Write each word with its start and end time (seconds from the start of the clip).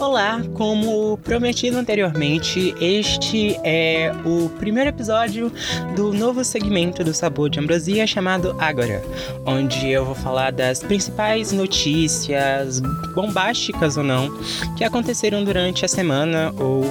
Olá, 0.00 0.40
como 0.54 1.18
prometido 1.18 1.76
anteriormente, 1.76 2.74
este 2.80 3.54
é 3.62 4.10
o 4.24 4.48
primeiro 4.48 4.88
episódio 4.88 5.52
do 5.94 6.10
novo 6.14 6.42
segmento 6.42 7.04
do 7.04 7.12
Sabor 7.12 7.50
de 7.50 7.60
Ambrosia 7.60 8.06
chamado 8.06 8.56
Agora, 8.58 9.02
onde 9.44 9.90
eu 9.90 10.06
vou 10.06 10.14
falar 10.14 10.52
das 10.52 10.82
principais 10.82 11.52
notícias, 11.52 12.80
bombásticas 13.14 13.98
ou 13.98 14.02
não, 14.02 14.34
que 14.78 14.84
aconteceram 14.84 15.44
durante 15.44 15.84
a 15.84 15.88
semana 15.88 16.50
ou 16.58 16.82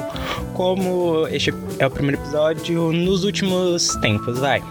como 0.54 1.28
este 1.30 1.52
é 1.80 1.88
o 1.88 1.90
primeiro 1.90 2.22
episódio 2.22 2.92
nos 2.92 3.24
últimos 3.24 3.88
tempos, 4.02 4.38
vai. 4.38 4.64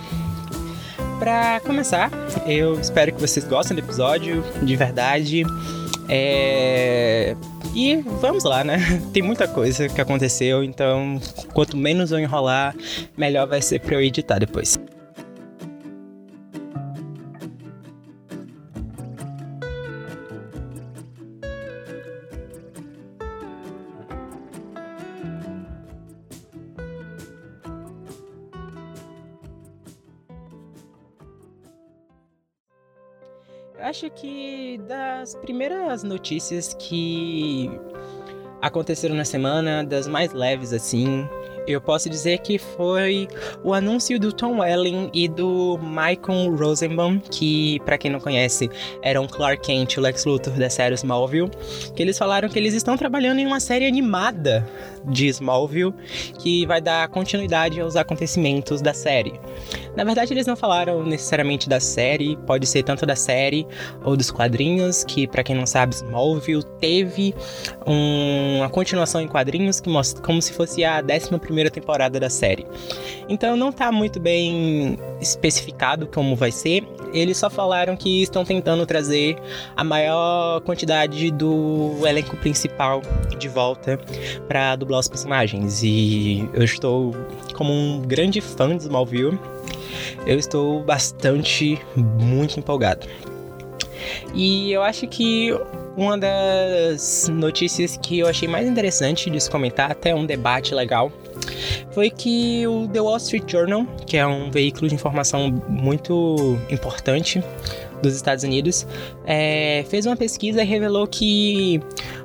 Para 1.18 1.58
começar, 1.66 2.08
eu 2.46 2.78
espero 2.78 3.12
que 3.12 3.20
vocês 3.20 3.44
gostem 3.44 3.74
do 3.76 3.80
episódio, 3.80 4.44
de 4.62 4.76
verdade. 4.76 5.42
É... 6.08 7.34
E 7.78 7.94
vamos 8.20 8.42
lá, 8.42 8.64
né? 8.64 8.76
Tem 9.14 9.22
muita 9.22 9.46
coisa 9.46 9.88
que 9.88 10.00
aconteceu, 10.00 10.64
então 10.64 11.20
quanto 11.54 11.76
menos 11.76 12.10
eu 12.10 12.18
enrolar, 12.18 12.74
melhor 13.16 13.46
vai 13.46 13.62
ser 13.62 13.78
para 13.78 13.94
eu 13.94 14.00
editar 14.00 14.40
depois. 14.40 14.76
Acho 33.98 34.10
que 34.10 34.78
das 34.86 35.34
primeiras 35.34 36.04
notícias 36.04 36.72
que 36.72 37.68
aconteceram 38.62 39.16
na 39.16 39.24
semana, 39.24 39.82
das 39.84 40.06
mais 40.06 40.32
leves 40.32 40.72
assim, 40.72 41.28
eu 41.68 41.80
posso 41.80 42.08
dizer 42.08 42.38
que 42.38 42.58
foi 42.58 43.28
o 43.62 43.74
anúncio 43.74 44.18
do 44.18 44.32
Tom 44.32 44.60
Welling 44.60 45.10
e 45.12 45.28
do 45.28 45.78
Michael 45.78 46.56
Rosenbaum, 46.56 47.20
que, 47.20 47.78
para 47.84 47.98
quem 47.98 48.10
não 48.10 48.18
conhece, 48.18 48.70
eram 49.02 49.26
Clark 49.26 49.62
Kent 49.62 49.94
e 49.94 49.98
o 49.98 50.02
Lex 50.02 50.24
Luthor 50.24 50.54
da 50.54 50.70
série 50.70 50.94
Smallville, 50.94 51.50
que 51.94 52.02
eles 52.02 52.16
falaram 52.16 52.48
que 52.48 52.58
eles 52.58 52.72
estão 52.72 52.96
trabalhando 52.96 53.38
em 53.38 53.46
uma 53.46 53.60
série 53.60 53.86
animada 53.86 54.66
de 55.04 55.26
Smallville 55.28 55.94
que 56.38 56.66
vai 56.66 56.80
dar 56.80 57.08
continuidade 57.08 57.80
aos 57.80 57.96
acontecimentos 57.96 58.80
da 58.80 58.94
série. 58.94 59.38
Na 59.94 60.04
verdade, 60.04 60.32
eles 60.32 60.46
não 60.46 60.56
falaram 60.56 61.04
necessariamente 61.04 61.68
da 61.68 61.80
série, 61.80 62.36
pode 62.46 62.66
ser 62.66 62.82
tanto 62.82 63.04
da 63.04 63.16
série 63.16 63.66
ou 64.04 64.16
dos 64.16 64.30
quadrinhos, 64.30 65.04
que 65.04 65.26
para 65.26 65.42
quem 65.42 65.56
não 65.56 65.66
sabe, 65.66 65.94
Smallville 65.94 66.64
teve 66.80 67.34
um, 67.86 68.58
uma 68.58 68.70
continuação 68.70 69.20
em 69.20 69.28
quadrinhos 69.28 69.80
que 69.80 69.88
mostra 69.90 70.22
como 70.22 70.40
se 70.40 70.52
fosse 70.52 70.84
a 70.84 71.02
11 71.02 71.38
primeira 71.58 71.70
temporada 71.70 72.20
da 72.20 72.30
série. 72.30 72.64
Então 73.28 73.56
não 73.56 73.72
tá 73.72 73.90
muito 73.90 74.20
bem 74.20 74.96
especificado 75.20 76.06
como 76.06 76.36
vai 76.36 76.52
ser. 76.52 76.86
Eles 77.12 77.36
só 77.36 77.50
falaram 77.50 77.96
que 77.96 78.22
estão 78.22 78.44
tentando 78.44 78.86
trazer 78.86 79.36
a 79.76 79.82
maior 79.82 80.60
quantidade 80.60 81.30
do 81.32 81.96
elenco 82.06 82.36
principal 82.36 83.02
de 83.36 83.48
volta 83.48 83.98
para 84.46 84.76
dublar 84.76 85.00
os 85.00 85.08
personagens. 85.08 85.82
E 85.82 86.48
eu 86.54 86.62
estou 86.62 87.14
como 87.54 87.72
um 87.72 88.02
grande 88.02 88.40
fã 88.40 88.76
de 88.76 88.84
Smallville. 88.84 89.38
Eu 90.26 90.38
estou 90.38 90.82
bastante, 90.84 91.80
muito 91.96 92.58
empolgado. 92.58 93.06
E 94.34 94.70
eu 94.70 94.82
acho 94.82 95.06
que 95.08 95.52
uma 95.96 96.16
das 96.16 97.28
notícias 97.28 97.96
que 97.96 98.20
eu 98.20 98.28
achei 98.28 98.46
mais 98.46 98.68
interessante 98.68 99.28
de 99.28 99.40
se 99.40 99.50
comentar, 99.50 99.90
até 99.90 100.14
um 100.14 100.24
debate 100.24 100.72
legal, 100.74 101.10
foi 101.90 102.10
que 102.10 102.66
o 102.66 102.88
The 102.88 103.00
Wall 103.00 103.16
Street 103.16 103.50
Journal, 103.50 103.86
que 104.06 104.16
é 104.16 104.26
um 104.26 104.50
veículo 104.50 104.88
de 104.88 104.94
informação 104.94 105.50
muito 105.68 106.58
importante 106.70 107.42
dos 108.02 108.14
Estados 108.14 108.44
Unidos, 108.44 108.86
é, 109.26 109.84
fez 109.88 110.06
uma 110.06 110.16
pesquisa 110.16 110.62
e 110.62 110.64
revelou 110.64 111.06
que 111.06 111.80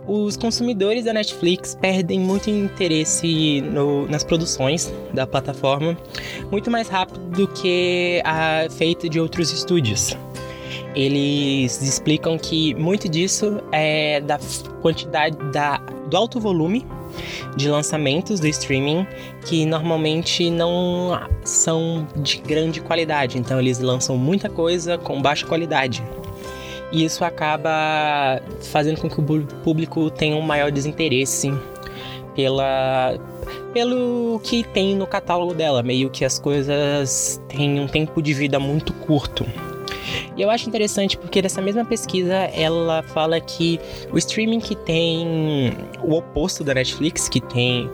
os 0.08 0.36
consumidores 0.36 1.06
da 1.06 1.14
Netflix 1.14 1.76
perdem 1.80 2.20
muito 2.20 2.50
interesse 2.50 3.62
no, 3.62 4.08
nas 4.08 4.24
produções 4.24 4.94
da 5.14 5.26
plataforma 5.26 5.98
muito 6.52 6.70
mais 6.70 6.88
rápido 6.88 7.20
do 7.32 7.48
que 7.48 8.22
a 8.26 8.68
feita 8.70 9.08
de 9.08 9.20
outros 9.20 9.52
estúdios. 9.52 10.16
Eles 10.96 11.82
explicam 11.82 12.38
que 12.38 12.76
muito 12.76 13.10
disso 13.10 13.60
é 13.72 14.22
da 14.22 14.38
quantidade 14.82 15.36
da, 15.52 15.78
do 15.78 16.16
alto 16.16 16.40
volume 16.40 16.86
de 17.56 17.70
lançamentos 17.70 18.40
do 18.40 18.48
streaming 18.48 19.06
que 19.46 19.66
normalmente 19.66 20.50
não 20.50 21.20
são 21.44 22.08
de 22.16 22.38
grande 22.38 22.82
qualidade, 22.82 23.38
então 23.38 23.60
eles 23.60 23.80
lançam 23.80 24.18
muita 24.18 24.50
coisa 24.50 24.98
com 24.98 25.22
baixa 25.22 25.46
qualidade. 25.46 26.04
E 26.92 27.04
isso 27.04 27.26
acaba 27.26 28.42
fazendo 28.62 29.02
com 29.02 29.10
que 29.10 29.20
o 29.20 29.46
público 29.64 30.12
tenha 30.12 30.36
um 30.36 30.42
maior 30.42 30.72
desinteresse 30.72 31.52
pela 32.36 33.18
pelo 33.74 34.40
que 34.44 34.64
tem 34.64 34.96
no 34.96 35.08
catálogo 35.08 35.54
dela, 35.56 35.82
meio 35.82 36.10
que 36.12 36.24
as 36.24 36.38
coisas 36.38 37.42
têm 37.50 37.80
um 37.80 37.88
tempo 37.88 38.22
de 38.22 38.32
vida 38.32 38.60
muito 38.60 38.94
curto. 38.94 39.44
E 40.36 40.42
eu 40.42 40.50
acho 40.50 40.68
interessante 40.68 41.18
porque 41.18 41.42
nessa 41.42 41.62
mesma 41.62 41.86
pesquisa 41.86 42.34
ela 42.34 43.04
fala 43.04 43.40
que 43.40 43.80
o 44.12 44.18
streaming 44.18 44.60
que 44.60 44.76
tem 44.76 45.74
o 46.02 46.16
oposto 46.16 46.64
da 46.64 46.74
Netflix, 46.74 47.30
que 47.30 47.40
tem 47.40 47.90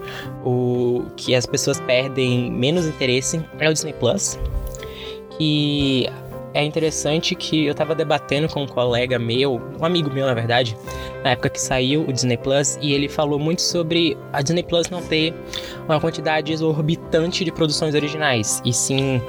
o 0.45 1.05
que 1.17 1.35
as 1.35 1.45
pessoas 1.45 1.79
perdem 1.81 2.51
menos 2.51 2.85
interesse, 2.85 3.43
é 3.59 3.69
o 3.69 3.73
Disney 3.73 3.93
Plus. 3.93 4.39
Que 5.37 6.09
é 6.53 6.63
interessante 6.63 7.35
que 7.35 7.65
eu 7.65 7.75
tava 7.75 7.93
debatendo 7.93 8.47
com 8.47 8.63
um 8.63 8.67
colega 8.67 9.19
meu, 9.19 9.61
um 9.79 9.85
amigo 9.85 10.09
meu 10.09 10.25
na 10.25 10.33
verdade, 10.33 10.75
na 11.23 11.31
época 11.31 11.49
que 11.49 11.61
saiu 11.61 12.01
o 12.07 12.13
Disney 12.13 12.37
Plus, 12.37 12.77
e 12.81 12.93
ele 12.93 13.07
falou 13.07 13.37
muito 13.37 13.61
sobre 13.61 14.17
a 14.33 14.41
Disney 14.41 14.63
Plus 14.63 14.89
não 14.89 15.01
ter 15.01 15.33
uma 15.85 15.99
quantidade 15.99 16.51
exorbitante 16.51 17.45
de 17.45 17.51
produções 17.51 17.93
originais, 17.93 18.61
e 18.65 18.73
sim 18.73 19.21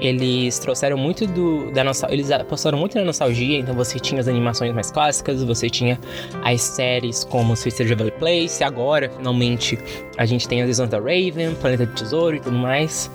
eles 0.00 0.58
trouxeram 0.58 0.96
muito 0.96 1.26
do, 1.26 1.70
da 1.72 1.82
nossa. 1.82 2.06
Eles 2.10 2.30
apostaram 2.30 2.78
muito 2.78 2.96
na 2.98 3.04
nostalgia, 3.04 3.58
então 3.58 3.74
você 3.74 3.98
tinha 3.98 4.20
as 4.20 4.28
animações 4.28 4.72
mais 4.74 4.90
clássicas, 4.90 5.42
você 5.42 5.70
tinha 5.70 5.98
as 6.42 6.60
séries 6.60 7.24
como 7.24 7.56
Sister 7.56 7.96
Valley 7.96 8.12
Place, 8.12 8.62
agora, 8.62 9.08
finalmente, 9.08 9.78
a 10.16 10.26
gente 10.26 10.46
tem 10.46 10.62
a 10.62 10.66
Visões 10.66 10.90
da 10.90 10.98
Raven, 10.98 11.54
Planeta 11.60 11.86
do 11.86 11.92
Tesouro 11.94 12.36
e 12.36 12.40
tudo 12.40 12.56
mais. 12.56 13.10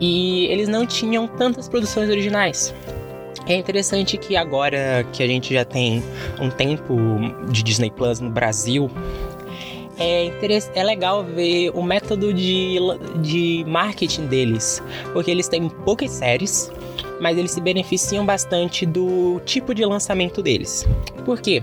E 0.00 0.46
eles 0.46 0.68
não 0.68 0.86
tinham 0.86 1.26
tantas 1.26 1.68
produções 1.68 2.08
originais. 2.08 2.74
É 3.46 3.54
interessante 3.54 4.18
que 4.18 4.36
agora 4.36 5.06
que 5.12 5.22
a 5.22 5.26
gente 5.26 5.54
já 5.54 5.64
tem 5.64 6.02
um 6.38 6.50
tempo 6.50 6.94
de 7.50 7.62
Disney 7.62 7.90
Plus 7.90 8.20
no 8.20 8.30
Brasil, 8.30 8.90
é, 9.98 10.30
é 10.74 10.84
legal 10.84 11.24
ver 11.24 11.70
o 11.74 11.82
método 11.82 12.32
de, 12.32 12.76
de 13.20 13.64
marketing 13.66 14.26
deles, 14.26 14.82
porque 15.12 15.30
eles 15.30 15.48
têm 15.48 15.68
poucas 15.68 16.10
séries, 16.10 16.70
mas 17.20 17.36
eles 17.36 17.50
se 17.50 17.60
beneficiam 17.60 18.24
bastante 18.24 18.86
do 18.86 19.40
tipo 19.44 19.74
de 19.74 19.84
lançamento 19.84 20.42
deles. 20.42 20.88
Por 21.24 21.40
quê? 21.40 21.62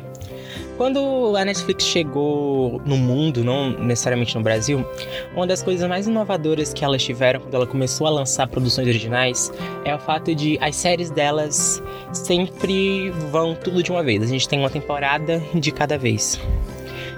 Quando 0.77 1.37
a 1.37 1.45
Netflix 1.45 1.85
chegou 1.85 2.81
no 2.85 2.97
mundo, 2.97 3.45
não 3.45 3.69
necessariamente 3.69 4.35
no 4.35 4.43
Brasil, 4.43 4.85
uma 5.33 5.47
das 5.47 5.63
coisas 5.63 5.87
mais 5.87 6.05
inovadoras 6.05 6.73
que 6.73 6.83
elas 6.83 7.01
tiveram 7.01 7.39
quando 7.39 7.53
ela 7.53 7.65
começou 7.65 8.05
a 8.07 8.09
lançar 8.09 8.45
produções 8.47 8.85
originais 8.85 9.53
é 9.85 9.95
o 9.95 9.99
fato 9.99 10.35
de 10.35 10.57
as 10.59 10.75
séries 10.75 11.09
delas 11.09 11.81
sempre 12.11 13.09
vão 13.31 13.55
tudo 13.55 13.81
de 13.81 13.89
uma 13.89 14.03
vez. 14.03 14.21
A 14.21 14.27
gente 14.27 14.49
tem 14.49 14.59
uma 14.59 14.69
temporada 14.69 15.41
de 15.53 15.71
cada 15.71 15.97
vez. 15.97 16.37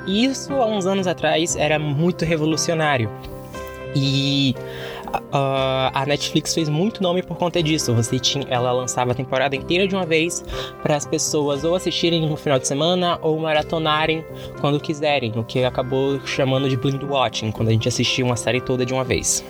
E 0.07 0.25
isso 0.25 0.53
há 0.53 0.65
uns 0.65 0.85
anos 0.85 1.05
atrás 1.05 1.55
era 1.55 1.77
muito 1.77 2.23
revolucionário. 2.23 3.11
E 3.95 4.55
uh, 5.07 5.91
a 5.93 6.05
Netflix 6.05 6.53
fez 6.53 6.69
muito 6.69 7.01
nome 7.01 7.21
por 7.21 7.37
conta 7.37 7.61
disso. 7.61 7.93
Você 7.93 8.19
tinha, 8.19 8.45
ela 8.49 8.71
lançava 8.71 9.11
a 9.11 9.15
temporada 9.15 9.55
inteira 9.55 9.87
de 9.87 9.95
uma 9.95 10.05
vez 10.05 10.43
para 10.81 10.95
as 10.95 11.05
pessoas 11.05 11.63
ou 11.63 11.75
assistirem 11.75 12.27
no 12.27 12.37
final 12.37 12.59
de 12.59 12.67
semana 12.67 13.19
ou 13.21 13.37
maratonarem 13.39 14.25
quando 14.61 14.79
quiserem, 14.79 15.31
o 15.35 15.43
que 15.43 15.63
acabou 15.63 16.19
chamando 16.25 16.69
de 16.69 16.77
blind 16.77 17.03
watching, 17.03 17.51
quando 17.51 17.69
a 17.69 17.71
gente 17.71 17.87
assistia 17.87 18.23
uma 18.23 18.37
série 18.37 18.61
toda 18.61 18.85
de 18.85 18.93
uma 18.93 19.03
vez. 19.03 19.43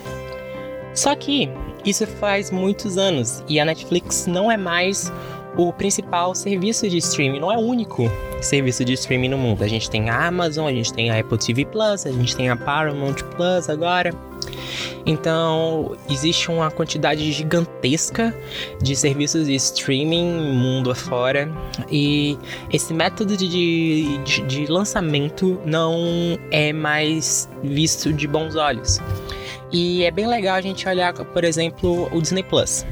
Só 0.94 1.16
que 1.16 1.50
isso 1.86 2.08
faz 2.08 2.50
muitos 2.50 2.98
anos 2.98 3.44
e 3.48 3.60
a 3.60 3.66
Netflix 3.66 4.26
não 4.26 4.52
é 4.52 4.58
mais 4.58 5.12
o 5.58 5.74
principal 5.74 6.36
serviço 6.36 6.88
de 6.88 6.98
streaming, 6.98 7.40
não 7.40 7.52
é 7.52 7.58
o 7.58 7.62
único 7.62 8.10
serviço 8.42 8.86
de 8.86 8.94
streaming 8.94 9.30
no 9.30 9.38
mundo. 9.38 9.64
A 9.64 9.68
gente 9.68 9.90
tem 9.90 10.10
a 10.10 10.28
Amazon, 10.28 10.68
a 10.68 10.72
gente 10.72 10.94
tem 10.94 11.10
a 11.10 11.20
Apple 11.20 11.38
TV 11.38 11.66
Plus, 11.66 12.06
a 12.06 12.12
gente 12.12 12.36
tem 12.36 12.50
a 12.50 12.56
Paramount 12.56 13.16
Plus 13.36 13.70
agora. 13.70 14.12
Então, 15.06 15.96
existe 16.10 16.52
uma 16.52 16.70
quantidade 16.70 17.32
gigantesca 17.32 18.36
de 18.82 18.96
serviços 18.96 19.48
de 19.48 19.56
streaming 19.56 20.54
mundo 20.54 20.92
afora 20.92 21.50
e 21.90 22.38
esse 22.72 22.94
método 22.94 23.36
de, 23.38 23.48
de, 24.20 24.42
de 24.42 24.66
lançamento 24.68 25.60
não 25.66 25.98
é 26.52 26.74
mais 26.74 27.50
visto 27.64 28.12
de 28.14 28.28
bons 28.28 28.56
olhos. 28.56 29.00
E 29.72 30.04
é 30.04 30.12
bem 30.12 30.28
legal 30.28 30.56
a 30.56 30.62
gente 30.62 30.88
olhar, 30.88 31.14
por 31.14 31.44
exemplo, 31.44 32.10
o 32.14 32.22
Disney 32.22 32.44
Plus. 32.44 32.86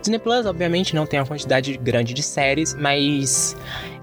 Disney 0.00 0.18
Plus, 0.18 0.46
obviamente, 0.46 0.94
não 0.94 1.06
tem 1.06 1.20
uma 1.20 1.26
quantidade 1.26 1.76
grande 1.76 2.14
de 2.14 2.22
séries, 2.22 2.74
mas 2.74 3.56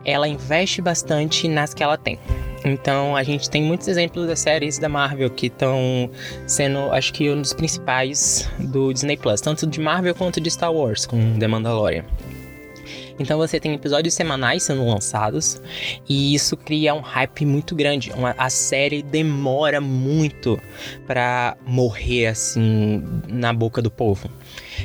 ela 0.05 0.27
investe 0.27 0.81
bastante 0.81 1.47
nas 1.47 1.73
que 1.73 1.83
ela 1.83 1.97
tem. 1.97 2.19
Então 2.65 3.15
a 3.15 3.23
gente 3.23 3.49
tem 3.49 3.63
muitos 3.63 3.87
exemplos 3.87 4.27
das 4.27 4.39
séries 4.39 4.77
da 4.77 4.89
Marvel 4.89 5.29
que 5.29 5.47
estão 5.47 6.09
sendo, 6.45 6.91
acho 6.91 7.13
que, 7.13 7.29
um 7.29 7.41
dos 7.41 7.53
principais 7.53 8.49
do 8.59 8.91
Disney 8.93 9.17
Plus, 9.17 9.41
tanto 9.41 9.67
de 9.67 9.79
Marvel 9.79 10.15
quanto 10.15 10.41
de 10.41 10.49
Star 10.49 10.73
Wars, 10.73 11.05
com 11.05 11.37
The 11.39 11.47
Mandalorian. 11.47 12.03
Então 13.19 13.37
você 13.37 13.59
tem 13.59 13.73
episódios 13.73 14.13
semanais 14.13 14.63
sendo 14.63 14.85
lançados 14.85 15.61
e 16.07 16.35
isso 16.35 16.55
cria 16.55 16.93
um 16.93 16.99
hype 16.99 17.45
muito 17.45 17.75
grande. 17.75 18.11
Uma, 18.11 18.35
a 18.37 18.49
série 18.49 19.01
demora 19.01 19.81
muito 19.81 20.59
para 21.07 21.57
morrer 21.65 22.27
assim 22.27 23.03
na 23.27 23.51
boca 23.53 23.81
do 23.81 23.89
povo. 23.89 24.29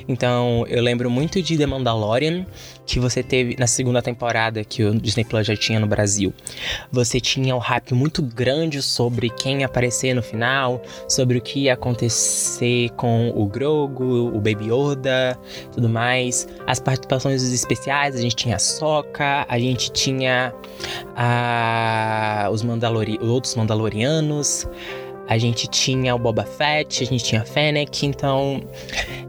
Então, 0.08 0.64
eu 0.68 0.82
lembro 0.82 1.10
muito 1.10 1.42
de 1.42 1.56
The 1.56 1.66
Mandalorian, 1.66 2.46
que 2.86 2.98
você 2.98 3.22
teve 3.22 3.56
na 3.58 3.66
segunda 3.66 4.02
temporada 4.02 4.64
que 4.64 4.84
o 4.84 4.94
Disney 4.98 5.24
Plus 5.24 5.46
já 5.46 5.56
tinha 5.56 5.78
no 5.78 5.86
Brasil. 5.86 6.32
Você 6.90 7.20
tinha 7.20 7.54
um 7.54 7.58
hype 7.58 7.94
muito 7.94 8.22
grande 8.22 8.82
sobre 8.82 9.30
quem 9.30 9.60
ia 9.60 9.66
aparecer 9.66 10.14
no 10.14 10.22
final, 10.22 10.82
sobre 11.08 11.38
o 11.38 11.40
que 11.40 11.60
ia 11.60 11.74
acontecer 11.74 12.90
com 12.90 13.32
o 13.34 13.46
Grogu, 13.46 14.34
o 14.34 14.40
Baby 14.40 14.72
Yoda, 14.72 15.38
tudo 15.72 15.88
mais. 15.88 16.48
As 16.66 16.80
participações 16.80 17.42
especiais, 17.42 18.16
a 18.16 18.20
gente 18.20 18.36
tinha 18.36 18.56
a 18.56 18.58
Sokka, 18.58 19.46
a 19.48 19.58
gente 19.58 19.90
tinha 19.92 20.52
a, 21.16 22.48
os 22.50 22.62
Mandalori 22.62 23.18
outros 23.22 23.54
Mandalorianos 23.54 24.66
a 25.32 25.38
gente 25.38 25.66
tinha 25.66 26.14
o 26.14 26.18
Boba 26.18 26.44
Fett, 26.44 27.02
a 27.02 27.06
gente 27.06 27.24
tinha 27.24 27.42
Fennec, 27.42 28.04
então 28.04 28.62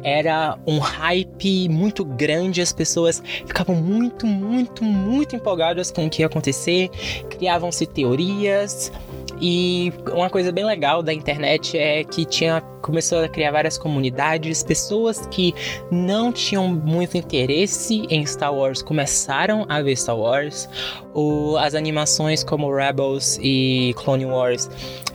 era 0.04 0.58
um 0.68 0.78
hype 0.78 1.70
muito 1.70 2.04
grande, 2.04 2.62
as 2.62 2.74
pessoas 2.74 3.24
ficavam 3.46 3.74
muito, 3.74 4.28
muito, 4.28 4.84
muito 4.84 5.34
empolgadas 5.34 5.92
com 5.92 6.06
o 6.06 6.10
que 6.10 6.22
ia 6.22 6.26
acontecer, 6.26 6.90
criavam-se 7.30 7.86
teorias, 7.86 8.92
e 9.40 9.92
uma 10.12 10.30
coisa 10.30 10.52
bem 10.52 10.66
legal 10.66 11.02
da 11.02 11.14
internet 11.14 11.78
é 11.78 12.04
que 12.04 12.26
tinha 12.26 12.62
começou 12.84 13.24
a 13.24 13.30
criar 13.30 13.52
várias 13.52 13.78
comunidades, 13.78 14.62
pessoas 14.62 15.26
que 15.28 15.56
não 15.90 16.34
tinham 16.34 16.68
muito 16.68 17.18
interesse 17.18 18.06
em 18.10 18.26
Star 18.26 18.54
Wars 18.54 18.82
começaram 18.82 19.66
a 19.70 19.82
ver 19.82 19.96
Star 19.96 20.18
Wars. 20.18 20.70
O, 21.14 21.56
as 21.58 21.76
animações 21.76 22.44
como 22.44 22.74
Rebels 22.76 23.40
e 23.42 23.96
Clone 23.96 24.26
Wars 24.26 24.70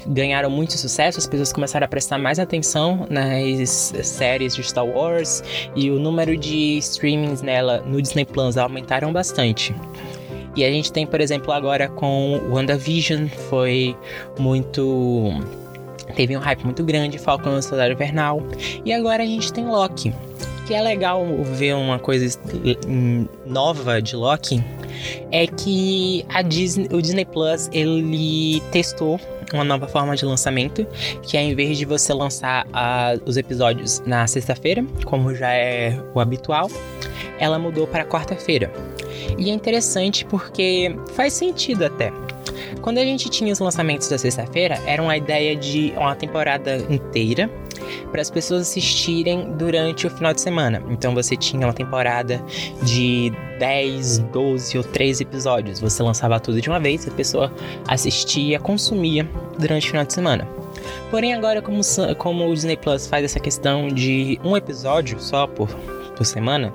ganharam 0.06 0.49
muito 0.49 0.79
sucesso, 0.79 1.19
as 1.19 1.26
pessoas 1.26 1.53
começaram 1.53 1.85
a 1.85 1.88
prestar 1.88 2.19
mais 2.19 2.38
atenção 2.38 3.06
nas 3.11 3.93
séries 4.03 4.56
de 4.56 4.62
Star 4.62 4.87
Wars 4.87 5.44
e 5.76 5.91
o 5.91 5.99
número 5.99 6.37
de 6.37 6.79
streamings 6.79 7.43
nela 7.43 7.82
no 7.87 8.00
Disney 8.00 8.25
Plus 8.25 8.56
aumentaram 8.56 9.12
bastante. 9.12 9.75
E 10.56 10.64
a 10.64 10.70
gente 10.70 10.92
tem, 10.92 11.06
por 11.06 11.20
exemplo, 11.20 11.52
agora 11.52 11.88
com 11.88 12.40
WandaVision, 12.50 13.28
foi 13.48 13.96
muito. 14.38 15.32
Teve 16.14 16.36
um 16.36 16.40
hype 16.40 16.64
muito 16.64 16.82
grande, 16.84 17.18
Falcão 17.18 17.54
no 17.54 17.62
Soldado 17.62 17.92
Invernal. 17.92 18.42
E 18.84 18.92
agora 18.92 19.22
a 19.22 19.26
gente 19.26 19.52
tem 19.52 19.66
Loki. 19.66 20.12
Que 20.66 20.74
é 20.74 20.82
legal 20.82 21.24
ver 21.54 21.74
uma 21.74 21.98
coisa 21.98 22.38
nova 23.46 24.02
de 24.02 24.16
Loki. 24.16 24.62
É 25.30 25.46
que 25.46 26.24
a 26.28 26.42
Disney, 26.42 26.88
o 26.92 27.00
Disney 27.00 27.24
Plus 27.24 27.70
ele 27.72 28.60
testou 28.72 29.20
uma 29.52 29.64
nova 29.64 29.88
forma 29.88 30.14
de 30.16 30.24
lançamento, 30.24 30.86
que 31.22 31.36
é 31.36 31.42
em 31.42 31.54
vez 31.54 31.78
de 31.78 31.84
você 31.84 32.12
lançar 32.12 32.66
uh, 32.66 33.22
os 33.24 33.36
episódios 33.36 34.00
na 34.06 34.26
sexta-feira, 34.26 34.84
como 35.04 35.34
já 35.34 35.52
é 35.52 35.98
o 36.14 36.20
habitual, 36.20 36.70
ela 37.38 37.58
mudou 37.58 37.86
para 37.86 38.04
quarta-feira. 38.04 38.72
E 39.38 39.50
é 39.50 39.52
interessante 39.52 40.24
porque 40.24 40.94
faz 41.14 41.32
sentido 41.32 41.84
até. 41.84 42.12
Quando 42.80 42.98
a 42.98 43.02
gente 43.02 43.28
tinha 43.28 43.52
os 43.52 43.58
lançamentos 43.58 44.08
da 44.08 44.18
sexta-feira, 44.18 44.78
era 44.86 45.02
uma 45.02 45.16
ideia 45.16 45.54
de 45.56 45.92
uma 45.96 46.14
temporada 46.14 46.76
inteira 46.88 47.50
para 48.10 48.20
as 48.20 48.30
pessoas 48.30 48.62
assistirem 48.62 49.52
durante 49.52 50.06
o 50.06 50.10
final 50.10 50.32
de 50.32 50.40
semana. 50.40 50.82
Então 50.90 51.14
você 51.14 51.36
tinha 51.36 51.66
uma 51.66 51.72
temporada 51.72 52.42
de 52.82 53.32
10, 53.58 54.18
12 54.18 54.78
ou 54.78 54.84
13 54.84 55.22
episódios. 55.22 55.80
Você 55.80 56.02
lançava 56.02 56.38
tudo 56.40 56.60
de 56.60 56.68
uma 56.68 56.80
vez, 56.80 57.06
a 57.06 57.10
pessoa 57.10 57.52
assistia, 57.86 58.58
consumia 58.58 59.28
durante 59.58 59.86
o 59.86 59.90
final 59.90 60.04
de 60.04 60.12
semana. 60.12 60.46
Porém, 61.10 61.34
agora, 61.34 61.60
como, 61.60 61.80
como 62.18 62.48
o 62.48 62.54
Disney 62.54 62.76
Plus 62.76 63.06
faz 63.06 63.24
essa 63.24 63.40
questão 63.40 63.88
de 63.88 64.38
um 64.44 64.56
episódio 64.56 65.18
só 65.20 65.46
por, 65.46 65.68
por 66.16 66.24
semana, 66.24 66.72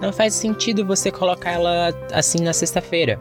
não 0.00 0.12
faz 0.12 0.34
sentido 0.34 0.84
você 0.84 1.10
colocar 1.10 1.52
ela 1.52 1.94
assim 2.12 2.38
na 2.42 2.52
sexta-feira. 2.52 3.20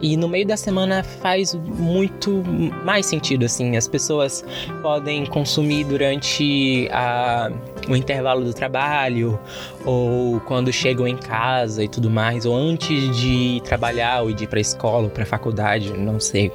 E 0.00 0.16
no 0.16 0.28
meio 0.28 0.46
da 0.46 0.56
semana 0.56 1.02
faz 1.02 1.54
muito 1.54 2.42
mais 2.84 3.06
sentido, 3.06 3.44
assim. 3.44 3.76
As 3.76 3.88
pessoas 3.88 4.44
podem 4.82 5.26
consumir 5.26 5.84
durante 5.84 6.88
a, 6.92 7.50
o 7.88 7.96
intervalo 7.96 8.44
do 8.44 8.52
trabalho, 8.52 9.38
ou 9.84 10.40
quando 10.40 10.72
chegam 10.72 11.06
em 11.06 11.16
casa 11.16 11.82
e 11.84 11.88
tudo 11.88 12.10
mais, 12.10 12.46
ou 12.46 12.54
antes 12.56 13.16
de 13.16 13.60
trabalhar, 13.64 14.22
ou 14.22 14.32
de 14.32 14.44
ir 14.44 14.46
para 14.46 14.58
a 14.58 14.62
escola, 14.62 15.04
ou 15.04 15.10
para 15.10 15.22
a 15.22 15.26
faculdade, 15.26 15.92
não 15.92 16.20
sei. 16.20 16.52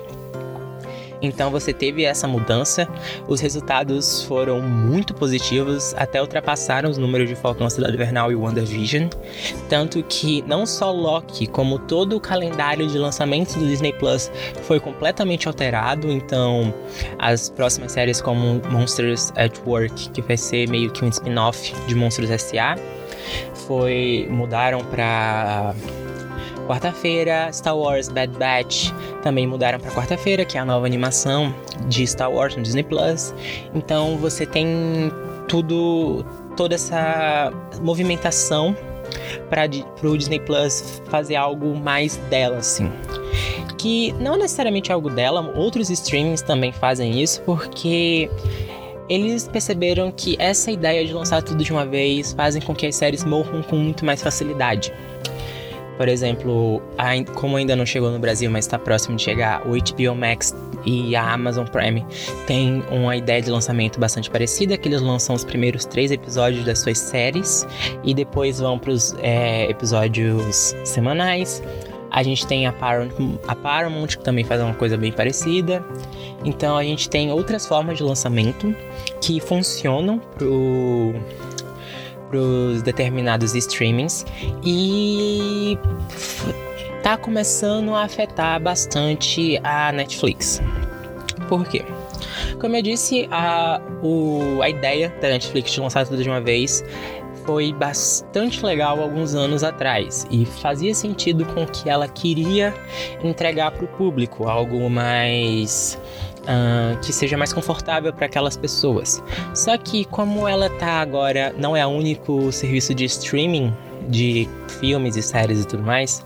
Então 1.21 1.49
você 1.49 1.73
teve 1.73 2.03
essa 2.03 2.27
mudança, 2.27 2.87
os 3.27 3.39
resultados 3.39 4.23
foram 4.23 4.61
muito 4.61 5.13
positivos, 5.13 5.93
até 5.95 6.21
ultrapassaram 6.21 6.89
os 6.89 6.97
números 6.97 7.27
de 7.27 7.35
Falcão 7.35 7.69
Cidade 7.69 7.93
Invernal 7.93 8.31
e 8.31 8.35
WandaVision, 8.35 9.09
tanto 9.69 10.03
que 10.03 10.41
não 10.43 10.65
só 10.65 10.91
Loki, 10.91 11.47
como 11.47 11.79
todo 11.79 12.15
o 12.15 12.19
calendário 12.19 12.87
de 12.87 12.97
lançamentos 12.97 13.55
do 13.55 13.65
Disney 13.65 13.93
Plus 13.93 14.31
foi 14.63 14.79
completamente 14.79 15.47
alterado, 15.47 16.11
então 16.11 16.73
as 17.17 17.49
próximas 17.49 17.91
séries 17.91 18.21
como 18.21 18.61
Monsters 18.69 19.31
at 19.35 19.57
Work, 19.65 20.09
que 20.09 20.21
vai 20.21 20.37
ser 20.37 20.69
meio 20.69 20.91
que 20.91 21.03
um 21.03 21.09
spin-off 21.09 21.73
de 21.87 21.95
Monstros 21.95 22.29
S.A., 22.29 22.75
foi 23.67 24.27
mudaram 24.29 24.79
para 24.85 25.75
quarta-feira, 26.67 27.49
Star 27.51 27.77
Wars 27.77 28.09
Bad 28.09 28.37
Batch 28.37 28.91
também 29.23 29.47
mudaram 29.47 29.79
para 29.79 29.91
quarta-feira, 29.91 30.45
que 30.45 30.57
é 30.57 30.61
a 30.61 30.65
nova 30.65 30.85
animação 30.85 31.53
de 31.87 32.05
Star 32.05 32.31
Wars 32.31 32.55
no 32.55 32.63
Disney 32.63 32.83
Plus. 32.83 33.33
Então 33.73 34.17
você 34.17 34.45
tem 34.45 35.11
tudo, 35.47 36.25
toda 36.55 36.75
essa 36.75 37.51
movimentação 37.81 38.75
para 39.49 39.69
o 40.03 40.17
Disney 40.17 40.39
Plus 40.39 41.01
fazer 41.09 41.35
algo 41.35 41.75
mais 41.75 42.17
dela, 42.29 42.57
assim. 42.57 42.91
Que 43.77 44.11
não 44.13 44.35
necessariamente 44.37 44.91
algo 44.91 45.09
dela, 45.09 45.53
outros 45.55 45.89
streamings 45.89 46.41
também 46.41 46.71
fazem 46.71 47.21
isso, 47.21 47.41
porque 47.43 48.29
eles 49.07 49.47
perceberam 49.47 50.11
que 50.11 50.35
essa 50.39 50.69
ideia 50.69 51.05
de 51.05 51.13
lançar 51.13 51.41
tudo 51.41 51.63
de 51.63 51.71
uma 51.71 51.85
vez 51.85 52.33
fazem 52.33 52.61
com 52.61 52.75
que 52.75 52.85
as 52.85 52.95
séries 52.95 53.23
morram 53.23 53.61
com 53.63 53.77
muito 53.77 54.03
mais 54.03 54.21
facilidade. 54.21 54.91
Por 55.97 56.07
exemplo, 56.07 56.81
como 57.33 57.57
ainda 57.57 57.75
não 57.75 57.85
chegou 57.85 58.11
no 58.11 58.19
Brasil, 58.19 58.49
mas 58.51 58.65
está 58.65 58.77
próximo 58.77 59.17
de 59.17 59.23
chegar, 59.23 59.67
o 59.67 59.71
HBO 59.71 60.15
Max 60.15 60.55
e 60.85 61.15
a 61.15 61.33
Amazon 61.33 61.65
Prime 61.65 62.05
têm 62.45 62.83
uma 62.91 63.15
ideia 63.17 63.41
de 63.41 63.49
lançamento 63.49 63.99
bastante 63.99 64.29
parecida, 64.29 64.77
que 64.77 64.87
eles 64.87 65.01
lançam 65.01 65.35
os 65.35 65.43
primeiros 65.43 65.85
três 65.85 66.11
episódios 66.11 66.63
das 66.63 66.79
suas 66.79 66.99
séries 66.99 67.67
e 68.03 68.13
depois 68.13 68.59
vão 68.59 68.77
para 68.77 68.91
os 68.91 69.15
é, 69.21 69.69
episódios 69.69 70.75
semanais. 70.85 71.63
A 72.09 72.23
gente 72.23 72.47
tem 72.47 72.65
a 72.65 72.71
Paramount, 72.71 73.39
a 73.47 73.55
Paramount, 73.55 74.07
que 74.07 74.19
também 74.19 74.43
faz 74.43 74.61
uma 74.61 74.73
coisa 74.73 74.95
bem 74.95 75.11
parecida. 75.11 75.83
Então 76.45 76.77
a 76.77 76.83
gente 76.83 77.09
tem 77.09 77.31
outras 77.31 77.65
formas 77.65 77.97
de 77.97 78.03
lançamento 78.03 78.73
que 79.19 79.39
funcionam 79.39 80.19
pro 80.19 81.13
para 82.29 82.39
os 82.39 82.81
determinados 82.81 83.55
streamings 83.55 84.25
e 84.63 85.77
tá 87.03 87.17
começando 87.17 87.95
a 87.95 88.03
afetar 88.03 88.61
bastante 88.61 89.59
a 89.63 89.91
Netflix. 89.91 90.61
Por 91.47 91.65
quê? 91.65 91.83
Como 92.59 92.75
eu 92.75 92.81
disse, 92.81 93.27
a, 93.31 93.81
o, 94.01 94.61
a 94.61 94.69
ideia 94.69 95.13
da 95.21 95.29
Netflix 95.29 95.71
de 95.71 95.79
lançar 95.79 96.05
tudo 96.05 96.21
de 96.21 96.29
uma 96.29 96.41
vez 96.41 96.83
foi 97.45 97.71
bastante 97.71 98.65
legal 98.65 99.01
alguns 99.01 99.33
anos 99.33 99.63
atrás 99.63 100.27
e 100.29 100.45
fazia 100.45 100.93
sentido 100.93 101.45
com 101.45 101.63
o 101.63 101.67
que 101.67 101.89
ela 101.89 102.07
queria 102.07 102.73
entregar 103.23 103.71
para 103.71 103.85
o 103.85 103.87
público, 103.87 104.49
algo 104.49 104.89
mais 104.89 105.97
uh, 106.47 106.97
que 107.01 107.11
seja 107.11 107.37
mais 107.37 107.51
confortável 107.53 108.13
para 108.13 108.25
aquelas 108.25 108.57
pessoas. 108.57 109.21
Só 109.53 109.77
que 109.77 110.05
como 110.05 110.47
ela 110.47 110.69
tá 110.69 111.01
agora, 111.01 111.53
não 111.57 111.75
é 111.75 111.85
o 111.85 111.89
único 111.89 112.51
serviço 112.51 112.93
de 112.95 113.05
streaming 113.05 113.73
de 114.07 114.47
filmes 114.79 115.15
e 115.15 115.21
séries 115.21 115.61
e 115.61 115.67
tudo 115.67 115.83
mais, 115.83 116.25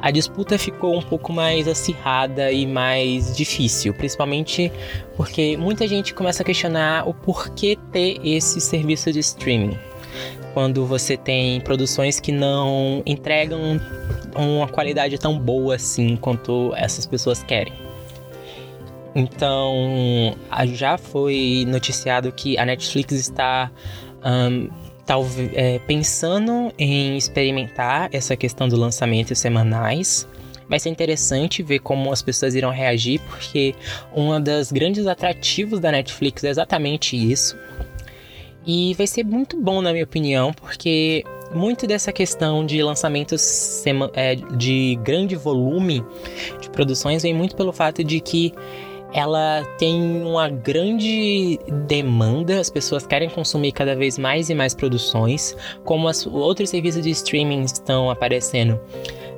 a 0.00 0.10
disputa 0.10 0.58
ficou 0.58 0.98
um 0.98 1.02
pouco 1.02 1.32
mais 1.32 1.66
acirrada 1.66 2.52
e 2.52 2.66
mais 2.66 3.34
difícil, 3.34 3.94
principalmente 3.94 4.70
porque 5.16 5.56
muita 5.56 5.88
gente 5.88 6.12
começa 6.12 6.42
a 6.42 6.44
questionar 6.46 7.08
o 7.08 7.14
porquê 7.14 7.78
ter 7.90 8.20
esse 8.22 8.60
serviço 8.60 9.10
de 9.10 9.20
streaming. 9.20 9.78
Quando 10.52 10.84
você 10.84 11.16
tem 11.16 11.58
produções 11.62 12.20
que 12.20 12.30
não 12.30 13.02
entregam 13.06 13.80
uma 14.36 14.68
qualidade 14.68 15.18
tão 15.18 15.38
boa 15.38 15.76
assim 15.76 16.16
quanto 16.16 16.72
essas 16.76 17.06
pessoas 17.06 17.42
querem. 17.42 17.72
Então, 19.14 20.34
já 20.72 20.98
foi 20.98 21.64
noticiado 21.68 22.32
que 22.32 22.58
a 22.58 22.64
Netflix 22.64 23.12
está 23.12 23.70
um, 24.24 24.68
talvez 25.06 25.50
é, 25.54 25.78
pensando 25.80 26.72
em 26.78 27.16
experimentar 27.16 28.08
essa 28.12 28.36
questão 28.36 28.68
do 28.68 28.76
lançamento 28.76 29.34
semanais. 29.34 30.28
Vai 30.68 30.80
ser 30.80 30.88
interessante 30.88 31.62
ver 31.62 31.80
como 31.80 32.10
as 32.10 32.22
pessoas 32.22 32.54
irão 32.54 32.70
reagir, 32.70 33.20
porque 33.28 33.74
um 34.14 34.40
dos 34.40 34.72
grandes 34.72 35.06
atrativos 35.06 35.78
da 35.78 35.92
Netflix 35.92 36.42
é 36.42 36.48
exatamente 36.48 37.16
isso. 37.16 37.56
E 38.66 38.94
vai 38.94 39.06
ser 39.06 39.24
muito 39.24 39.60
bom, 39.60 39.82
na 39.82 39.92
minha 39.92 40.04
opinião, 40.04 40.54
porque 40.54 41.22
muito 41.54 41.86
dessa 41.86 42.10
questão 42.10 42.64
de 42.64 42.82
lançamentos 42.82 43.84
é, 44.14 44.34
de 44.34 44.98
grande 45.02 45.36
volume 45.36 46.02
de 46.60 46.70
produções 46.70 47.22
vem 47.22 47.34
muito 47.34 47.54
pelo 47.54 47.72
fato 47.72 48.02
de 48.02 48.20
que 48.20 48.52
ela 49.14 49.64
tem 49.78 50.22
uma 50.24 50.48
grande 50.48 51.58
demanda, 51.86 52.58
as 52.58 52.68
pessoas 52.68 53.06
querem 53.06 53.30
consumir 53.30 53.70
cada 53.70 53.94
vez 53.94 54.18
mais 54.18 54.50
e 54.50 54.54
mais 54.54 54.74
produções, 54.74 55.56
como 55.84 56.08
as 56.08 56.26
outros 56.26 56.70
serviços 56.70 57.00
de 57.00 57.10
streaming 57.10 57.62
estão 57.62 58.10
aparecendo. 58.10 58.78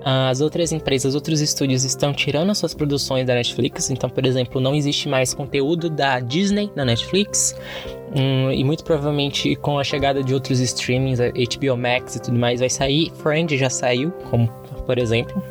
As 0.03 0.41
outras 0.41 0.73
empresas, 0.73 1.15
outros 1.15 1.41
estúdios 1.41 1.85
estão 1.85 2.15
tirando 2.15 2.51
as 2.51 2.59
suas 2.59 2.73
produções 2.73 3.27
da 3.27 3.35
Netflix, 3.35 3.91
então, 3.91 4.09
por 4.09 4.25
exemplo, 4.25 4.61
não 4.61 4.75
existe 4.75 5.09
mais 5.09 5.35
conteúdo 5.35 5.91
da 5.91 6.21
Disney 6.21 6.71
na 6.75 6.85
Netflix, 6.85 7.55
hum, 8.17 8.51
e 8.51 8.65
muito 8.65 8.83
provavelmente 8.83 9.57
com 9.57 9.79
a 9.79 9.85
chegada 9.85 10.23
de 10.23 10.33
outros 10.33 10.59
streamings, 10.61 11.19
HBO 11.19 11.77
Max 11.77 12.17
e 12.17 12.23
tudo 12.23 12.39
mais, 12.39 12.61
vai 12.61 12.71
sair. 12.71 13.13
Friend 13.17 13.59
já 13.59 13.69
saiu, 13.69 14.11
como 14.31 14.49
por 14.87 14.97
exemplo. 14.97 15.43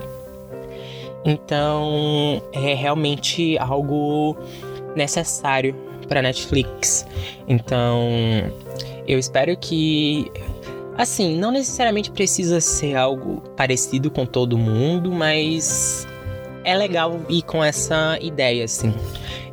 Então, 1.25 2.41
é 2.53 2.73
realmente 2.75 3.57
algo 3.57 4.37
necessário 4.95 5.75
para 6.07 6.21
Netflix. 6.21 7.05
Então, 7.47 8.07
eu 9.07 9.17
espero 9.17 9.57
que 9.57 10.31
assim, 10.97 11.35
não 11.37 11.51
necessariamente 11.51 12.09
precisa 12.11 12.61
ser 12.61 12.95
algo 12.95 13.41
parecido 13.55 14.09
com 14.09 14.25
todo 14.25 14.57
mundo, 14.57 15.11
mas 15.11 16.07
é 16.63 16.75
legal 16.75 17.19
ir 17.29 17.41
com 17.43 17.63
essa 17.63 18.17
ideia 18.21 18.63
assim. 18.63 18.93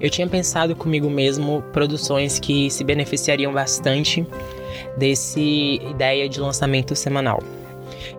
Eu 0.01 0.11
tinha 0.11 0.27
pensado 0.27 0.75
comigo 0.75 1.09
mesmo 1.09 1.63
produções 1.73 2.39
que 2.39 2.71
se 2.71 2.83
beneficiariam 2.83 3.53
bastante 3.53 4.27
desse 4.97 5.81
ideia 5.91 6.29
de 6.29 6.41
lançamento 6.41 6.95
semanal. 6.97 7.41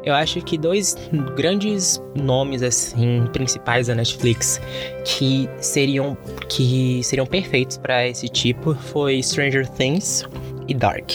Eu 0.04 0.14
acho 0.14 0.42
que 0.42 0.58
dois 0.58 0.98
grandes 1.36 2.02
nomes 2.16 2.62
assim 2.62 3.26
principais 3.32 3.88
da 3.88 3.96
Netflix 3.96 4.60
que 5.06 5.50
seriam 5.60 6.18
que 6.50 7.02
seriam 7.04 7.26
perfeitos 7.26 7.78
para 7.78 8.08
esse 8.08 8.28
tipo 8.28 8.76
foi 8.76 9.24
Stranger 9.24 9.68
Things 9.70 10.26
e 10.68 10.74
Dark. 10.74 11.12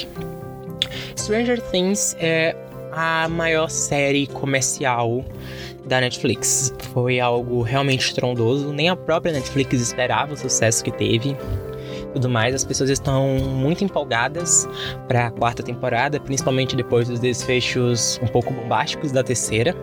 Stranger 1.17 1.61
Things 1.61 2.17
é 2.19 2.57
a 2.93 3.29
maior 3.29 3.69
série 3.69 4.27
comercial 4.27 5.25
da 5.85 6.01
Netflix. 6.01 6.73
Foi 6.93 7.21
algo 7.21 7.63
realmente 7.63 8.07
estrondoso, 8.07 8.73
nem 8.73 8.89
a 8.89 8.97
própria 8.97 9.33
Netflix 9.33 9.81
esperava 9.81 10.35
o 10.35 10.37
sucesso 10.37 10.83
que 10.83 10.91
teve 10.91 11.37
tudo 12.13 12.29
mais. 12.29 12.55
As 12.55 12.65
pessoas 12.65 12.91
estão 12.91 13.39
muito 13.39 13.85
empolgadas 13.85 14.69
para 15.07 15.27
a 15.27 15.31
quarta 15.31 15.63
temporada, 15.63 16.19
principalmente 16.21 16.77
depois 16.77 17.09
dos 17.09 17.21
desfechos 17.21 18.21
um 18.23 18.27
pouco 18.27 18.53
bombásticos 18.53 19.13
da 19.13 19.23
terceira. 19.23 19.75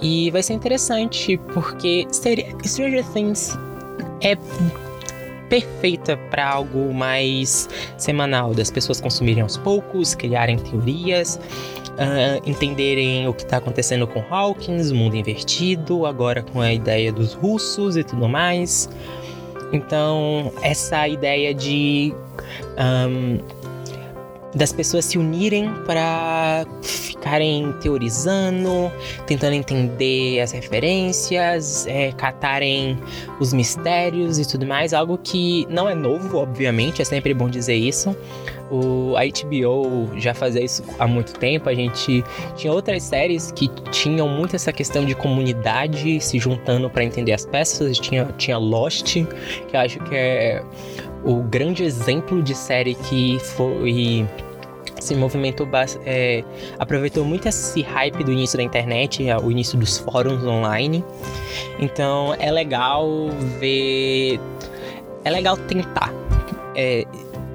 E 0.00 0.30
vai 0.30 0.42
ser 0.42 0.54
interessante 0.54 1.38
porque 1.54 2.06
Stranger 2.10 3.04
Things 3.12 3.56
é 4.20 4.36
perfeita 5.48 6.16
para 6.30 6.48
algo 6.48 6.94
mais 6.94 7.68
semanal, 7.98 8.54
das 8.54 8.70
pessoas 8.70 9.00
consumirem 9.00 9.42
aos 9.42 9.58
poucos, 9.58 10.14
criarem 10.14 10.56
teorias, 10.56 11.38
uh, 11.92 12.48
entenderem 12.48 13.28
o 13.28 13.34
que 13.34 13.42
está 13.42 13.58
acontecendo 13.58 14.06
com 14.06 14.24
Hawkins, 14.30 14.90
o 14.90 14.94
mundo 14.94 15.14
invertido, 15.14 16.06
agora 16.06 16.42
com 16.42 16.60
a 16.60 16.72
ideia 16.72 17.12
dos 17.12 17.34
russos 17.34 17.98
e 17.98 18.02
tudo 18.02 18.26
mais. 18.28 18.88
Então, 19.72 20.52
essa 20.62 21.08
ideia 21.08 21.54
de. 21.54 22.14
Um, 22.78 23.38
das 24.54 24.70
pessoas 24.70 25.06
se 25.06 25.16
unirem 25.16 25.72
para 25.86 26.66
ficarem 26.82 27.72
teorizando, 27.80 28.92
tentando 29.26 29.54
entender 29.54 30.40
as 30.40 30.52
referências, 30.52 31.86
é, 31.86 32.12
catarem 32.12 32.98
os 33.40 33.52
mistérios 33.52 34.38
e 34.38 34.46
tudo 34.46 34.66
mais. 34.66 34.92
Algo 34.92 35.16
que 35.16 35.66
não 35.70 35.88
é 35.88 35.94
novo, 35.94 36.38
obviamente, 36.38 37.00
é 37.00 37.04
sempre 37.04 37.32
bom 37.32 37.48
dizer 37.48 37.76
isso. 37.76 38.14
O, 38.72 39.14
a 39.18 39.22
HBO 39.24 40.18
já 40.18 40.32
fazia 40.32 40.64
isso 40.64 40.82
há 40.98 41.06
muito 41.06 41.34
tempo. 41.34 41.68
A 41.68 41.74
gente 41.74 42.24
tinha 42.56 42.72
outras 42.72 43.02
séries 43.02 43.52
que 43.52 43.68
tinham 43.90 44.26
muito 44.26 44.56
essa 44.56 44.72
questão 44.72 45.04
de 45.04 45.14
comunidade 45.14 46.18
se 46.20 46.38
juntando 46.38 46.88
para 46.88 47.04
entender 47.04 47.32
as 47.32 47.44
peças. 47.44 47.98
Tinha, 47.98 48.24
tinha 48.38 48.56
Lost, 48.56 49.12
que 49.12 49.76
eu 49.76 49.80
acho 49.80 49.98
que 50.00 50.14
é 50.14 50.62
o 51.22 51.42
grande 51.42 51.84
exemplo 51.84 52.42
de 52.42 52.54
série 52.54 52.94
que 52.94 53.38
foi 53.40 54.26
se 55.02 55.16
movimentou 55.16 55.68
é, 56.06 56.44
aproveitou 56.78 57.24
muito 57.24 57.48
esse 57.48 57.82
hype 57.82 58.22
do 58.22 58.32
início 58.32 58.56
da 58.56 58.62
internet, 58.62 59.22
o 59.42 59.50
início 59.50 59.76
dos 59.76 59.98
fóruns 59.98 60.44
online. 60.44 61.04
Então 61.78 62.34
é 62.38 62.50
legal 62.50 63.28
ver, 63.58 64.40
é 65.24 65.30
legal 65.30 65.56
tentar. 65.56 66.12
É, 66.74 67.04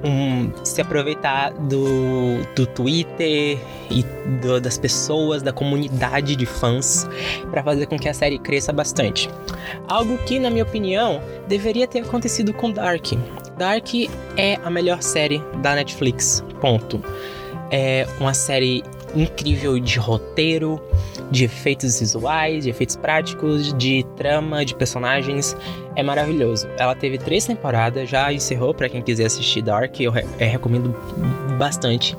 um, 0.04 0.50
se 0.64 0.80
aproveitar 0.80 1.52
do, 1.52 2.42
do 2.54 2.66
Twitter 2.66 3.58
e 3.90 4.04
do, 4.40 4.60
das 4.60 4.78
pessoas, 4.78 5.42
da 5.42 5.52
comunidade 5.52 6.36
de 6.36 6.46
fãs, 6.46 7.08
para 7.50 7.62
fazer 7.62 7.86
com 7.86 7.98
que 7.98 8.08
a 8.08 8.14
série 8.14 8.38
cresça 8.38 8.72
bastante. 8.72 9.28
Algo 9.88 10.18
que, 10.18 10.38
na 10.38 10.50
minha 10.50 10.64
opinião, 10.64 11.20
deveria 11.46 11.86
ter 11.86 12.00
acontecido 12.00 12.52
com 12.52 12.70
Dark. 12.70 13.12
Dark 13.56 13.88
é 14.36 14.58
a 14.64 14.70
melhor 14.70 15.02
série 15.02 15.42
da 15.62 15.74
Netflix. 15.74 16.44
Ponto. 16.60 17.02
É 17.70 18.06
uma 18.18 18.32
série 18.32 18.82
incrível 19.14 19.78
de 19.78 19.98
roteiro, 19.98 20.80
de 21.30 21.44
efeitos 21.44 22.00
visuais, 22.00 22.64
de 22.64 22.70
efeitos 22.70 22.96
práticos, 22.96 23.74
de 23.74 24.04
trama, 24.16 24.64
de 24.64 24.74
personagens. 24.74 25.56
É 25.98 26.02
maravilhoso. 26.04 26.68
Ela 26.78 26.94
teve 26.94 27.18
três 27.18 27.44
temporadas, 27.44 28.08
já 28.08 28.32
encerrou 28.32 28.72
para 28.72 28.88
quem 28.88 29.02
quiser 29.02 29.26
assistir 29.26 29.62
Dark, 29.62 29.98
eu 29.98 30.12
re 30.12 30.24
é, 30.38 30.44
recomendo 30.44 30.94
bastante. 31.58 32.16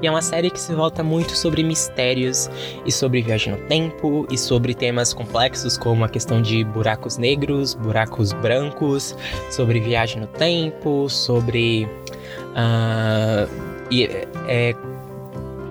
E 0.00 0.06
é 0.06 0.10
uma 0.10 0.22
série 0.22 0.48
que 0.48 0.58
se 0.58 0.74
volta 0.74 1.02
muito 1.02 1.36
sobre 1.36 1.62
mistérios 1.62 2.48
e 2.86 2.90
sobre 2.90 3.20
viagem 3.20 3.52
no 3.52 3.58
tempo 3.68 4.26
e 4.30 4.38
sobre 4.38 4.74
temas 4.74 5.12
complexos 5.12 5.76
como 5.76 6.06
a 6.06 6.08
questão 6.08 6.40
de 6.40 6.64
buracos 6.64 7.18
negros, 7.18 7.74
buracos 7.74 8.32
brancos, 8.32 9.14
sobre 9.50 9.78
viagem 9.78 10.22
no 10.22 10.26
tempo, 10.28 11.06
sobre. 11.10 11.84
Uh, 12.54 13.46
e, 13.90 14.04
é, 14.48 14.74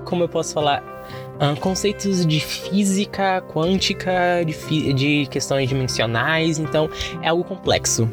como 0.06 0.24
eu 0.24 0.30
posso 0.30 0.54
falar? 0.54 0.95
Uh, 1.36 1.60
conceitos 1.60 2.26
de 2.26 2.40
física 2.40 3.42
quântica, 3.42 4.44
de, 4.46 4.94
de 4.94 5.26
questões 5.28 5.70
dimensionais, 5.70 6.60
então 6.60 6.90
é 7.22 7.30
algo 7.30 7.44
complexo. 7.44 8.10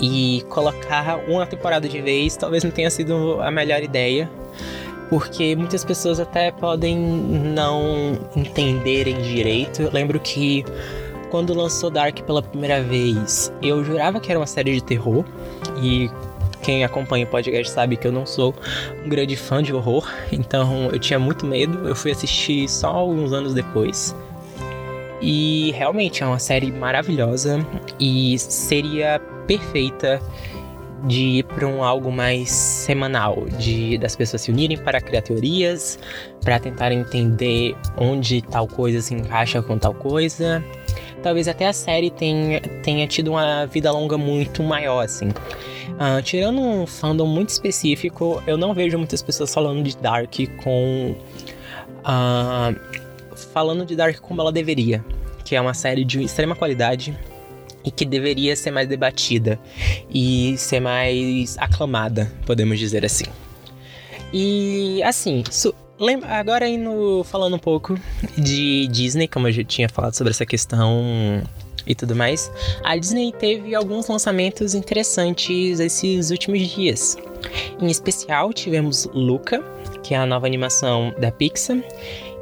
E 0.00 0.44
colocar 0.48 1.18
uma 1.28 1.46
temporada 1.46 1.88
de 1.88 2.00
vez 2.00 2.36
talvez 2.36 2.64
não 2.64 2.70
tenha 2.70 2.90
sido 2.90 3.40
a 3.40 3.50
melhor 3.50 3.82
ideia, 3.82 4.28
porque 5.08 5.54
muitas 5.54 5.84
pessoas 5.84 6.18
até 6.18 6.50
podem 6.50 6.98
não 6.98 8.18
entenderem 8.34 9.20
direito. 9.22 9.82
Eu 9.82 9.92
lembro 9.92 10.18
que 10.18 10.64
quando 11.30 11.54
lançou 11.54 11.90
Dark 11.90 12.20
pela 12.22 12.42
primeira 12.42 12.82
vez, 12.82 13.52
eu 13.62 13.84
jurava 13.84 14.20
que 14.20 14.30
era 14.30 14.38
uma 14.38 14.46
série 14.46 14.74
de 14.74 14.82
terror 14.82 15.24
e 15.82 16.10
quem 16.62 16.84
acompanha 16.84 17.24
o 17.24 17.28
podcast 17.28 17.72
sabe 17.72 17.96
que 17.96 18.06
eu 18.06 18.12
não 18.12 18.24
sou 18.24 18.54
um 19.04 19.08
grande 19.08 19.36
fã 19.36 19.62
de 19.62 19.74
horror, 19.74 20.08
então 20.32 20.88
eu 20.92 20.98
tinha 20.98 21.18
muito 21.18 21.44
medo. 21.44 21.88
Eu 21.88 21.94
fui 21.94 22.12
assistir 22.12 22.68
só 22.68 22.88
alguns 22.88 23.32
anos 23.32 23.52
depois. 23.52 24.14
E 25.20 25.70
realmente 25.72 26.22
é 26.22 26.26
uma 26.26 26.38
série 26.38 26.72
maravilhosa 26.72 27.64
e 27.98 28.36
seria 28.38 29.20
perfeita 29.46 30.20
de 31.04 31.38
ir 31.38 31.44
para 31.44 31.66
um 31.66 31.82
algo 31.82 32.12
mais 32.12 32.50
semanal, 32.50 33.46
de 33.58 33.98
das 33.98 34.14
pessoas 34.14 34.42
se 34.42 34.50
unirem 34.50 34.78
para 34.78 35.00
criar 35.00 35.22
teorias, 35.22 35.98
para 36.42 36.58
tentar 36.58 36.92
entender 36.92 37.76
onde 37.96 38.40
tal 38.42 38.68
coisa 38.68 39.00
se 39.00 39.14
encaixa 39.14 39.60
com 39.62 39.78
tal 39.78 39.94
coisa. 39.94 40.62
Talvez 41.22 41.46
até 41.46 41.66
a 41.68 41.72
série 41.72 42.10
tenha, 42.10 42.60
tenha 42.82 43.06
tido 43.06 43.28
uma 43.32 43.64
vida 43.66 43.90
longa 43.92 44.18
muito 44.18 44.62
maior, 44.62 45.04
assim. 45.04 45.28
Uh, 45.90 46.22
tirando 46.22 46.60
um 46.60 46.86
fandom 46.86 47.26
muito 47.26 47.50
específico, 47.50 48.42
eu 48.46 48.56
não 48.56 48.74
vejo 48.74 48.98
muitas 48.98 49.22
pessoas 49.22 49.52
falando 49.52 49.82
de 49.82 49.96
Dark 49.96 50.34
com. 50.62 51.14
Uh, 52.00 52.78
falando 53.52 53.84
de 53.84 53.94
Dark 53.96 54.18
como 54.20 54.40
ela 54.40 54.52
deveria, 54.52 55.04
que 55.44 55.54
é 55.54 55.60
uma 55.60 55.74
série 55.74 56.04
de 56.04 56.22
extrema 56.22 56.54
qualidade 56.54 57.16
e 57.84 57.90
que 57.90 58.04
deveria 58.04 58.54
ser 58.54 58.70
mais 58.70 58.88
debatida 58.88 59.58
e 60.08 60.56
ser 60.56 60.80
mais 60.80 61.56
aclamada, 61.58 62.30
podemos 62.46 62.78
dizer 62.78 63.04
assim. 63.04 63.24
E 64.32 65.02
assim, 65.02 65.44
agora 66.28 66.68
indo 66.68 67.22
falando 67.24 67.56
um 67.56 67.58
pouco 67.58 67.98
de 68.38 68.86
Disney, 68.88 69.28
como 69.28 69.48
eu 69.48 69.52
já 69.52 69.64
tinha 69.64 69.88
falado 69.88 70.14
sobre 70.14 70.30
essa 70.30 70.46
questão 70.46 71.42
e 71.86 71.94
tudo 71.94 72.14
mais, 72.14 72.50
a 72.84 72.96
Disney 72.96 73.32
teve 73.32 73.74
alguns 73.74 74.08
lançamentos 74.08 74.74
interessantes 74.74 75.80
esses 75.80 76.30
últimos 76.30 76.60
dias. 76.68 77.16
Em 77.80 77.90
especial, 77.90 78.52
tivemos 78.52 79.08
Luca, 79.12 79.60
que 80.02 80.14
é 80.14 80.18
a 80.18 80.26
nova 80.26 80.46
animação 80.46 81.14
da 81.18 81.30
Pixar, 81.30 81.82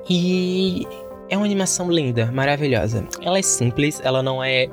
e 0.08 0.86
é 1.28 1.36
uma 1.36 1.46
animação 1.46 1.90
linda, 1.90 2.26
maravilhosa. 2.32 3.06
Ela 3.22 3.38
é 3.38 3.42
simples, 3.42 4.00
ela 4.04 4.22
não 4.22 4.42
é 4.42 4.68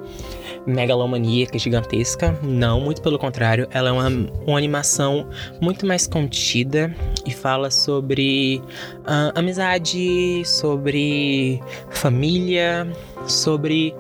megalomaníaca, 0.68 1.58
gigantesca. 1.58 2.38
Não, 2.44 2.82
muito 2.82 3.02
pelo 3.02 3.18
contrário. 3.18 3.68
Ela 3.72 3.90
é 3.90 3.92
uma, 3.92 4.10
uma 4.46 4.58
animação 4.58 5.28
muito 5.62 5.86
mais 5.86 6.06
contida 6.06 6.94
e 7.26 7.32
fala 7.32 7.72
sobre 7.72 8.62
uh, 9.00 9.32
amizade, 9.34 10.44
sobre 10.46 11.62
família, 11.90 12.88
sobre 13.26 13.96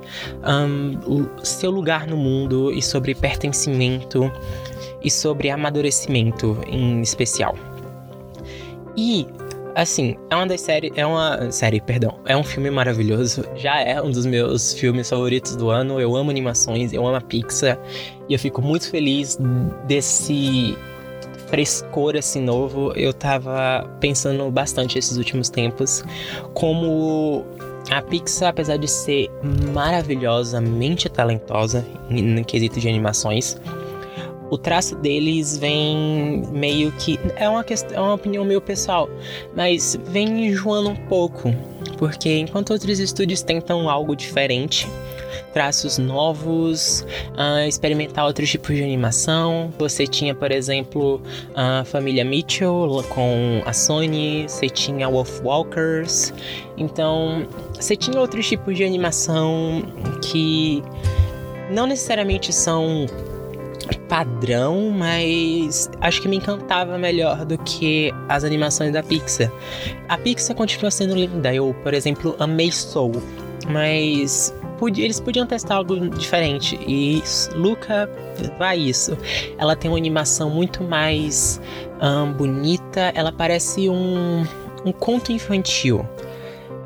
um, 0.45 1.27
seu 1.43 1.71
lugar 1.71 2.05
no 2.05 2.17
mundo 2.17 2.71
e 2.71 2.81
sobre 2.81 3.15
pertencimento 3.15 4.31
e 5.03 5.09
sobre 5.09 5.49
amadurecimento 5.49 6.57
em 6.67 7.01
especial. 7.01 7.55
E 8.95 9.27
assim, 9.77 10.15
é 10.29 10.35
uma 10.35 10.47
das 10.47 10.61
séries. 10.61 10.91
É 10.95 11.05
uma. 11.05 11.51
Série, 11.51 11.79
perdão. 11.79 12.19
É 12.25 12.35
um 12.35 12.43
filme 12.43 12.69
maravilhoso. 12.69 13.45
Já 13.55 13.79
é 13.79 14.01
um 14.01 14.11
dos 14.11 14.25
meus 14.25 14.73
filmes 14.73 15.09
favoritos 15.09 15.55
do 15.55 15.69
ano. 15.69 16.01
Eu 16.01 16.15
amo 16.15 16.31
animações, 16.31 16.91
eu 16.91 17.05
amo 17.05 17.15
a 17.15 17.21
Pixar. 17.21 17.79
E 18.27 18.33
eu 18.33 18.39
fico 18.39 18.61
muito 18.61 18.89
feliz 18.89 19.37
desse 19.85 20.75
frescor 21.47 22.17
assim 22.17 22.41
novo. 22.41 22.91
Eu 22.95 23.13
tava 23.13 23.87
pensando 23.99 24.49
bastante 24.49 24.97
esses 24.97 25.17
últimos 25.17 25.49
tempos. 25.49 26.03
Como 26.53 27.45
a 27.91 28.01
Pixar, 28.01 28.49
apesar 28.49 28.77
de 28.77 28.87
ser 28.87 29.29
maravilhosamente 29.73 31.07
talentosa 31.07 31.85
no 32.09 32.43
quesito 32.43 32.79
de 32.79 32.89
animações, 32.89 33.57
o 34.49 34.57
traço 34.57 34.95
deles 34.95 35.57
vem 35.57 36.43
meio 36.51 36.91
que. 36.93 37.19
É 37.35 37.49
uma, 37.49 37.63
questão, 37.63 37.97
é 37.97 38.01
uma 38.01 38.13
opinião 38.13 38.45
meio 38.45 38.61
pessoal, 38.61 39.09
mas 39.55 39.97
vem 40.05 40.47
enjoando 40.47 40.89
um 40.89 40.95
pouco. 41.07 41.53
Porque 41.97 42.37
enquanto 42.37 42.71
outros 42.71 42.99
estúdios 42.99 43.41
tentam 43.41 43.89
algo 43.89 44.15
diferente, 44.15 44.87
traços 45.53 45.97
novos, 45.97 47.05
uh, 47.33 47.67
experimentar 47.67 48.25
outros 48.25 48.49
tipos 48.49 48.75
de 48.75 48.83
animação. 48.83 49.73
Você 49.77 50.05
tinha, 50.05 50.35
por 50.35 50.51
exemplo, 50.51 51.21
a 51.55 51.83
família 51.83 52.23
Mitchell 52.23 53.03
com 53.09 53.61
a 53.65 53.73
Sony, 53.73 54.45
você 54.47 54.69
tinha 54.69 55.09
Wolf 55.09 55.41
Walkers. 55.41 56.33
Então, 56.77 57.47
você 57.73 57.95
tinha 57.95 58.19
outros 58.19 58.47
tipos 58.47 58.75
de 58.75 58.83
animação 58.83 59.83
que 60.21 60.83
não 61.71 61.87
necessariamente 61.87 62.53
são 62.53 63.07
padrão, 64.07 64.91
mas 64.91 65.89
acho 66.01 66.21
que 66.21 66.27
me 66.27 66.37
encantava 66.37 66.97
melhor 66.97 67.45
do 67.45 67.57
que 67.59 68.11
as 68.29 68.43
animações 68.43 68.93
da 68.93 69.03
Pixar. 69.03 69.51
A 70.07 70.17
Pixar 70.17 70.55
continua 70.55 70.91
sendo 70.91 71.15
linda. 71.15 71.53
Eu, 71.53 71.75
por 71.83 71.93
exemplo, 71.93 72.35
amei 72.39 72.71
Soul, 72.71 73.21
mas 73.69 74.53
eles 74.97 75.19
podiam 75.19 75.45
testar 75.45 75.75
algo 75.75 76.09
diferente. 76.09 76.79
E 76.87 77.21
Luca 77.55 78.09
vai 78.57 78.77
isso. 78.77 79.17
Ela 79.57 79.75
tem 79.75 79.89
uma 79.89 79.97
animação 79.97 80.49
muito 80.49 80.83
mais 80.83 81.59
bonita. 82.37 83.11
Ela 83.15 83.31
parece 83.31 83.89
um, 83.89 84.45
um 84.85 84.91
conto 84.91 85.31
infantil. 85.31 86.05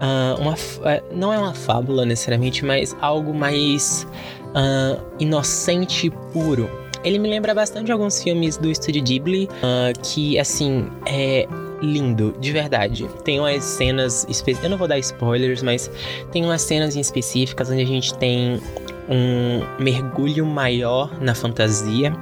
Uh, 0.01 0.41
uma, 0.41 0.53
uh, 0.53 1.15
não 1.15 1.31
é 1.31 1.37
uma 1.37 1.53
fábula 1.53 2.05
necessariamente, 2.05 2.65
mas 2.65 2.95
algo 2.99 3.35
mais 3.35 4.07
uh, 4.47 4.99
inocente 5.19 6.07
e 6.07 6.09
puro. 6.09 6.67
Ele 7.03 7.17
me 7.17 7.29
lembra 7.29 7.53
bastante 7.53 7.91
alguns 7.91 8.21
filmes 8.21 8.57
do 8.57 8.69
estúdio 8.69 9.01
Ghibli, 9.01 9.45
uh, 9.45 9.99
que, 10.03 10.37
assim, 10.37 10.87
é 11.05 11.47
lindo, 11.81 12.33
de 12.39 12.51
verdade. 12.51 13.07
Tem 13.23 13.39
umas 13.39 13.63
cenas, 13.63 14.27
eu 14.63 14.69
não 14.69 14.77
vou 14.77 14.87
dar 14.87 14.99
spoilers, 14.99 15.63
mas 15.63 15.89
tem 16.31 16.45
umas 16.45 16.61
cenas 16.61 16.95
em 16.95 16.99
específicas 16.99 17.69
onde 17.69 17.81
a 17.81 17.85
gente 17.85 18.13
tem 18.15 18.61
um 19.09 19.83
mergulho 19.83 20.45
maior 20.45 21.19
na 21.21 21.33
fantasia. 21.33 22.15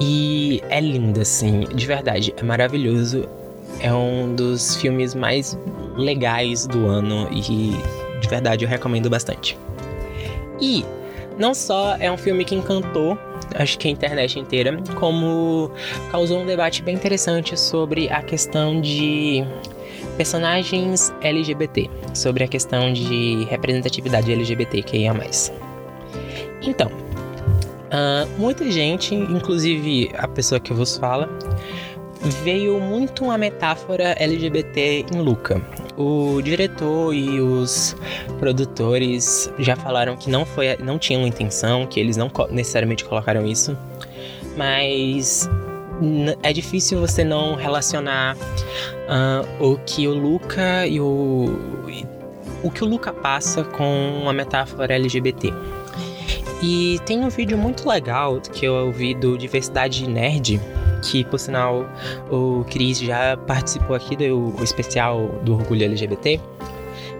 E 0.00 0.62
é 0.68 0.80
lindo, 0.80 1.20
assim, 1.20 1.60
de 1.74 1.86
verdade, 1.86 2.34
é 2.36 2.42
maravilhoso. 2.42 3.26
É 3.80 3.92
um 3.92 4.34
dos 4.34 4.76
filmes 4.76 5.14
mais 5.14 5.58
legais 5.96 6.66
do 6.66 6.86
ano 6.86 7.28
e 7.30 7.74
de 8.20 8.28
verdade 8.28 8.64
eu 8.64 8.68
recomendo 8.68 9.10
bastante. 9.10 9.58
E 10.60 10.84
não 11.38 11.52
só 11.54 11.96
é 11.98 12.10
um 12.10 12.16
filme 12.16 12.44
que 12.44 12.54
encantou 12.54 13.18
acho 13.58 13.78
que 13.78 13.88
a 13.88 13.90
internet 13.90 14.38
inteira, 14.38 14.82
como 14.98 15.70
causou 16.10 16.40
um 16.40 16.46
debate 16.46 16.82
bem 16.82 16.94
interessante 16.94 17.58
sobre 17.58 18.08
a 18.08 18.22
questão 18.22 18.80
de 18.80 19.44
personagens 20.16 21.12
LGBT, 21.22 21.90
sobre 22.14 22.44
a 22.44 22.48
questão 22.48 22.92
de 22.92 23.44
representatividade 23.50 24.32
LGBT 24.32 24.82
que 24.82 24.98
ia 24.98 25.12
mais. 25.12 25.52
Então, 26.62 26.88
uh, 26.88 28.28
muita 28.38 28.70
gente, 28.70 29.14
inclusive 29.14 30.10
a 30.16 30.26
pessoa 30.26 30.60
que 30.60 30.72
vos 30.72 30.96
fala, 30.96 31.28
veio 32.42 32.80
muito 32.80 33.24
uma 33.24 33.38
metáfora 33.38 34.14
LGBT 34.18 35.06
em 35.14 35.20
Luca. 35.20 35.60
O 35.96 36.42
diretor 36.42 37.14
e 37.14 37.40
os 37.40 37.96
produtores 38.38 39.50
já 39.58 39.74
falaram 39.74 40.16
que 40.16 40.28
não 40.28 40.44
foi, 40.44 40.76
não 40.76 40.98
tinham 40.98 41.26
intenção, 41.26 41.86
que 41.86 41.98
eles 41.98 42.16
não 42.16 42.30
necessariamente 42.50 43.04
colocaram 43.04 43.46
isso, 43.46 43.76
mas 44.56 45.48
é 46.42 46.52
difícil 46.52 47.00
você 47.00 47.24
não 47.24 47.54
relacionar 47.54 48.36
uh, 48.36 49.64
o 49.64 49.78
que 49.78 50.06
o 50.06 50.12
Luca 50.12 50.86
e 50.86 51.00
o 51.00 51.58
o 52.62 52.70
que 52.70 52.82
o 52.82 52.86
Luca 52.86 53.12
passa 53.12 53.62
com 53.62 54.24
a 54.28 54.32
metáfora 54.32 54.94
LGBT. 54.94 55.52
E 56.62 56.98
tem 57.04 57.20
um 57.20 57.28
vídeo 57.28 57.56
muito 57.56 57.88
legal 57.88 58.40
que 58.40 58.64
eu 58.64 58.74
ouvi 58.86 59.14
do 59.14 59.36
Diversidade 59.36 60.08
Nerd, 60.08 60.60
que 61.06 61.24
por 61.24 61.38
sinal 61.38 61.86
o 62.30 62.64
Cris 62.70 62.98
já 62.98 63.36
participou 63.36 63.96
aqui 63.96 64.16
do 64.16 64.52
especial 64.62 65.28
do 65.42 65.54
Orgulho 65.54 65.84
LGBT, 65.84 66.40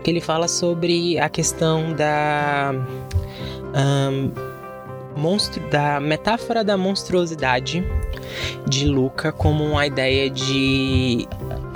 que 0.03 0.11
ele 0.11 0.21
fala 0.21 0.49
sobre 0.49 1.19
a 1.19 1.29
questão 1.29 1.93
da. 1.93 2.73
Um, 3.75 4.57
monstro, 5.17 5.63
da 5.71 5.99
metáfora 5.99 6.63
da 6.63 6.77
monstruosidade 6.77 7.83
de 8.69 8.87
Luca 8.87 9.33
como 9.33 9.65
uma 9.65 9.87
ideia 9.87 10.29
de. 10.31 11.27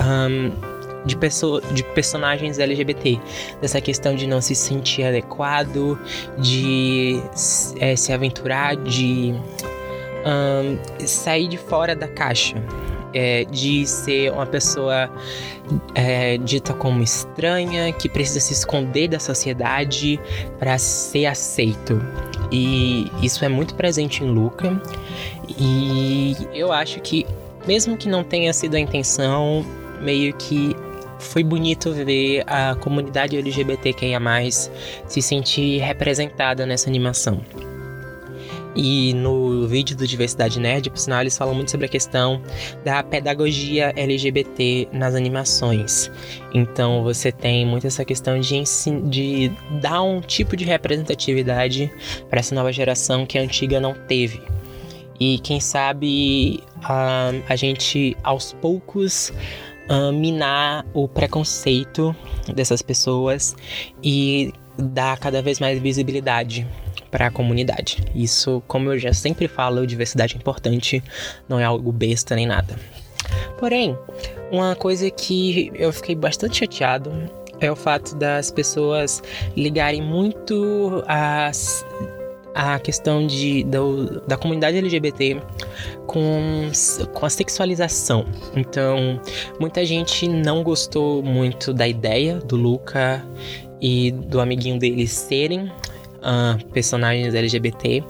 Um, 0.01 0.70
de, 1.05 1.16
pessoa, 1.16 1.62
de 1.73 1.83
personagens 1.83 2.59
LGBT, 2.59 3.18
dessa 3.61 3.81
questão 3.81 4.14
de 4.14 4.27
não 4.27 4.40
se 4.40 4.55
sentir 4.55 5.05
adequado, 5.05 5.99
de 6.38 7.20
é, 7.79 7.96
se 7.96 8.12
aventurar, 8.12 8.77
de 8.77 9.35
um, 10.24 11.06
sair 11.06 11.48
de 11.48 11.56
fora 11.59 11.94
da 11.94 12.09
caixa. 12.09 12.56
é, 13.12 13.44
de 13.44 13.87
ser 13.87 14.33
uma 14.33 14.46
pessoa 14.46 15.11
é, 15.94 16.38
dita 16.38 16.72
como 16.72 17.02
estranha, 17.02 17.92
que 17.92 18.09
precisa 18.09 18.40
se 18.40 18.52
esconder 18.52 19.09
da 19.09 19.18
sociedade 19.18 20.20
para 20.59 20.78
ser 20.78 21.26
aceito. 21.26 22.00
E 22.50 23.11
isso 23.22 23.44
é 23.44 23.48
muito 23.48 23.74
presente 23.74 24.24
em 24.24 24.30
Luca. 24.30 24.80
E 25.59 26.37
eu 26.52 26.72
acho 26.72 27.00
que, 27.00 27.26
mesmo 27.66 27.96
que 27.96 28.09
não 28.09 28.24
tenha 28.24 28.52
sido 28.52 28.74
a 28.76 28.80
intenção, 28.80 29.64
meio 30.00 30.33
que 30.35 30.74
foi 31.18 31.44
bonito 31.44 31.92
ver 31.92 32.42
a 32.46 32.74
comunidade 32.76 33.37
LGBTQIA 33.37 34.18
se 35.06 35.20
sentir 35.20 35.78
representada 35.80 36.64
nessa 36.64 36.88
animação. 36.88 37.40
E 38.74 39.12
no 39.14 39.66
vídeo 39.66 39.96
do 39.96 40.06
Diversidade 40.06 40.61
Nerd, 40.61 40.90
por 40.90 40.98
sinal, 40.98 41.20
eles 41.22 41.37
falam 41.37 41.54
muito 41.54 41.70
sobre 41.70 41.87
a 41.87 41.88
questão 41.88 42.40
da 42.85 43.02
pedagogia 43.02 43.92
LGBT 43.96 44.88
nas 44.92 45.14
animações. 45.14 46.11
Então 46.54 47.02
você 47.02 47.33
tem 47.33 47.66
muito 47.66 47.87
essa 47.87 48.04
questão 48.04 48.38
de, 48.38 48.62
de 49.09 49.52
dar 49.80 50.02
um 50.02 50.20
tipo 50.20 50.56
de 50.56 50.64
representatividade 50.64 51.90
para 52.28 52.40
essa 52.40 52.54
nova 52.54 52.72
geração 52.72 53.26
que 53.26 53.38
a 53.38 53.42
antiga 53.42 53.80
não 53.80 53.94
teve. 53.94 54.40
E 55.18 55.38
quem 55.40 55.61
sabe 55.61 56.62
a, 56.83 57.30
a 57.48 57.56
gente 57.56 58.16
aos 58.22 58.52
poucos 58.54 59.33
uh, 59.90 60.12
minar 60.12 60.87
o 60.94 61.09
preconceito 61.09 62.14
dessas 62.54 62.80
pessoas 62.80 63.54
e 64.02 64.54
dar 64.78 65.18
cada 65.18 65.42
vez 65.42 65.61
mais 65.61 65.78
visibilidade 65.78 66.66
para 67.11 67.27
a 67.27 67.31
comunidade. 67.31 68.03
Isso, 68.14 68.62
como 68.66 68.92
eu 68.92 68.99
já 68.99 69.12
sempre 69.12 69.49
falo, 69.49 69.87
diversidade 69.87 70.35
é 70.35 70.38
importante, 70.38 71.03
não 71.49 71.59
é 71.59 71.64
algo 71.64 71.92
besta 71.92 72.35
nem 72.35 72.46
nada. 72.46 72.77
Porém, 73.59 73.96
uma 74.51 74.75
coisa 74.75 75.11
que 75.11 75.70
eu 75.75 75.92
fiquei 75.92 76.14
bastante 76.14 76.59
chateado 76.59 77.12
é 77.61 77.70
o 77.70 77.77
fato 77.77 78.14
das 78.16 78.51
pessoas 78.51 79.23
ligarem 79.57 80.03
muito 80.03 81.03
as 81.07 81.85
a 82.55 82.79
questão 82.79 83.27
de, 83.27 83.62
da, 83.64 83.79
da 84.27 84.37
comunidade 84.37 84.77
LGBT 84.77 85.40
com, 86.07 86.70
com 87.12 87.27
a 87.27 87.31
sexualização. 87.31 88.27
Então, 88.57 89.20
muita 89.59 89.85
gente 89.85 90.29
não 90.29 90.62
gostou 90.62 91.23
muito 91.23 91.73
da 91.73 91.87
ideia 91.87 92.37
do 92.38 92.57
Luca 92.57 93.25
e 93.81 94.11
do 94.11 94.40
amiguinho 94.40 94.79
dele 94.79 95.07
serem 95.07 95.70
uh, 96.20 96.64
personagens 96.68 97.35
LGBT, 97.35 98.02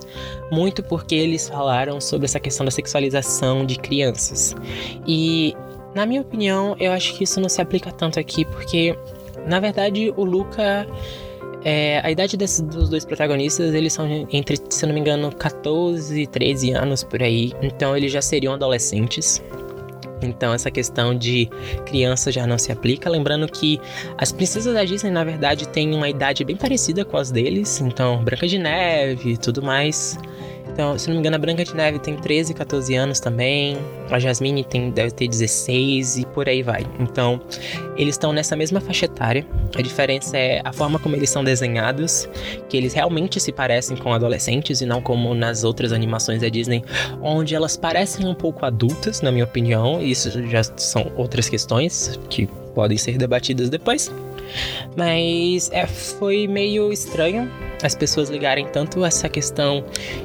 muito 0.50 0.82
porque 0.82 1.14
eles 1.14 1.48
falaram 1.48 2.00
sobre 2.00 2.26
essa 2.26 2.40
questão 2.40 2.64
da 2.64 2.70
sexualização 2.70 3.64
de 3.64 3.76
crianças. 3.76 4.54
E, 5.06 5.54
na 5.94 6.06
minha 6.06 6.20
opinião, 6.20 6.76
eu 6.78 6.92
acho 6.92 7.16
que 7.16 7.24
isso 7.24 7.40
não 7.40 7.48
se 7.48 7.60
aplica 7.60 7.90
tanto 7.90 8.18
aqui, 8.20 8.44
porque, 8.44 8.96
na 9.46 9.60
verdade, 9.60 10.12
o 10.16 10.24
Luca 10.24 10.86
é, 11.64 12.00
a 12.02 12.10
idade 12.10 12.36
desses, 12.36 12.60
dos 12.60 12.88
dois 12.88 13.04
protagonistas, 13.04 13.74
eles 13.74 13.92
são 13.92 14.26
entre, 14.32 14.56
se 14.68 14.84
eu 14.84 14.88
não 14.88 14.94
me 14.94 15.00
engano, 15.00 15.34
14 15.34 16.22
e 16.22 16.26
13 16.26 16.72
anos 16.72 17.04
por 17.04 17.22
aí. 17.22 17.52
Então 17.62 17.96
eles 17.96 18.10
já 18.12 18.22
seriam 18.22 18.54
adolescentes. 18.54 19.42
Então 20.26 20.52
essa 20.52 20.70
questão 20.70 21.16
de 21.16 21.48
criança 21.86 22.30
já 22.30 22.46
não 22.46 22.58
se 22.58 22.72
aplica. 22.72 23.08
Lembrando 23.10 23.46
que 23.46 23.80
as 24.18 24.32
princesas 24.32 24.74
da 24.74 24.84
Disney, 24.84 25.10
na 25.10 25.24
verdade, 25.24 25.68
têm 25.68 25.94
uma 25.94 26.08
idade 26.08 26.44
bem 26.44 26.56
parecida 26.56 27.04
com 27.04 27.16
as 27.16 27.30
deles. 27.30 27.80
Então, 27.80 28.22
Branca 28.22 28.46
de 28.46 28.58
Neve 28.58 29.32
e 29.32 29.36
tudo 29.36 29.62
mais. 29.62 30.18
Então, 30.72 30.98
se 30.98 31.08
não 31.08 31.14
me 31.14 31.20
engano, 31.20 31.36
a 31.36 31.38
Branca 31.38 31.64
de 31.64 31.74
Neve 31.74 31.98
tem 31.98 32.16
13, 32.16 32.54
14 32.54 32.94
anos 32.94 33.20
também. 33.20 33.76
A 34.10 34.18
Jasmine 34.18 34.64
tem, 34.64 34.90
deve 34.90 35.10
ter 35.10 35.28
16 35.28 36.18
e 36.18 36.26
por 36.26 36.48
aí 36.48 36.62
vai. 36.62 36.86
Então, 36.98 37.40
eles 37.96 38.14
estão 38.14 38.32
nessa 38.32 38.56
mesma 38.56 38.80
faixa 38.80 39.04
etária. 39.04 39.46
A 39.76 39.82
diferença 39.82 40.36
é 40.36 40.60
a 40.64 40.72
forma 40.72 40.98
como 40.98 41.16
eles 41.16 41.30
são 41.30 41.44
desenhados, 41.44 42.28
que 42.68 42.76
eles 42.76 42.92
realmente 42.92 43.40
se 43.40 43.52
parecem 43.52 43.96
com 43.96 44.12
adolescentes 44.12 44.80
e 44.80 44.86
não 44.86 45.02
como 45.02 45.34
nas 45.34 45.64
outras 45.64 45.92
animações 45.92 46.40
da 46.40 46.48
Disney, 46.48 46.84
onde 47.20 47.54
elas 47.54 47.76
parecem 47.76 48.26
um 48.26 48.34
pouco 48.34 48.64
adultas, 48.64 49.20
na 49.20 49.30
minha 49.30 49.44
opinião. 49.44 50.00
Isso 50.00 50.46
já 50.48 50.62
são 50.76 51.10
outras 51.16 51.48
questões 51.48 52.18
que 52.28 52.46
podem 52.74 52.96
ser 52.96 53.18
debatidas 53.18 53.68
depois. 53.68 54.10
Mas 54.96 55.70
é, 55.72 55.86
foi 55.86 56.46
meio 56.46 56.92
estranho 56.92 57.50
as 57.82 57.94
pessoas 57.94 58.28
ligarem 58.28 58.66
tanto 58.66 59.04
essa 59.04 59.28
questão 59.28 59.84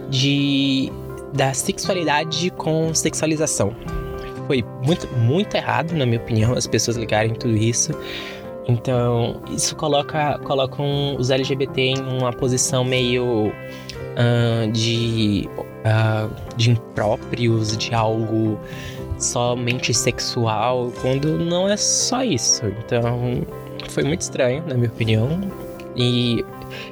de 0.10 0.92
da 1.34 1.54
sexualidade 1.54 2.50
com 2.52 2.94
sexualização. 2.94 3.76
Foi 4.48 4.64
muito, 4.86 5.08
muito 5.18 5.56
errado, 5.56 5.92
na 5.94 6.06
minha 6.06 6.20
opinião, 6.20 6.54
as 6.54 6.66
pessoas 6.66 6.98
ligarem 6.98 7.34
tudo 7.34 7.58
isso. 7.58 7.92
Então, 8.68 9.42
isso 9.50 9.76
coloca, 9.76 10.40
coloca 10.40 10.82
um, 10.82 11.18
os 11.18 11.30
LGBT 11.30 11.82
em 11.82 12.00
uma 12.00 12.32
posição 12.32 12.84
meio 12.84 13.48
uh, 13.50 14.72
de, 14.72 15.48
uh, 15.58 16.32
de 16.56 16.72
impróprios, 16.72 17.76
de 17.78 17.94
algo 17.94 18.60
somente 19.20 19.94
sexual, 19.94 20.92
quando 21.02 21.38
não 21.38 21.70
é 21.70 21.78
só 21.78 22.24
isso. 22.24 22.66
Então, 22.66 23.44
foi 23.96 24.04
muito 24.04 24.22
estranho, 24.22 24.62
na 24.68 24.76
minha 24.76 24.90
opinião. 24.90 25.40
E 25.96 26.44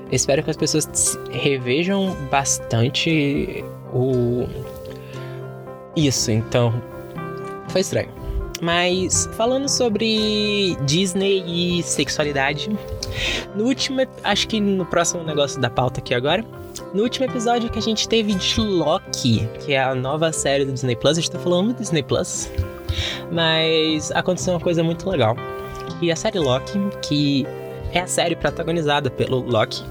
espero 0.10 0.42
que 0.42 0.50
as 0.50 0.56
pessoas 0.56 1.20
revejam 1.30 2.16
bastante 2.32 3.64
o 3.94 4.48
isso. 5.96 6.32
Então, 6.32 6.74
foi 7.68 7.82
estranho. 7.82 8.10
Mas 8.62 9.30
falando 9.34 9.68
sobre 9.68 10.78
Disney 10.86 11.44
e 11.46 11.84
sexualidade, 11.84 12.70
no 13.54 13.66
último, 13.66 14.00
acho 14.24 14.48
que 14.48 14.62
no 14.62 14.86
próximo 14.86 15.22
negócio 15.26 15.60
da 15.60 15.70
pauta 15.70 16.00
aqui 16.00 16.14
agora, 16.14 16.46
no 16.94 17.04
último 17.04 17.26
episódio 17.26 17.70
que 17.70 17.78
a 17.78 17.82
gente 17.82 18.08
teve 18.08 18.34
de 18.34 18.62
Loki, 18.62 19.46
que 19.60 19.74
é 19.74 19.84
a 19.84 19.94
nova 19.94 20.32
série 20.32 20.64
do 20.64 20.72
Disney 20.72 20.96
Plus, 20.96 21.18
a 21.18 21.22
gente 21.22 21.32
tá 21.32 21.40
falando 21.40 21.74
do 21.74 21.80
Disney 21.80 22.04
Plus, 22.04 22.50
mas 23.30 24.10
aconteceu 24.14 24.54
uma 24.54 24.62
coisa 24.62 24.82
muito 24.82 25.10
legal. 25.10 25.36
E 26.04 26.12
a 26.12 26.18
série 26.18 26.38
Loki, 26.38 26.78
que 27.02 27.48
é 27.94 28.02
a 28.02 28.08
série 28.08 28.36
protagonizada 28.36 29.10
pelo 29.10 29.40
Loki. 29.40 29.82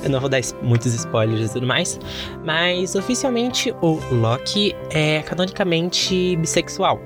Eu 0.00 0.08
não 0.08 0.20
vou 0.20 0.28
dar 0.28 0.40
muitos 0.62 0.94
spoilers 0.94 1.50
e 1.50 1.52
tudo 1.54 1.66
mais, 1.66 1.98
mas 2.44 2.94
oficialmente 2.94 3.74
o 3.82 3.98
Loki 4.12 4.76
é 4.90 5.22
canonicamente 5.22 6.36
bissexual. 6.36 7.00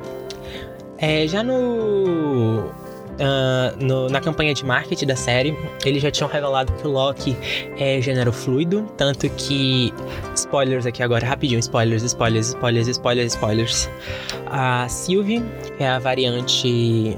É, 0.99 1.27
já 1.27 1.43
no 1.43 2.71
Uh, 3.15 3.85
no, 3.85 4.09
na 4.09 4.21
campanha 4.21 4.53
de 4.53 4.65
marketing 4.65 5.07
da 5.07 5.17
série, 5.17 5.57
eles 5.85 6.03
já 6.03 6.11
tinham 6.11 6.29
revelado 6.29 6.73
que 6.73 6.87
o 6.87 6.91
Loki 6.91 7.37
é 7.79 8.01
gênero 8.01 8.33
fluido, 8.33 8.89
tanto 8.97 9.29
que. 9.31 9.93
Spoilers 10.35 10.85
aqui 10.85 11.03
agora, 11.03 11.25
rapidinho: 11.25 11.61
spoilers, 11.61 12.03
spoilers, 12.03 12.49
spoilers, 12.49 12.89
spoilers, 12.89 13.33
spoilers. 13.35 13.91
A 14.51 14.89
Sylvie, 14.89 15.43
é 15.79 15.89
a 15.89 15.99
variante 15.99 17.17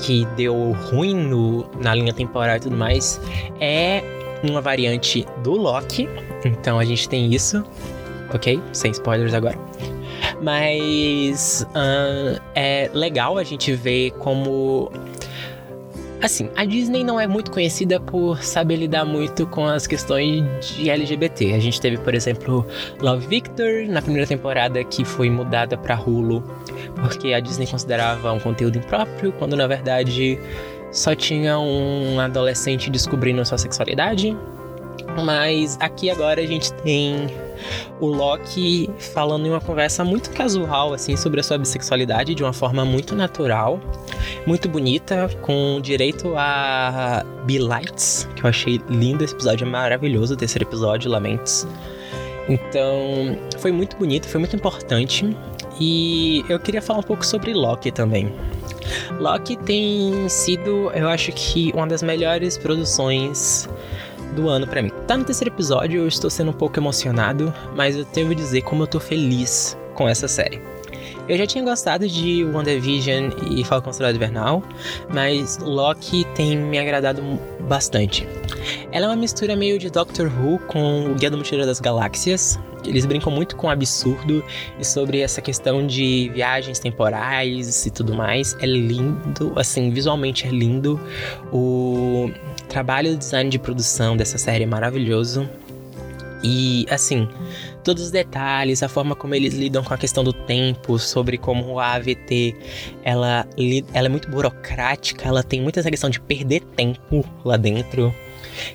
que 0.00 0.26
deu 0.36 0.72
ruim 0.90 1.14
no, 1.14 1.66
na 1.80 1.94
linha 1.94 2.12
temporal 2.12 2.56
e 2.56 2.60
tudo 2.60 2.76
mais, 2.76 3.20
é 3.60 4.02
uma 4.42 4.60
variante 4.60 5.26
do 5.42 5.52
Loki, 5.52 6.08
então 6.44 6.78
a 6.78 6.84
gente 6.84 7.08
tem 7.08 7.32
isso, 7.34 7.64
ok? 8.32 8.60
Sem 8.72 8.90
spoilers 8.90 9.34
agora. 9.34 9.58
Mas 10.42 11.66
uh, 11.70 12.40
é 12.54 12.90
legal 12.92 13.38
a 13.38 13.44
gente 13.44 13.72
ver 13.72 14.10
como 14.12 14.90
Assim, 16.24 16.48
a 16.56 16.64
Disney 16.64 17.04
não 17.04 17.20
é 17.20 17.26
muito 17.26 17.50
conhecida 17.50 18.00
por 18.00 18.42
saber 18.42 18.76
lidar 18.76 19.04
muito 19.04 19.46
com 19.46 19.66
as 19.66 19.86
questões 19.86 20.42
de 20.74 20.88
LGBT. 20.88 21.52
A 21.52 21.58
gente 21.58 21.78
teve, 21.78 21.98
por 21.98 22.14
exemplo, 22.14 22.66
Love 22.98 23.26
Victor 23.26 23.86
na 23.86 24.00
primeira 24.00 24.26
temporada 24.26 24.82
que 24.82 25.04
foi 25.04 25.28
mudada 25.28 25.76
para 25.76 26.00
Hulu 26.00 26.42
porque 26.96 27.34
a 27.34 27.40
Disney 27.40 27.66
considerava 27.66 28.32
um 28.32 28.40
conteúdo 28.40 28.78
impróprio, 28.78 29.32
quando 29.32 29.54
na 29.54 29.66
verdade 29.66 30.38
só 30.90 31.14
tinha 31.14 31.58
um 31.58 32.18
adolescente 32.18 32.88
descobrindo 32.88 33.44
sua 33.44 33.58
sexualidade. 33.58 34.34
Mas 35.22 35.76
aqui 35.78 36.08
agora 36.08 36.40
a 36.40 36.46
gente 36.46 36.72
tem 36.72 37.26
o 38.00 38.06
Loki 38.06 38.90
falando 38.98 39.46
em 39.46 39.50
uma 39.50 39.60
conversa 39.60 40.04
muito 40.04 40.30
casual 40.30 40.92
assim 40.92 41.16
sobre 41.16 41.40
a 41.40 41.42
sua 41.42 41.58
bissexualidade 41.58 42.34
de 42.34 42.42
uma 42.42 42.52
forma 42.52 42.84
muito 42.84 43.14
natural, 43.14 43.80
muito 44.46 44.68
bonita, 44.68 45.28
com 45.42 45.80
direito 45.80 46.34
a 46.36 47.24
Be 47.44 47.58
Lights, 47.58 48.28
que 48.36 48.44
eu 48.44 48.50
achei 48.50 48.80
lindo 48.88 49.24
esse 49.24 49.34
episódio, 49.34 49.66
é 49.66 49.70
maravilhoso 49.70 50.34
o 50.34 50.36
terceiro 50.36 50.64
episódio, 50.64 51.10
Lamentos. 51.10 51.66
Então, 52.48 53.38
foi 53.58 53.72
muito 53.72 53.96
bonito, 53.96 54.28
foi 54.28 54.38
muito 54.38 54.54
importante. 54.54 55.34
E 55.80 56.44
eu 56.48 56.58
queria 56.60 56.80
falar 56.80 57.00
um 57.00 57.02
pouco 57.02 57.24
sobre 57.24 57.52
Loki 57.52 57.90
também. 57.90 58.32
Loki 59.18 59.56
tem 59.56 60.28
sido, 60.28 60.90
eu 60.94 61.08
acho 61.08 61.32
que, 61.32 61.72
uma 61.74 61.86
das 61.86 62.02
melhores 62.02 62.56
produções 62.58 63.68
do 64.34 64.48
ano 64.48 64.66
para 64.66 64.82
mim. 64.82 64.90
Tá 65.06 65.16
no 65.16 65.24
terceiro 65.24 65.54
episódio, 65.54 66.02
eu 66.02 66.08
estou 66.08 66.28
sendo 66.28 66.50
um 66.50 66.54
pouco 66.54 66.78
emocionado, 66.78 67.54
mas 67.74 67.96
eu 67.96 68.04
devo 68.04 68.34
dizer 68.34 68.62
como 68.62 68.82
eu 68.82 68.86
tô 68.86 69.00
feliz 69.00 69.76
com 69.94 70.08
essa 70.08 70.28
série. 70.28 70.60
Eu 71.26 71.38
já 71.38 71.46
tinha 71.46 71.64
gostado 71.64 72.06
de 72.06 72.44
WandaVision 72.44 73.30
e 73.50 73.64
Falcão 73.64 73.92
Soldado 73.92 74.16
Invernal, 74.16 74.62
mas 75.08 75.56
Loki 75.58 76.26
tem 76.34 76.56
me 76.56 76.78
agradado 76.78 77.22
bastante. 77.60 78.28
Ela 78.92 79.06
é 79.06 79.08
uma 79.08 79.16
mistura 79.16 79.56
meio 79.56 79.78
de 79.78 79.88
Doctor 79.88 80.26
Who 80.26 80.58
com 80.66 81.06
o 81.10 81.14
Guia 81.14 81.30
do 81.30 81.38
Mochileiro 81.38 81.66
das 81.66 81.80
Galáxias. 81.80 82.58
Eles 82.84 83.06
brincam 83.06 83.32
muito 83.32 83.56
com 83.56 83.68
o 83.68 83.70
absurdo 83.70 84.44
e 84.78 84.84
sobre 84.84 85.20
essa 85.20 85.40
questão 85.40 85.86
de 85.86 86.30
viagens 86.34 86.78
temporais 86.78 87.86
e 87.86 87.90
tudo 87.90 88.14
mais. 88.14 88.54
É 88.60 88.66
lindo, 88.66 89.52
assim, 89.56 89.90
visualmente 89.90 90.46
é 90.46 90.50
lindo. 90.50 91.00
O 91.50 92.30
trabalho 92.68 93.10
de 93.10 93.16
design 93.16 93.50
de 93.50 93.58
produção 93.58 94.16
dessa 94.16 94.38
série 94.38 94.64
é 94.64 94.66
maravilhoso. 94.66 95.48
E 96.42 96.84
assim, 96.90 97.26
todos 97.82 98.02
os 98.02 98.10
detalhes, 98.10 98.82
a 98.82 98.88
forma 98.88 99.16
como 99.16 99.34
eles 99.34 99.54
lidam 99.54 99.82
com 99.82 99.94
a 99.94 99.96
questão 99.96 100.22
do 100.22 100.32
tempo, 100.32 100.98
sobre 100.98 101.38
como 101.38 101.78
a 101.80 101.94
AVT 101.94 102.54
ela, 103.02 103.46
ela 103.94 104.06
é 104.06 104.08
muito 104.10 104.30
burocrática, 104.30 105.26
ela 105.26 105.42
tem 105.42 105.62
muita 105.62 105.80
essa 105.80 105.90
questão 105.90 106.10
de 106.10 106.20
perder 106.20 106.60
tempo 106.76 107.24
lá 107.44 107.56
dentro. 107.56 108.14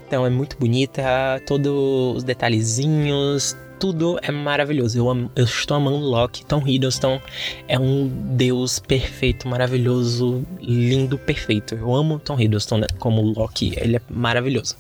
Então 0.08 0.25
é 0.25 0.30
muito 0.30 0.58
bonita, 0.58 1.04
todos 1.45 2.17
os 2.17 2.23
detalhezinhos, 2.23 3.56
tudo 3.80 4.20
é 4.22 4.32
maravilhoso. 4.32 4.98
Eu, 4.98 5.10
amo, 5.10 5.32
eu 5.36 5.46
estou 5.46 5.78
amando 5.78 5.98
Loki. 5.98 6.46
Tom 6.46 6.62
Hiddleston 6.68 7.20
é 7.68 7.80
um 7.80 8.08
deus 8.36 8.78
perfeito, 8.78 9.48
maravilhoso, 9.48 10.44
lindo, 10.62 11.18
perfeito. 11.18 11.76
Eu 11.76 11.96
amo 11.96 12.20
Tom 12.20 12.39
Hiddleston 12.39 12.82
como 13.00 13.22
Loki. 13.22 13.74
Ele 13.78 13.96
é 13.96 14.02
maravilhoso. 14.10 14.76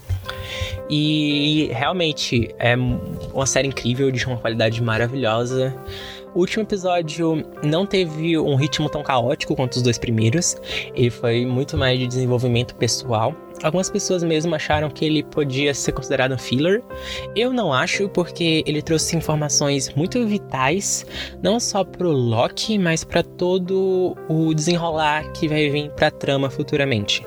E 0.89 1.69
realmente 1.71 2.53
é 2.59 2.75
uma 2.75 3.45
série 3.45 3.67
incrível, 3.67 4.11
de 4.11 4.25
uma 4.25 4.37
qualidade 4.37 4.81
maravilhosa. 4.81 5.73
O 6.35 6.41
último 6.41 6.63
episódio 6.63 7.43
não 7.63 7.85
teve 7.85 8.37
um 8.37 8.55
ritmo 8.55 8.87
tão 8.87 9.01
caótico 9.01 9.55
quanto 9.55 9.73
os 9.73 9.81
dois 9.81 9.97
primeiros. 9.97 10.55
Ele 10.93 11.09
foi 11.09 11.45
muito 11.45 11.75
mais 11.75 11.97
de 11.97 12.07
desenvolvimento 12.07 12.75
pessoal. 12.75 13.35
Algumas 13.63 13.89
pessoas 13.89 14.23
mesmo 14.23 14.53
acharam 14.53 14.89
que 14.89 15.03
ele 15.03 15.23
podia 15.23 15.73
ser 15.73 15.91
considerado 15.91 16.33
um 16.33 16.37
filler. 16.37 16.83
Eu 17.35 17.51
não 17.51 17.73
acho, 17.73 18.07
porque 18.09 18.63
ele 18.65 18.81
trouxe 18.81 19.17
informações 19.17 19.93
muito 19.95 20.25
vitais, 20.25 21.05
não 21.41 21.59
só 21.59 21.83
pro 21.83 22.11
Loki, 22.11 22.77
mas 22.77 23.03
para 23.03 23.23
todo 23.23 24.15
o 24.29 24.53
desenrolar 24.53 25.31
que 25.33 25.47
vai 25.47 25.69
vir 25.69 25.89
pra 25.91 26.11
trama 26.11 26.49
futuramente. 26.49 27.25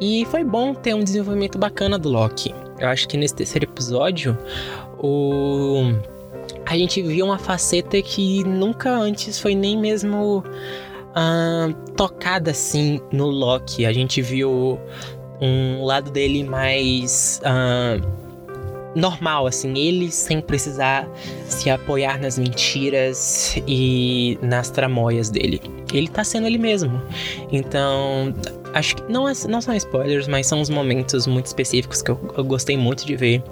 E 0.00 0.24
foi 0.26 0.44
bom 0.44 0.74
ter 0.74 0.94
um 0.94 1.02
desenvolvimento 1.02 1.58
bacana 1.58 1.98
do 1.98 2.08
Loki. 2.08 2.54
Eu 2.78 2.88
acho 2.88 3.06
que 3.08 3.16
nesse 3.16 3.34
terceiro 3.34 3.66
episódio, 3.66 4.36
o 4.98 5.92
a 6.72 6.78
gente 6.78 7.02
viu 7.02 7.26
uma 7.26 7.36
faceta 7.36 8.00
que 8.00 8.42
nunca 8.44 8.90
antes 8.90 9.38
foi 9.38 9.54
nem 9.54 9.76
mesmo 9.76 10.42
tocada 11.98 12.52
assim 12.52 12.98
no 13.12 13.26
Loki. 13.26 13.84
A 13.84 13.92
gente 13.92 14.22
viu 14.22 14.80
um 15.38 15.84
lado 15.84 16.10
dele 16.10 16.42
mais 16.42 17.42
normal, 18.96 19.46
assim, 19.46 19.76
ele 19.76 20.10
sem 20.10 20.40
precisar 20.40 21.06
se 21.46 21.68
apoiar 21.68 22.18
nas 22.18 22.38
mentiras 22.38 23.54
e 23.68 24.38
nas 24.40 24.70
tramóias 24.70 25.28
dele. 25.28 25.60
Ele 25.92 26.08
tá 26.08 26.24
sendo 26.24 26.46
ele 26.46 26.58
mesmo. 26.58 27.02
Então, 27.50 28.34
acho 28.72 28.96
que 28.96 29.12
não, 29.12 29.28
é, 29.28 29.34
não 29.46 29.60
são 29.60 29.74
spoilers, 29.74 30.26
mas 30.26 30.46
são 30.46 30.58
uns 30.58 30.70
momentos 30.70 31.26
muito 31.26 31.46
específicos 31.46 32.00
que 32.00 32.10
eu, 32.10 32.34
eu 32.34 32.44
gostei 32.44 32.78
muito 32.78 33.04
de 33.04 33.14
ver 33.14 33.42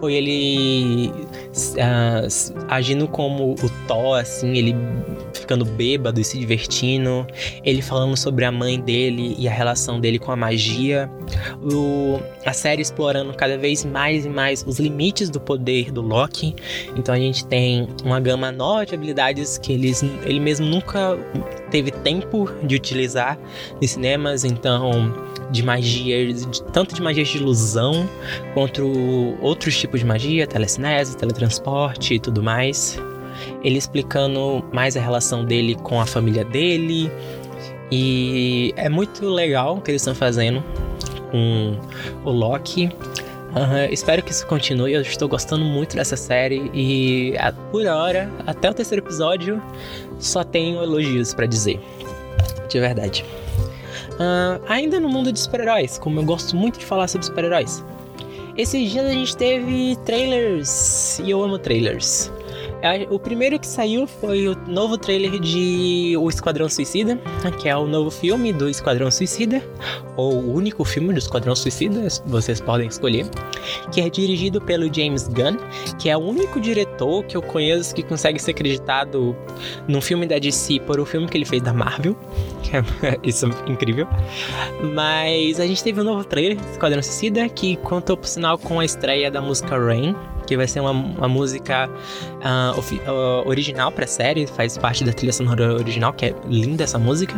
foi 0.00 0.14
ele 0.14 1.08
uh, 1.08 2.64
agindo 2.68 3.08
como 3.08 3.52
o 3.52 3.70
Thor, 3.86 4.18
assim, 4.18 4.56
ele 4.56 4.74
ficando 5.32 5.64
bêbado 5.64 6.20
e 6.20 6.24
se 6.24 6.38
divertindo, 6.38 7.26
ele 7.62 7.80
falando 7.80 8.16
sobre 8.16 8.44
a 8.44 8.52
mãe 8.52 8.80
dele 8.80 9.34
e 9.38 9.48
a 9.48 9.52
relação 9.52 10.00
dele 10.00 10.18
com 10.18 10.32
a 10.32 10.36
magia, 10.36 11.10
o, 11.62 12.20
a 12.44 12.52
série 12.52 12.82
explorando 12.82 13.32
cada 13.34 13.56
vez 13.56 13.84
mais 13.84 14.26
e 14.26 14.28
mais 14.28 14.64
os 14.66 14.78
limites 14.78 15.30
do 15.30 15.40
poder 15.40 15.92
do 15.92 16.02
Loki. 16.02 16.54
Então 16.96 17.14
a 17.14 17.18
gente 17.18 17.46
tem 17.46 17.88
uma 18.04 18.20
gama 18.20 18.50
nova 18.50 18.84
de 18.84 18.94
habilidades 18.94 19.58
que 19.58 19.72
eles, 19.72 20.02
ele 20.24 20.40
mesmo 20.40 20.66
nunca 20.66 21.16
teve 21.70 21.90
tempo 21.90 22.50
de 22.62 22.74
utilizar 22.74 23.38
nos 23.80 23.90
cinemas, 23.90 24.44
então 24.44 25.14
de 25.50 25.62
magia, 25.62 26.32
de, 26.32 26.62
tanto 26.64 26.94
de 26.94 27.02
magia 27.02 27.24
de 27.24 27.36
ilusão 27.36 28.08
quanto 28.54 29.36
outros 29.40 29.78
tipos 29.78 30.00
de 30.00 30.06
magia, 30.06 30.46
telecinese, 30.46 31.16
teletransporte 31.16 32.14
e 32.14 32.18
tudo 32.18 32.42
mais. 32.42 32.98
Ele 33.62 33.78
explicando 33.78 34.64
mais 34.72 34.96
a 34.96 35.00
relação 35.00 35.44
dele 35.44 35.74
com 35.76 36.00
a 36.00 36.06
família 36.06 36.44
dele. 36.44 37.10
E 37.90 38.72
é 38.76 38.88
muito 38.88 39.26
legal 39.26 39.76
o 39.76 39.80
que 39.80 39.90
eles 39.90 40.02
estão 40.02 40.14
fazendo 40.14 40.62
com 41.30 41.76
o 42.24 42.30
Loki. 42.30 42.90
Uhum, 43.56 43.90
espero 43.90 44.22
que 44.22 44.32
isso 44.32 44.46
continue. 44.46 44.92
Eu 44.92 45.00
estou 45.00 45.28
gostando 45.28 45.64
muito 45.64 45.96
dessa 45.96 46.16
série 46.16 46.70
e 46.74 47.34
por 47.70 47.86
hora, 47.86 48.30
até 48.46 48.68
o 48.68 48.74
terceiro 48.74 49.04
episódio, 49.04 49.62
só 50.18 50.42
tenho 50.44 50.82
elogios 50.82 51.32
para 51.32 51.46
dizer. 51.46 51.80
De 52.68 52.80
verdade. 52.80 53.24
Uh, 54.16 54.62
ainda 54.66 54.98
no 54.98 55.08
mundo 55.08 55.30
de 55.30 55.38
super-heróis, 55.38 55.98
como 55.98 56.20
eu 56.20 56.24
gosto 56.24 56.56
muito 56.56 56.78
de 56.78 56.84
falar 56.86 57.06
sobre 57.08 57.26
super-heróis. 57.26 57.84
Esses 58.56 58.90
dias 58.90 59.04
a 59.04 59.10
gente 59.10 59.36
teve 59.36 59.96
trailers 60.06 61.18
e 61.18 61.30
eu 61.30 61.42
amo 61.42 61.58
trailers. 61.58 62.32
É, 62.86 63.04
o 63.10 63.18
primeiro 63.18 63.58
que 63.58 63.66
saiu 63.66 64.06
foi 64.06 64.46
o 64.46 64.56
novo 64.68 64.96
trailer 64.96 65.40
de 65.40 66.16
O 66.16 66.28
Esquadrão 66.28 66.68
Suicida, 66.68 67.18
que 67.60 67.68
é 67.68 67.76
o 67.76 67.84
novo 67.84 68.12
filme 68.12 68.52
do 68.52 68.68
Esquadrão 68.68 69.10
Suicida, 69.10 69.60
ou 70.16 70.34
o 70.34 70.54
único 70.54 70.84
filme 70.84 71.12
do 71.12 71.18
Esquadrão 71.18 71.56
Suicida, 71.56 72.06
vocês 72.26 72.60
podem 72.60 72.86
escolher, 72.86 73.26
que 73.90 74.00
é 74.00 74.08
dirigido 74.08 74.60
pelo 74.60 74.92
James 74.94 75.26
Gunn, 75.26 75.56
que 75.98 76.08
é 76.08 76.16
o 76.16 76.20
único 76.20 76.60
diretor 76.60 77.24
que 77.24 77.36
eu 77.36 77.42
conheço 77.42 77.92
que 77.92 78.04
consegue 78.04 78.38
ser 78.38 78.52
acreditado 78.52 79.34
num 79.88 80.00
filme 80.00 80.24
da 80.24 80.38
DC 80.38 80.78
por 80.86 81.00
um 81.00 81.04
filme 81.04 81.26
que 81.26 81.36
ele 81.36 81.44
fez 81.44 81.62
da 81.62 81.72
Marvel. 81.72 82.16
Isso 83.24 83.46
é 83.46 83.70
incrível. 83.70 84.06
Mas 84.94 85.58
a 85.58 85.66
gente 85.66 85.82
teve 85.82 86.00
um 86.00 86.04
novo 86.04 86.22
trailer 86.22 86.56
do 86.56 86.70
Esquadrão 86.70 87.02
Suicida 87.02 87.48
que 87.48 87.74
contou, 87.78 88.16
por 88.16 88.28
sinal, 88.28 88.56
com 88.56 88.78
a 88.78 88.84
estreia 88.84 89.28
da 89.28 89.42
música 89.42 89.76
Rain, 89.76 90.14
que 90.46 90.56
vai 90.56 90.66
ser 90.66 90.80
uma, 90.80 90.90
uma 90.90 91.28
música 91.28 91.88
uh, 91.88 92.78
uh, 92.78 93.48
original 93.48 93.90
pra 93.90 94.06
série, 94.06 94.46
faz 94.46 94.78
parte 94.78 95.04
da 95.04 95.12
trilha 95.12 95.32
sonora 95.32 95.74
original, 95.74 96.12
que 96.12 96.26
é 96.26 96.34
linda 96.48 96.84
essa 96.84 96.98
música. 96.98 97.34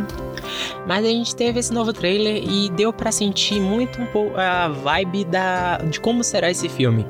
Mas 0.87 1.03
a 1.03 1.09
gente 1.09 1.35
teve 1.35 1.59
esse 1.59 1.73
novo 1.73 1.91
trailer 1.91 2.43
e 2.43 2.69
deu 2.69 2.93
para 2.93 3.11
sentir 3.11 3.59
muito 3.59 4.01
um 4.01 4.05
pouco 4.07 4.37
a 4.37 4.67
vibe 4.67 5.25
da, 5.25 5.77
de 5.77 5.99
como 5.99 6.23
será 6.23 6.49
esse 6.49 6.69
filme. 6.69 7.05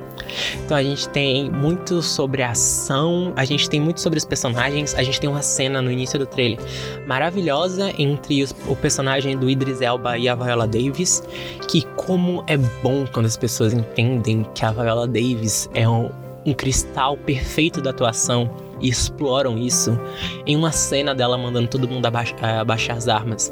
Então 0.63 0.75
a 0.75 0.83
gente 0.83 1.09
tem 1.09 1.49
muito 1.49 2.01
sobre 2.01 2.43
a 2.43 2.51
ação, 2.51 3.33
a 3.35 3.45
gente 3.45 3.69
tem 3.69 3.79
muito 3.79 4.01
sobre 4.01 4.17
os 4.17 4.25
personagens, 4.25 4.95
a 4.95 5.03
gente 5.03 5.19
tem 5.19 5.29
uma 5.29 5.41
cena 5.41 5.81
no 5.81 5.91
início 5.91 6.17
do 6.17 6.25
trailer 6.25 6.59
maravilhosa 7.07 7.93
entre 7.97 8.43
os, 8.43 8.55
o 8.67 8.75
personagem 8.75 9.37
do 9.37 9.49
Idris 9.49 9.81
Elba 9.81 10.17
e 10.17 10.27
a 10.27 10.35
Viola 10.35 10.67
Davis, 10.67 11.23
que 11.67 11.83
como 11.95 12.43
é 12.47 12.57
bom 12.57 13.05
quando 13.11 13.25
as 13.25 13.37
pessoas 13.37 13.73
entendem 13.73 14.45
que 14.53 14.65
a 14.65 14.71
Viola 14.71 15.07
Davis 15.07 15.69
é 15.73 15.87
um, 15.87 16.09
um 16.45 16.53
cristal 16.53 17.17
perfeito 17.17 17.81
da 17.81 17.89
atuação 17.89 18.49
e 18.81 18.89
exploram 18.89 19.57
isso 19.57 19.99
em 20.45 20.55
uma 20.55 20.71
cena 20.71 21.13
dela 21.13 21.37
mandando 21.37 21.67
todo 21.67 21.87
mundo 21.87 22.05
abaixar, 22.05 22.95
as 22.95 23.07
armas. 23.07 23.51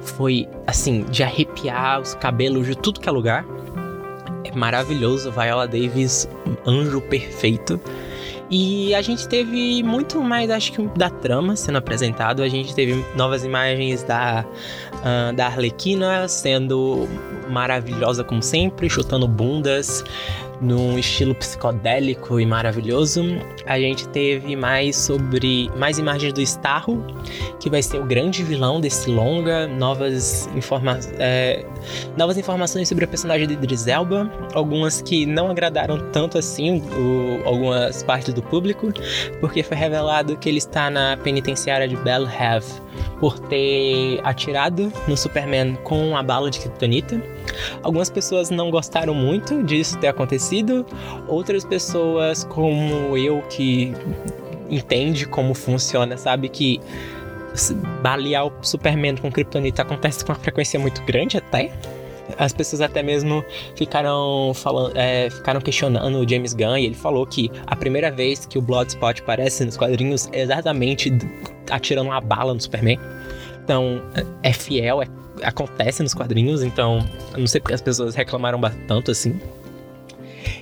Foi 0.00 0.48
assim, 0.66 1.04
de 1.10 1.22
arrepiar 1.22 2.00
os 2.00 2.14
cabelos 2.14 2.66
de 2.66 2.76
tudo 2.76 3.00
que 3.00 3.08
é 3.08 3.12
lugar 3.12 3.44
maravilhoso. 4.58 5.32
Viola 5.32 5.66
Davis, 5.66 6.28
anjo 6.66 7.00
perfeito. 7.00 7.80
E 8.50 8.94
a 8.94 9.02
gente 9.02 9.28
teve 9.28 9.82
muito 9.82 10.22
mais, 10.22 10.50
acho 10.50 10.72
que, 10.72 10.82
da 10.96 11.10
trama 11.10 11.54
sendo 11.54 11.76
apresentado. 11.76 12.42
A 12.42 12.48
gente 12.48 12.74
teve 12.74 13.04
novas 13.14 13.44
imagens 13.44 14.02
da, 14.02 14.44
uh, 14.98 15.34
da 15.34 15.46
Arlequina 15.46 16.28
sendo 16.28 17.08
maravilhosa 17.48 18.22
como 18.22 18.42
sempre, 18.42 18.88
chutando 18.88 19.26
bundas 19.26 20.04
num 20.60 20.98
estilo 20.98 21.34
psicodélico 21.34 22.40
e 22.40 22.46
maravilhoso. 22.46 23.22
A 23.66 23.78
gente 23.78 24.08
teve 24.08 24.56
mais 24.56 24.96
sobre 24.96 25.70
mais 25.76 25.98
imagens 25.98 26.32
do 26.32 26.40
Starro, 26.40 27.04
que 27.60 27.70
vai 27.70 27.82
ser 27.82 28.00
o 28.00 28.04
grande 28.04 28.42
vilão 28.42 28.80
desse 28.80 29.10
longa, 29.10 29.66
novas, 29.66 30.48
informa 30.54 30.98
é, 31.18 31.64
novas 32.16 32.36
informações 32.36 32.88
sobre 32.88 33.04
a 33.04 33.08
personagem 33.08 33.46
de 33.46 33.54
Idris 33.54 33.86
Elba, 33.86 34.30
algumas 34.54 35.00
que 35.00 35.26
não 35.26 35.50
agradaram 35.50 36.10
tanto 36.10 36.38
assim 36.38 36.80
o, 36.80 37.46
algumas 37.46 38.02
partes 38.02 38.34
do 38.34 38.42
público, 38.42 38.92
porque 39.40 39.62
foi 39.62 39.76
revelado 39.76 40.36
que 40.36 40.48
ele 40.48 40.58
está 40.58 40.90
na 40.90 41.16
penitenciária 41.16 41.86
de 41.86 41.96
Bell 41.96 42.26
Have 42.26 42.66
por 43.20 43.38
ter 43.38 44.20
atirado 44.24 44.87
no 45.06 45.16
Superman 45.16 45.76
com 45.84 46.16
a 46.16 46.22
bala 46.22 46.50
de 46.50 46.60
kryptonita. 46.60 47.20
Algumas 47.82 48.10
pessoas 48.10 48.50
não 48.50 48.70
gostaram 48.70 49.14
muito 49.14 49.62
disso 49.62 49.98
ter 49.98 50.08
acontecido, 50.08 50.84
outras 51.26 51.64
pessoas, 51.64 52.44
como 52.44 53.16
eu, 53.16 53.42
que 53.42 53.92
entende 54.70 55.26
como 55.26 55.54
funciona 55.54 56.16
sabe 56.16 56.48
que 56.48 56.80
balear 58.02 58.46
o 58.46 58.52
Superman 58.62 59.16
com 59.16 59.30
Kryptonita 59.30 59.82
acontece 59.82 60.24
com 60.24 60.32
uma 60.32 60.38
frequência 60.38 60.78
muito 60.78 61.02
grande 61.02 61.36
até. 61.36 61.72
As 62.36 62.52
pessoas 62.52 62.82
até 62.82 63.02
mesmo 63.02 63.42
ficaram 63.74 64.52
falando, 64.54 64.92
é, 64.96 65.30
ficaram 65.30 65.60
questionando 65.60 66.18
o 66.18 66.28
James 66.28 66.52
Gunn 66.52 66.76
e 66.76 66.84
ele 66.84 66.94
falou 66.94 67.26
que 67.26 67.50
a 67.66 67.74
primeira 67.74 68.10
vez 68.10 68.44
que 68.44 68.58
o 68.58 68.62
Bloodspot 68.62 69.22
aparece 69.22 69.64
nos 69.64 69.78
quadrinhos 69.78 70.28
é 70.32 70.42
exatamente 70.42 71.10
atirando 71.70 72.08
uma 72.08 72.20
bala 72.20 72.52
no 72.52 72.60
Superman. 72.60 72.98
Então 73.68 74.00
é 74.42 74.50
fiel, 74.50 75.02
é, 75.02 75.06
acontece 75.42 76.02
nos 76.02 76.14
quadrinhos, 76.14 76.62
então 76.62 77.06
não 77.36 77.46
sei 77.46 77.60
porque 77.60 77.74
as 77.74 77.82
pessoas 77.82 78.14
reclamaram 78.14 78.58
tanto 78.86 79.10
assim. 79.10 79.38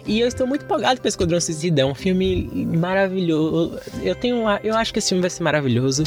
E 0.04 0.18
eu 0.18 0.26
estou 0.26 0.44
muito 0.44 0.64
empolgado 0.64 1.00
com 1.00 1.06
Esquadrão 1.06 1.40
Suicida. 1.40 1.82
É 1.82 1.86
um 1.86 1.94
filme 1.94 2.50
maravilhoso. 2.66 3.78
Eu 4.02 4.16
tenho, 4.16 4.38
eu 4.64 4.74
acho 4.74 4.92
que 4.92 4.98
esse 4.98 5.10
filme 5.10 5.20
vai 5.20 5.30
ser 5.30 5.44
maravilhoso. 5.44 6.02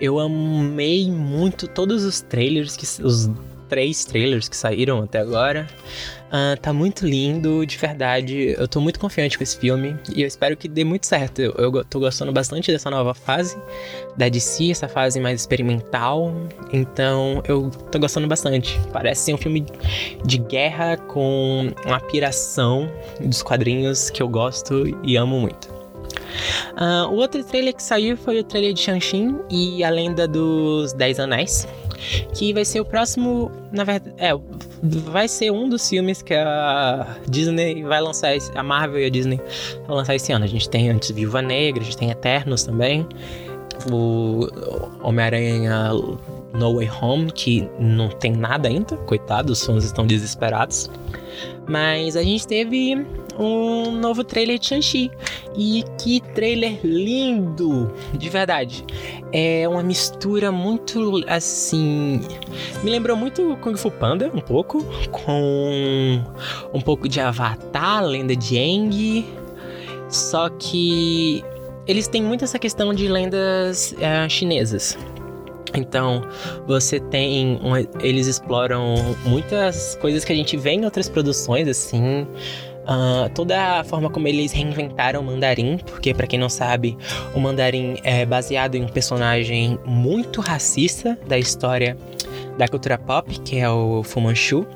Eu 0.00 0.18
amei 0.18 1.08
muito 1.08 1.68
todos 1.68 2.02
os 2.02 2.20
trailers 2.20 2.76
que 2.76 2.84
os 3.00 3.30
três 3.70 4.04
trailers 4.04 4.48
que 4.48 4.56
saíram 4.56 5.02
até 5.02 5.20
agora. 5.20 5.66
Uh, 6.28 6.60
tá 6.60 6.72
muito 6.72 7.06
lindo, 7.06 7.64
de 7.64 7.76
verdade. 7.76 8.54
Eu 8.58 8.68
tô 8.68 8.80
muito 8.80 9.00
confiante 9.00 9.38
com 9.38 9.42
esse 9.42 9.56
filme 9.56 9.96
e 10.14 10.22
eu 10.22 10.28
espero 10.28 10.56
que 10.56 10.68
dê 10.68 10.84
muito 10.84 11.06
certo. 11.06 11.40
Eu, 11.40 11.52
eu 11.52 11.84
tô 11.84 12.00
gostando 12.00 12.32
bastante 12.32 12.70
dessa 12.70 12.90
nova 12.90 13.14
fase 13.14 13.56
da 14.16 14.28
DC, 14.28 14.70
essa 14.70 14.88
fase 14.88 15.18
mais 15.20 15.40
experimental. 15.40 16.34
Então 16.72 17.42
eu 17.48 17.70
tô 17.70 17.98
gostando 17.98 18.26
bastante. 18.26 18.78
Parece 18.92 19.22
ser 19.22 19.34
um 19.34 19.38
filme 19.38 19.64
de 20.24 20.38
guerra 20.38 20.96
com 20.96 21.72
uma 21.86 22.00
piração 22.00 22.90
dos 23.20 23.42
quadrinhos 23.42 24.10
que 24.10 24.22
eu 24.22 24.28
gosto 24.28 24.84
e 25.04 25.16
amo 25.16 25.40
muito. 25.40 25.80
Uh, 26.72 27.08
o 27.10 27.16
outro 27.16 27.42
trailer 27.42 27.74
que 27.74 27.82
saiu 27.82 28.16
foi 28.16 28.38
o 28.38 28.44
trailer 28.44 28.72
de 28.72 28.80
Shang-Chi 28.80 29.34
e 29.50 29.82
a 29.82 29.90
Lenda 29.90 30.28
dos 30.28 30.92
Dez 30.92 31.18
Anéis 31.18 31.66
que 32.34 32.52
vai 32.52 32.64
ser 32.64 32.80
o 32.80 32.84
próximo, 32.84 33.50
na 33.72 33.84
verdade, 33.84 34.14
é, 34.18 34.32
vai 34.82 35.28
ser 35.28 35.50
um 35.50 35.68
dos 35.68 35.88
filmes 35.88 36.22
que 36.22 36.34
a 36.34 37.16
Disney 37.28 37.82
vai 37.82 38.00
lançar, 38.00 38.32
a 38.54 38.62
Marvel 38.62 39.00
e 39.00 39.06
a 39.06 39.10
Disney 39.10 39.40
vão 39.86 39.96
lançar 39.96 40.14
esse 40.14 40.32
ano. 40.32 40.44
A 40.44 40.48
gente 40.48 40.68
tem 40.68 40.90
antes 40.90 41.10
Viúva 41.10 41.42
Negra, 41.42 41.82
a 41.82 41.84
gente 41.84 41.96
tem 41.96 42.10
Eternos 42.10 42.64
também, 42.64 43.06
o 43.90 44.48
Homem-Aranha 45.02 45.90
No 46.54 46.74
Way 46.76 46.90
Home, 47.00 47.30
que 47.32 47.68
não 47.78 48.08
tem 48.08 48.32
nada 48.32 48.68
ainda, 48.68 48.96
coitado, 48.98 49.52
os 49.52 49.64
fãs 49.64 49.84
estão 49.84 50.06
desesperados. 50.06 50.90
Mas 51.68 52.16
a 52.16 52.22
gente 52.22 52.46
teve 52.46 53.06
um 53.40 53.90
novo 53.90 54.22
trailer 54.22 54.58
de 54.58 54.66
Shang-Chi. 54.66 55.10
E 55.56 55.84
que 55.98 56.20
trailer 56.34 56.78
lindo! 56.84 57.92
De 58.12 58.28
verdade. 58.28 58.84
É 59.32 59.68
uma 59.68 59.82
mistura 59.82 60.52
muito 60.52 61.24
assim. 61.26 62.20
Me 62.82 62.90
lembrou 62.90 63.16
muito 63.16 63.56
Kung 63.60 63.76
Fu 63.76 63.90
Panda, 63.90 64.30
um 64.34 64.40
pouco. 64.40 64.84
Com 65.10 66.22
um 66.72 66.80
pouco 66.80 67.08
de 67.08 67.20
Avatar, 67.20 68.04
Lenda 68.04 68.36
de 68.36 68.58
Aang. 68.58 69.26
Só 70.08 70.48
que 70.48 71.42
eles 71.86 72.06
têm 72.08 72.22
muito 72.22 72.44
essa 72.44 72.58
questão 72.58 72.92
de 72.92 73.08
lendas 73.08 73.94
é, 73.98 74.28
chinesas. 74.28 74.98
Então, 75.74 76.22
você 76.66 76.98
tem. 76.98 77.60
Um, 77.62 77.76
eles 78.00 78.26
exploram 78.26 78.94
muitas 79.24 79.96
coisas 80.00 80.24
que 80.24 80.32
a 80.32 80.36
gente 80.36 80.56
vê 80.56 80.70
em 80.70 80.84
outras 80.84 81.08
produções, 81.08 81.68
assim. 81.68 82.26
Uh, 82.90 83.30
toda 83.32 83.78
a 83.78 83.84
forma 83.84 84.10
como 84.10 84.26
eles 84.26 84.50
reinventaram 84.50 85.20
o 85.20 85.24
Mandarim, 85.24 85.78
porque 85.78 86.12
para 86.12 86.26
quem 86.26 86.40
não 86.40 86.48
sabe, 86.48 86.98
o 87.32 87.38
Mandarim 87.38 87.98
é 88.02 88.26
baseado 88.26 88.74
em 88.74 88.82
um 88.82 88.88
personagem 88.88 89.78
muito 89.86 90.40
racista 90.40 91.16
da 91.28 91.38
história 91.38 91.96
da 92.58 92.66
cultura 92.66 92.98
pop, 92.98 93.38
que 93.40 93.58
é 93.58 93.70
o 93.70 94.02
Fu 94.02 94.20
Manchu, 94.20 94.66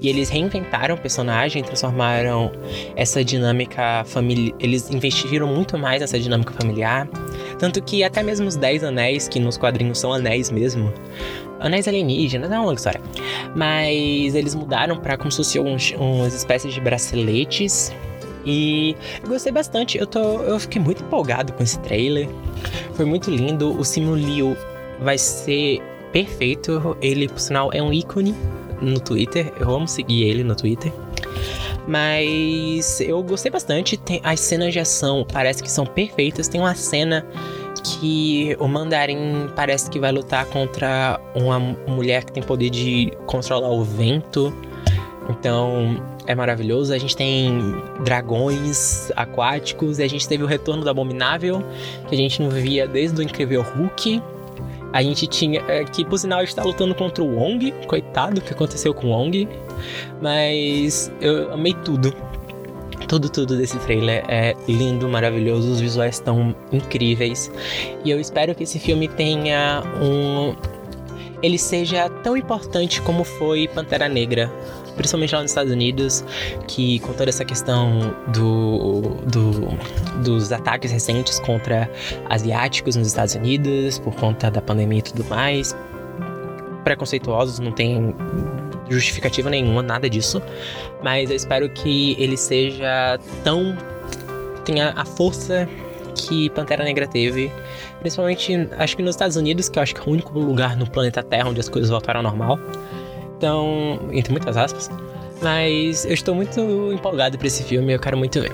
e 0.00 0.08
eles 0.08 0.28
reinventaram 0.28 0.94
o 0.94 0.98
personagem, 0.98 1.62
transformaram 1.62 2.52
essa 2.94 3.24
dinâmica 3.24 4.04
familiar, 4.04 4.54
eles 4.60 4.90
investiram 4.90 5.46
muito 5.46 5.78
mais 5.78 6.02
nessa 6.02 6.20
dinâmica 6.20 6.52
familiar, 6.52 7.08
tanto 7.58 7.82
que 7.82 8.04
até 8.04 8.22
mesmo 8.22 8.46
os 8.46 8.54
Dez 8.54 8.84
Anéis, 8.84 9.28
que 9.28 9.40
nos 9.40 9.56
quadrinhos 9.56 9.98
são 9.98 10.12
anéis 10.12 10.50
mesmo, 10.50 10.92
anéis 11.62 11.88
alienígenas, 11.88 12.50
é 12.50 12.54
uma 12.56 12.64
longa 12.64 12.76
história. 12.76 13.00
Mas 13.54 14.34
eles 14.34 14.54
mudaram 14.54 14.98
para 14.98 15.16
como 15.16 15.30
se 15.30 15.38
fosse 15.38 15.60
uns, 15.60 15.92
umas 15.92 16.34
espécies 16.34 16.74
de 16.74 16.80
braceletes. 16.80 17.92
E 18.44 18.96
eu 19.22 19.28
gostei 19.28 19.52
bastante. 19.52 19.98
Eu, 19.98 20.06
tô, 20.06 20.42
eu 20.42 20.58
fiquei 20.58 20.80
muito 20.80 21.02
empolgado 21.02 21.52
com 21.52 21.62
esse 21.62 21.78
trailer. 21.80 22.28
Foi 22.94 23.04
muito 23.04 23.30
lindo. 23.30 23.78
O 23.78 23.84
Simu 23.84 24.14
Liu 24.14 24.56
vai 25.00 25.16
ser 25.16 25.80
perfeito. 26.12 26.96
Ele, 27.00 27.28
por 27.28 27.40
sinal, 27.40 27.70
é 27.72 27.82
um 27.82 27.92
ícone 27.92 28.34
no 28.80 28.98
Twitter. 28.98 29.52
Eu 29.58 29.70
amo 29.74 29.86
seguir 29.86 30.24
ele 30.24 30.42
no 30.42 30.56
Twitter. 30.56 30.92
Mas 31.86 33.00
eu 33.00 33.22
gostei 33.22 33.50
bastante. 33.50 33.96
Tem, 33.96 34.20
as 34.22 34.40
cenas 34.40 34.72
de 34.72 34.80
ação 34.80 35.26
parece 35.30 35.62
que 35.62 35.70
são 35.70 35.86
perfeitas. 35.86 36.48
Tem 36.48 36.60
uma 36.60 36.74
cena 36.74 37.26
que 37.84 38.56
o 38.58 38.68
Mandarim 38.68 39.48
parece 39.54 39.90
que 39.90 39.98
vai 39.98 40.12
lutar 40.12 40.46
contra 40.46 41.20
uma 41.34 41.58
mulher 41.58 42.24
que 42.24 42.32
tem 42.32 42.42
poder 42.42 42.70
de 42.70 43.12
controlar 43.26 43.70
o 43.70 43.82
vento. 43.84 44.52
Então 45.28 46.02
é 46.26 46.34
maravilhoso. 46.34 46.92
A 46.92 46.98
gente 46.98 47.16
tem 47.16 47.58
dragões 48.04 49.10
aquáticos 49.16 50.00
a 50.00 50.06
gente 50.06 50.26
teve 50.28 50.42
o 50.42 50.46
retorno 50.46 50.82
do 50.82 50.90
Abominável, 50.90 51.62
que 52.08 52.14
a 52.14 52.18
gente 52.18 52.42
não 52.42 52.50
via 52.50 52.86
desde 52.86 53.20
o 53.20 53.22
Incrível 53.22 53.62
Hulk. 53.62 54.22
A 54.92 55.02
gente 55.02 55.26
tinha. 55.26 55.60
É, 55.68 55.84
que 55.84 56.04
por 56.04 56.18
sinal 56.18 56.42
está 56.42 56.62
lutando 56.62 56.94
contra 56.94 57.24
o 57.24 57.36
Wong. 57.36 57.72
Coitado, 57.86 58.40
o 58.40 58.42
que 58.42 58.52
aconteceu 58.52 58.92
com 58.92 59.08
o 59.08 59.10
Wong. 59.10 59.48
Mas 60.20 61.10
eu 61.20 61.52
amei 61.52 61.74
tudo 61.82 62.14
tudo, 63.12 63.28
tudo 63.28 63.58
desse 63.58 63.78
trailer 63.80 64.24
é 64.26 64.56
lindo, 64.66 65.06
maravilhoso, 65.06 65.70
os 65.70 65.80
visuais 65.82 66.14
estão 66.14 66.56
incríveis. 66.72 67.52
E 68.06 68.10
eu 68.10 68.18
espero 68.18 68.54
que 68.54 68.62
esse 68.62 68.78
filme 68.78 69.06
tenha 69.06 69.82
um. 70.00 70.56
Ele 71.42 71.58
seja 71.58 72.08
tão 72.08 72.38
importante 72.38 73.02
como 73.02 73.22
foi 73.22 73.68
Pantera 73.68 74.08
Negra, 74.08 74.50
principalmente 74.96 75.34
lá 75.34 75.42
nos 75.42 75.50
Estados 75.50 75.70
Unidos, 75.70 76.24
que 76.66 77.00
com 77.00 77.12
toda 77.12 77.28
essa 77.28 77.44
questão 77.44 78.14
do, 78.28 79.00
do, 79.26 79.68
dos 80.24 80.50
ataques 80.50 80.90
recentes 80.90 81.38
contra 81.38 81.90
asiáticos 82.30 82.96
nos 82.96 83.08
Estados 83.08 83.34
Unidos, 83.34 83.98
por 83.98 84.14
conta 84.14 84.50
da 84.50 84.62
pandemia 84.62 85.00
e 85.00 85.02
tudo 85.02 85.24
mais, 85.24 85.76
preconceituosos, 86.82 87.58
não 87.58 87.72
tem 87.72 88.14
justificativa 88.88 89.48
nenhuma, 89.48 89.82
nada 89.82 90.08
disso. 90.08 90.42
Mas 91.02 91.30
eu 91.30 91.36
espero 91.36 91.68
que 91.70 92.16
ele 92.18 92.36
seja 92.36 93.18
tão. 93.42 93.76
tenha 94.64 94.92
a 94.96 95.04
força 95.04 95.68
que 96.14 96.50
Pantera 96.50 96.84
Negra 96.84 97.06
teve. 97.06 97.50
Principalmente, 98.00 98.68
acho 98.78 98.96
que 98.96 99.02
nos 99.02 99.14
Estados 99.14 99.36
Unidos, 99.36 99.68
que 99.68 99.78
eu 99.78 99.82
acho 99.82 99.94
que 99.94 100.00
é 100.00 100.04
o 100.04 100.10
único 100.10 100.38
lugar 100.38 100.76
no 100.76 100.88
planeta 100.88 101.22
Terra 101.22 101.48
onde 101.48 101.60
as 101.60 101.68
coisas 101.68 101.90
voltaram 101.90 102.20
ao 102.20 102.24
normal. 102.24 102.58
Então, 103.36 103.98
entre 104.12 104.32
muitas 104.32 104.56
aspas. 104.56 104.90
Mas 105.40 106.04
eu 106.04 106.12
estou 106.12 106.34
muito 106.34 106.60
empolgado 106.92 107.36
para 107.36 107.46
esse 107.46 107.64
filme, 107.64 107.92
eu 107.92 107.98
quero 107.98 108.16
muito 108.16 108.40
ver. 108.40 108.52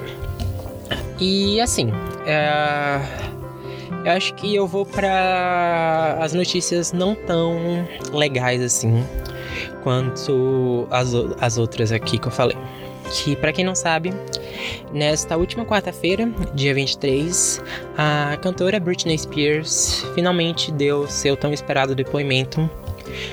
E 1.20 1.60
assim, 1.60 1.92
é... 2.26 3.00
eu 4.05 4.12
acho 4.12 4.35
que 4.35 4.55
eu 4.55 4.66
vou 4.66 4.85
para 4.85 6.18
as 6.20 6.33
notícias 6.33 6.92
não 6.92 7.14
tão 7.14 7.87
legais 8.12 8.62
assim 8.62 9.05
quanto 9.83 10.87
as, 10.90 11.12
as 11.40 11.59
outras 11.59 11.92
aqui 11.92 12.18
que 12.18 12.29
eu 12.29 12.33
falei. 12.33 12.57
Que, 13.11 13.35
para 13.35 13.53
quem 13.55 13.64
não 13.64 13.74
sabe, 13.74 14.12
nesta 14.92 15.37
última 15.37 15.64
quarta-feira, 15.64 16.31
dia 16.55 16.74
23, 16.74 17.62
a 17.96 18.37
cantora 18.42 18.79
Britney 18.79 19.16
Spears 19.16 20.05
finalmente 20.14 20.70
deu 20.70 21.07
seu 21.09 21.35
tão 21.35 21.51
esperado 21.53 21.94
depoimento 21.94 22.68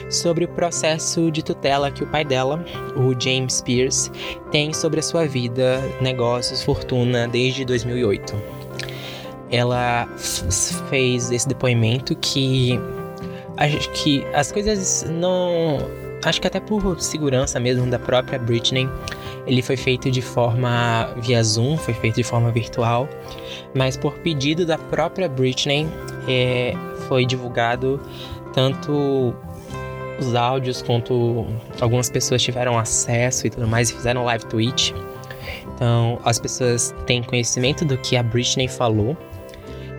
sobre 0.10 0.46
o 0.46 0.48
processo 0.48 1.30
de 1.30 1.44
tutela 1.44 1.92
que 1.92 2.04
o 2.04 2.08
pai 2.08 2.24
dela, 2.24 2.64
o 2.96 3.20
James 3.20 3.56
Spears, 3.56 4.10
tem 4.50 4.74
sobre 4.74 5.02
a 5.02 5.04
sua 5.04 5.28
vida, 5.28 5.82
negócios, 6.00 6.64
fortuna 6.64 7.28
desde 7.28 7.66
2008. 7.66 8.55
Ela 9.52 10.08
fez 10.90 11.32
esse 11.32 11.48
depoimento 11.48 12.16
que 12.16 12.80
acho 13.58 13.90
que 13.92 14.26
as 14.34 14.52
coisas 14.52 15.06
não 15.10 15.80
acho 16.24 16.42
que 16.42 16.48
até 16.48 16.60
por 16.60 17.00
segurança 17.00 17.60
mesmo 17.60 17.86
da 17.90 18.00
própria 18.00 18.40
Britney, 18.40 18.90
ele 19.46 19.62
foi 19.62 19.78
feito 19.78 20.10
de 20.10 20.22
forma 20.22 21.14
via 21.18 21.44
Zoom, 21.44 21.78
foi 21.78 21.94
feito 21.94 22.16
de 22.16 22.24
forma 22.24 22.52
virtual, 22.52 23.08
mas 23.76 23.96
por 23.96 24.14
pedido 24.20 24.66
da 24.66 24.78
própria 24.78 25.30
Britney 25.30 25.88
é, 26.28 26.74
foi 27.08 27.26
divulgado 27.26 28.02
tanto 28.54 29.36
os 30.20 30.34
áudios 30.34 30.82
quanto 30.82 31.46
algumas 31.80 32.10
pessoas 32.10 32.42
tiveram 32.42 32.80
acesso 32.80 33.46
e 33.46 33.50
tudo 33.50 33.68
mais 33.68 33.90
e 33.90 33.94
fizeram 33.94 34.24
live 34.24 34.46
tweet. 34.46 34.96
Então 35.76 36.20
as 36.24 36.40
pessoas 36.40 36.96
têm 37.06 37.22
conhecimento 37.22 37.86
do 37.86 37.98
que 37.98 38.18
a 38.18 38.24
Britney 38.24 38.68
falou. 38.68 39.16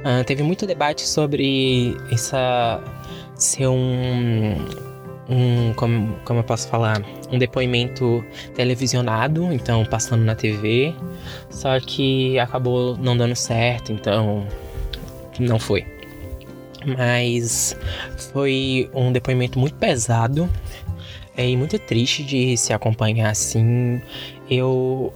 Uh, 0.07 0.23
teve 0.23 0.45
muito 0.45 0.69
debate 0.69 1.03
sobre 1.03 1.97
essa 2.13 2.81
ser 3.35 3.67
um, 3.67 4.55
um 5.29 5.73
como, 5.75 6.15
como 6.25 6.39
eu 6.39 6.45
posso 6.45 6.69
falar, 6.69 7.03
um 7.33 7.37
depoimento 7.37 8.25
televisionado, 8.55 9.53
então 9.53 9.85
passando 9.85 10.25
na 10.25 10.37
TV, 10.37 10.95
só 11.51 11.81
que 11.81 12.39
acabou 12.39 12.97
não 12.97 13.17
dando 13.17 13.35
certo, 13.35 13.91
então 13.91 14.47
não 15.41 15.59
foi. 15.59 15.85
Mas 16.87 17.77
foi 18.33 18.89
um 18.95 19.11
depoimento 19.11 19.59
muito 19.59 19.75
pesado 19.75 20.49
é, 21.37 21.49
e 21.49 21.57
muito 21.57 21.81
triste 21.81 22.23
de 22.23 22.57
se 22.57 22.73
acompanhar 22.73 23.31
assim. 23.31 24.01
Eu 24.49 25.13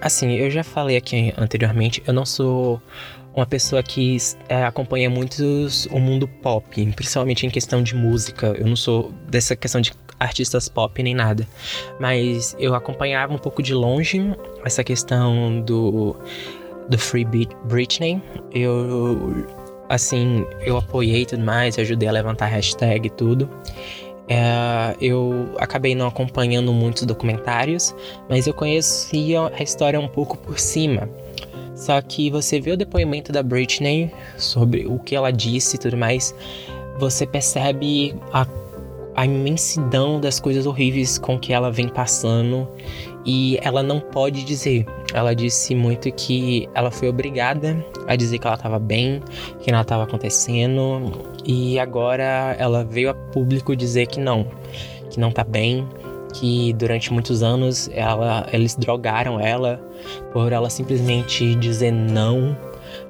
assim, 0.00 0.34
eu 0.34 0.48
já 0.48 0.62
falei 0.62 0.96
aqui 0.96 1.34
anteriormente, 1.36 2.00
eu 2.06 2.14
não 2.14 2.24
sou 2.24 2.80
uma 3.38 3.46
pessoa 3.46 3.82
que 3.82 4.16
é, 4.48 4.64
acompanha 4.64 5.08
muito 5.08 5.44
o 5.90 6.00
mundo 6.00 6.26
pop, 6.26 6.92
principalmente 6.92 7.46
em 7.46 7.50
questão 7.50 7.82
de 7.82 7.94
música. 7.94 8.48
Eu 8.58 8.66
não 8.66 8.74
sou 8.74 9.12
dessa 9.28 9.54
questão 9.54 9.80
de 9.80 9.92
artistas 10.18 10.68
pop 10.68 11.00
nem 11.00 11.14
nada. 11.14 11.46
Mas 12.00 12.56
eu 12.58 12.74
acompanhava 12.74 13.32
um 13.32 13.38
pouco 13.38 13.62
de 13.62 13.72
longe 13.72 14.20
essa 14.64 14.82
questão 14.82 15.60
do, 15.60 16.16
do 16.88 16.98
Free 16.98 17.26
Britney. 17.64 18.20
Eu, 18.52 19.46
assim, 19.88 20.44
eu 20.60 20.76
apoiei 20.76 21.24
tudo 21.24 21.44
mais, 21.44 21.78
ajudei 21.78 22.08
a 22.08 22.12
levantar 22.12 22.46
a 22.46 22.48
hashtag 22.48 23.06
e 23.06 23.10
tudo. 23.10 23.48
É, 24.28 24.96
eu 25.00 25.54
acabei 25.58 25.94
não 25.94 26.08
acompanhando 26.08 26.72
muitos 26.72 27.04
documentários, 27.04 27.94
mas 28.28 28.48
eu 28.48 28.52
conhecia 28.52 29.46
a 29.56 29.62
história 29.62 29.98
um 29.98 30.08
pouco 30.08 30.36
por 30.36 30.58
cima. 30.58 31.08
Só 31.78 32.02
que 32.02 32.28
você 32.28 32.60
vê 32.60 32.72
o 32.72 32.76
depoimento 32.76 33.30
da 33.30 33.40
Britney 33.40 34.10
sobre 34.36 34.84
o 34.84 34.98
que 34.98 35.14
ela 35.14 35.30
disse 35.30 35.76
e 35.76 35.78
tudo 35.78 35.96
mais, 35.96 36.34
você 36.98 37.24
percebe 37.24 38.16
a, 38.32 38.44
a 39.14 39.24
imensidão 39.24 40.20
das 40.20 40.40
coisas 40.40 40.66
horríveis 40.66 41.18
com 41.18 41.38
que 41.38 41.52
ela 41.52 41.70
vem 41.70 41.88
passando. 41.88 42.68
E 43.24 43.60
ela 43.62 43.80
não 43.80 44.00
pode 44.00 44.44
dizer. 44.44 44.86
Ela 45.14 45.34
disse 45.34 45.72
muito 45.72 46.10
que 46.10 46.68
ela 46.74 46.90
foi 46.90 47.08
obrigada 47.08 47.84
a 48.08 48.16
dizer 48.16 48.40
que 48.40 48.46
ela 48.48 48.56
estava 48.56 48.80
bem, 48.80 49.22
que 49.60 49.70
nada 49.70 49.82
estava 49.82 50.02
acontecendo. 50.02 51.12
E 51.46 51.78
agora 51.78 52.56
ela 52.58 52.84
veio 52.84 53.08
a 53.08 53.14
público 53.14 53.76
dizer 53.76 54.06
que 54.08 54.18
não, 54.18 54.48
que 55.10 55.20
não 55.20 55.30
tá 55.30 55.44
bem, 55.44 55.86
que 56.34 56.72
durante 56.74 57.12
muitos 57.12 57.42
anos 57.42 57.90
ela, 57.92 58.46
eles 58.52 58.74
drogaram 58.76 59.40
ela 59.40 59.80
por 60.32 60.52
ela 60.52 60.68
simplesmente 60.70 61.54
dizer 61.54 61.92
não 61.92 62.56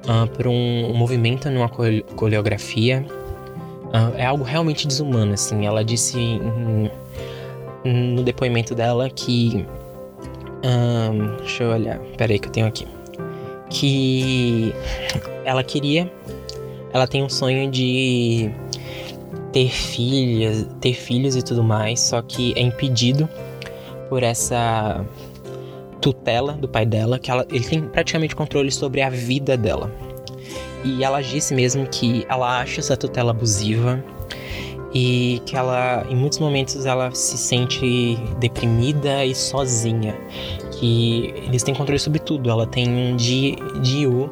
uh, 0.05 0.27
por 0.35 0.47
um, 0.47 0.91
um, 0.91 0.93
movimento 0.93 1.49
numa 1.49 1.69
coreografia. 1.69 3.05
Uh, 3.87 4.15
é 4.17 4.25
algo 4.25 4.43
realmente 4.43 4.87
desumano, 4.87 5.33
assim. 5.33 5.65
Ela 5.65 5.83
disse 5.83 6.19
em, 6.19 6.91
no 7.83 8.23
depoimento 8.23 8.75
dela 8.75 9.09
que. 9.09 9.65
Um, 10.63 11.37
deixa 11.37 11.63
eu 11.63 11.71
olhar, 11.71 11.99
peraí 12.17 12.37
que 12.37 12.47
eu 12.47 12.51
tenho 12.51 12.67
aqui. 12.67 12.87
Que 13.69 14.73
ela 15.45 15.63
queria. 15.63 16.11
Ela 16.91 17.07
tem 17.07 17.23
um 17.23 17.29
sonho 17.29 17.69
de 17.69 18.51
ter 19.51 19.69
filhas, 19.69 20.67
ter 20.79 20.93
filhos 20.93 21.35
e 21.35 21.41
tudo 21.41 21.63
mais, 21.63 21.99
só 21.99 22.21
que 22.21 22.53
é 22.55 22.61
impedido 22.61 23.27
por 24.09 24.23
essa 24.23 25.05
tutela 26.01 26.53
do 26.53 26.67
pai 26.67 26.85
dela, 26.85 27.19
que 27.19 27.29
ela, 27.29 27.45
ele 27.51 27.63
tem 27.63 27.81
praticamente 27.81 28.35
controle 28.35 28.71
sobre 28.71 29.01
a 29.01 29.09
vida 29.09 29.57
dela. 29.57 29.91
E 30.83 31.03
ela 31.03 31.21
disse 31.21 31.53
mesmo 31.53 31.85
que 31.87 32.25
ela 32.29 32.61
acha 32.61 32.79
essa 32.79 32.95
tutela 32.95 33.31
abusiva 33.31 34.03
e 34.93 35.41
que 35.45 35.55
ela, 35.55 36.05
em 36.09 36.15
muitos 36.15 36.39
momentos, 36.39 36.85
ela 36.85 37.11
se 37.13 37.37
sente 37.37 38.17
deprimida 38.39 39.25
e 39.25 39.35
sozinha. 39.35 40.15
Que 40.71 41.33
eles 41.45 41.61
têm 41.63 41.75
controle 41.75 41.99
sobre 41.99 42.19
tudo. 42.19 42.49
Ela 42.49 42.65
tem 42.65 42.87
um 42.87 43.15
DIU 43.15 44.29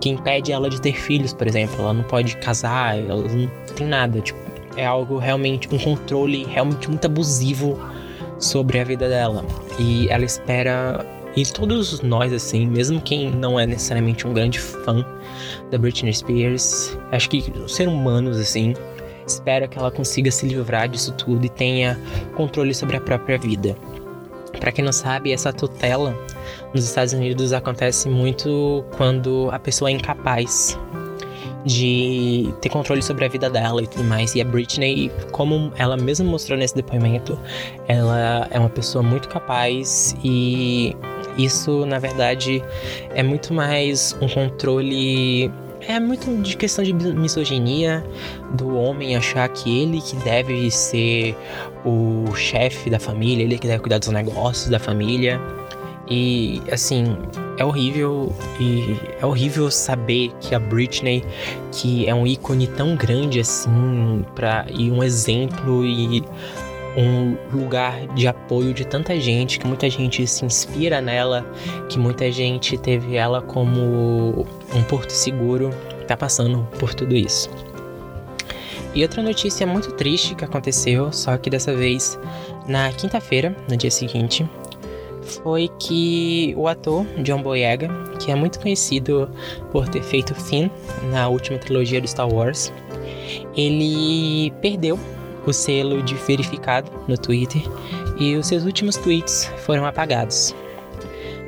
que 0.00 0.08
impede 0.08 0.50
ela 0.50 0.68
de 0.68 0.80
ter 0.80 0.94
filhos, 0.94 1.32
por 1.32 1.46
exemplo. 1.46 1.76
Ela 1.78 1.92
não 1.92 2.04
pode 2.04 2.36
casar, 2.38 2.98
ela 2.98 3.22
não 3.22 3.48
tem 3.76 3.86
nada. 3.86 4.20
Tipo, 4.20 4.38
é 4.76 4.84
algo 4.84 5.18
realmente, 5.18 5.68
um 5.72 5.78
controle 5.78 6.44
realmente 6.44 6.88
muito 6.88 7.04
abusivo 7.04 7.78
sobre 8.38 8.78
a 8.80 8.84
vida 8.84 9.08
dela. 9.08 9.44
E 9.78 10.08
ela 10.08 10.24
espera. 10.24 11.04
E 11.36 11.44
todos 11.44 12.00
nós, 12.00 12.32
assim, 12.32 12.66
mesmo 12.66 13.00
quem 13.00 13.30
não 13.30 13.58
é 13.58 13.66
necessariamente 13.66 14.26
um 14.26 14.32
grande 14.32 14.60
fã 14.60 15.04
da 15.70 15.76
Britney 15.76 16.14
Spears, 16.14 16.96
acho 17.10 17.28
que 17.28 17.52
ser 17.66 17.88
humanos, 17.88 18.38
assim, 18.38 18.72
espera 19.26 19.66
que 19.66 19.76
ela 19.76 19.90
consiga 19.90 20.30
se 20.30 20.46
livrar 20.46 20.88
disso 20.88 21.12
tudo 21.12 21.44
e 21.44 21.48
tenha 21.48 21.98
controle 22.36 22.72
sobre 22.72 22.96
a 22.96 23.00
própria 23.00 23.36
vida. 23.36 23.76
Para 24.60 24.70
quem 24.70 24.84
não 24.84 24.92
sabe, 24.92 25.32
essa 25.32 25.52
tutela 25.52 26.16
nos 26.72 26.84
Estados 26.84 27.12
Unidos 27.12 27.52
acontece 27.52 28.08
muito 28.08 28.84
quando 28.96 29.48
a 29.50 29.58
pessoa 29.58 29.90
é 29.90 29.94
incapaz 29.94 30.78
de 31.64 32.52
ter 32.60 32.68
controle 32.68 33.02
sobre 33.02 33.24
a 33.24 33.28
vida 33.28 33.48
dela 33.48 33.82
e 33.82 33.86
tudo 33.86 34.04
mais. 34.04 34.34
E 34.34 34.40
a 34.40 34.44
Britney, 34.44 35.10
como 35.32 35.72
ela 35.76 35.96
mesma 35.96 36.26
mostrou 36.26 36.58
nesse 36.58 36.74
depoimento, 36.74 37.38
ela 37.88 38.46
é 38.50 38.58
uma 38.58 38.70
pessoa 38.70 39.02
muito 39.02 39.28
capaz 39.28 40.14
e 40.22 40.96
isso, 41.36 41.84
na 41.86 41.98
verdade, 41.98 42.62
é 43.14 43.22
muito 43.22 43.52
mais 43.52 44.16
um 44.20 44.28
controle 44.28 45.50
é 45.86 46.00
muito 46.00 46.34
de 46.42 46.56
questão 46.56 46.82
de 46.82 46.92
misoginia 46.92 48.04
do 48.54 48.74
homem 48.74 49.16
achar 49.16 49.46
que 49.50 49.82
ele 49.82 50.00
que 50.00 50.16
deve 50.16 50.70
ser 50.70 51.36
o 51.84 52.34
chefe 52.34 52.88
da 52.88 52.98
família, 52.98 53.44
ele 53.44 53.58
que 53.58 53.66
deve 53.66 53.80
cuidar 53.80 53.98
dos 53.98 54.08
negócios 54.08 54.70
da 54.70 54.78
família. 54.78 55.40
E 56.08 56.62
assim, 56.70 57.16
é 57.56 57.64
horrível 57.64 58.34
e 58.60 58.96
é 59.20 59.24
horrível 59.24 59.70
saber 59.70 60.32
que 60.40 60.54
a 60.54 60.58
Britney, 60.58 61.24
que 61.72 62.06
é 62.06 62.14
um 62.14 62.26
ícone 62.26 62.66
tão 62.66 62.94
grande 62.94 63.40
assim, 63.40 64.24
para 64.34 64.66
e 64.70 64.90
um 64.90 65.02
exemplo 65.02 65.84
e 65.84 66.22
um 66.96 67.36
lugar 67.52 68.06
de 68.14 68.28
apoio 68.28 68.72
de 68.72 68.84
tanta 68.84 69.18
gente, 69.18 69.58
que 69.58 69.66
muita 69.66 69.88
gente 69.90 70.26
se 70.26 70.44
inspira 70.44 71.00
nela, 71.00 71.44
que 71.88 71.98
muita 71.98 72.30
gente 72.30 72.78
teve 72.78 73.16
ela 73.16 73.42
como 73.42 74.46
um 74.74 74.82
porto 74.88 75.10
seguro, 75.10 75.70
tá 76.06 76.16
passando 76.16 76.66
por 76.78 76.94
tudo 76.94 77.14
isso. 77.14 77.50
E 78.94 79.02
outra 79.02 79.22
notícia 79.22 79.66
muito 79.66 79.92
triste 79.92 80.36
que 80.36 80.44
aconteceu, 80.44 81.12
só 81.12 81.36
que 81.36 81.50
dessa 81.50 81.74
vez 81.74 82.16
na 82.68 82.92
quinta-feira, 82.92 83.56
no 83.68 83.76
dia 83.76 83.90
seguinte, 83.90 84.48
foi 85.24 85.68
que 85.78 86.54
o 86.56 86.68
ator 86.68 87.04
John 87.22 87.42
Boyega, 87.42 87.88
que 88.18 88.30
é 88.30 88.34
muito 88.34 88.60
conhecido 88.60 89.30
por 89.72 89.88
ter 89.88 90.02
feito 90.02 90.34
Finn 90.34 90.68
na 91.10 91.28
última 91.28 91.58
trilogia 91.58 92.00
do 92.00 92.08
Star 92.08 92.28
Wars, 92.28 92.72
ele 93.56 94.52
perdeu 94.60 94.98
o 95.46 95.52
selo 95.52 96.02
de 96.02 96.14
verificado 96.14 96.90
no 97.06 97.16
Twitter 97.18 97.62
e 98.18 98.36
os 98.36 98.46
seus 98.46 98.64
últimos 98.64 98.96
tweets 98.96 99.50
foram 99.58 99.84
apagados. 99.84 100.54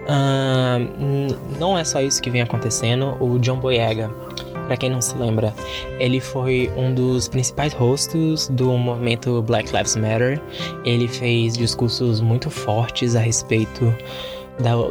Uh, 0.07 1.59
não 1.59 1.77
é 1.77 1.85
só 1.85 2.01
isso 2.01 2.23
que 2.23 2.31
vem 2.31 2.41
acontecendo. 2.41 3.17
O 3.21 3.39
John 3.39 3.59
Boyega 3.59 4.11
para 4.67 4.77
quem 4.77 4.91
não 4.91 5.01
se 5.01 5.17
lembra, 5.17 5.55
ele 5.99 6.21
foi 6.21 6.71
um 6.77 6.93
dos 6.93 7.29
principais 7.29 7.73
rostos 7.73 8.49
do 8.49 8.77
movimento 8.77 9.43
Black 9.43 9.75
Lives 9.75 9.97
Matter. 9.97 10.41
Ele 10.85 11.09
fez 11.09 11.57
discursos 11.57 12.21
muito 12.21 12.51
fortes 12.51 13.15
a 13.17 13.21
respeito 13.21 13.95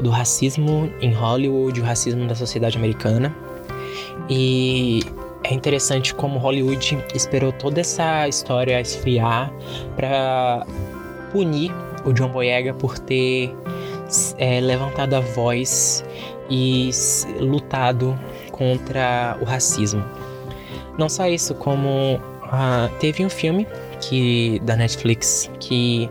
do 0.01 0.09
racismo 0.09 0.91
em 1.01 1.11
Hollywood, 1.11 1.81
o 1.81 1.83
racismo 1.83 2.27
da 2.27 2.35
sociedade 2.35 2.77
americana. 2.77 3.35
E 4.29 5.01
é 5.43 5.53
interessante 5.53 6.13
como 6.13 6.39
Hollywood 6.39 6.97
esperou 7.13 7.51
toda 7.51 7.81
essa 7.81 8.27
história 8.27 8.79
esfriar 8.81 9.51
para 9.95 10.65
punir 11.31 11.71
o 12.05 12.13
John 12.13 12.29
Boyega 12.29 12.73
por 12.73 12.97
ter 12.97 13.53
é, 14.37 14.59
levantado 14.59 15.15
a 15.15 15.19
voz 15.19 16.03
e 16.49 16.89
lutado 17.39 18.17
contra 18.55 19.37
o 19.41 19.45
racismo. 19.45 20.03
Não 20.97 21.09
só 21.09 21.27
isso, 21.27 21.53
como 21.55 22.15
uh, 22.15 22.89
teve 22.99 23.25
um 23.25 23.29
filme 23.29 23.67
que 23.99 24.61
da 24.63 24.75
Netflix 24.75 25.49
que 25.59 26.09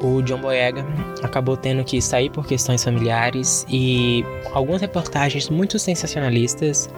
o 0.00 0.22
John 0.22 0.38
Boyega 0.38 0.84
acabou 1.22 1.56
tendo 1.56 1.84
que 1.84 2.00
sair 2.00 2.30
por 2.30 2.46
questões 2.46 2.82
familiares 2.82 3.66
e 3.68 4.24
algumas 4.52 4.80
reportagens 4.80 5.48
muito 5.48 5.78
sensacionalistas 5.78 6.90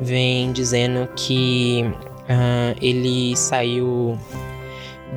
vêm 0.00 0.52
dizendo 0.52 1.08
que 1.14 1.84
uh, 1.84 2.76
ele 2.80 3.36
saiu 3.36 4.18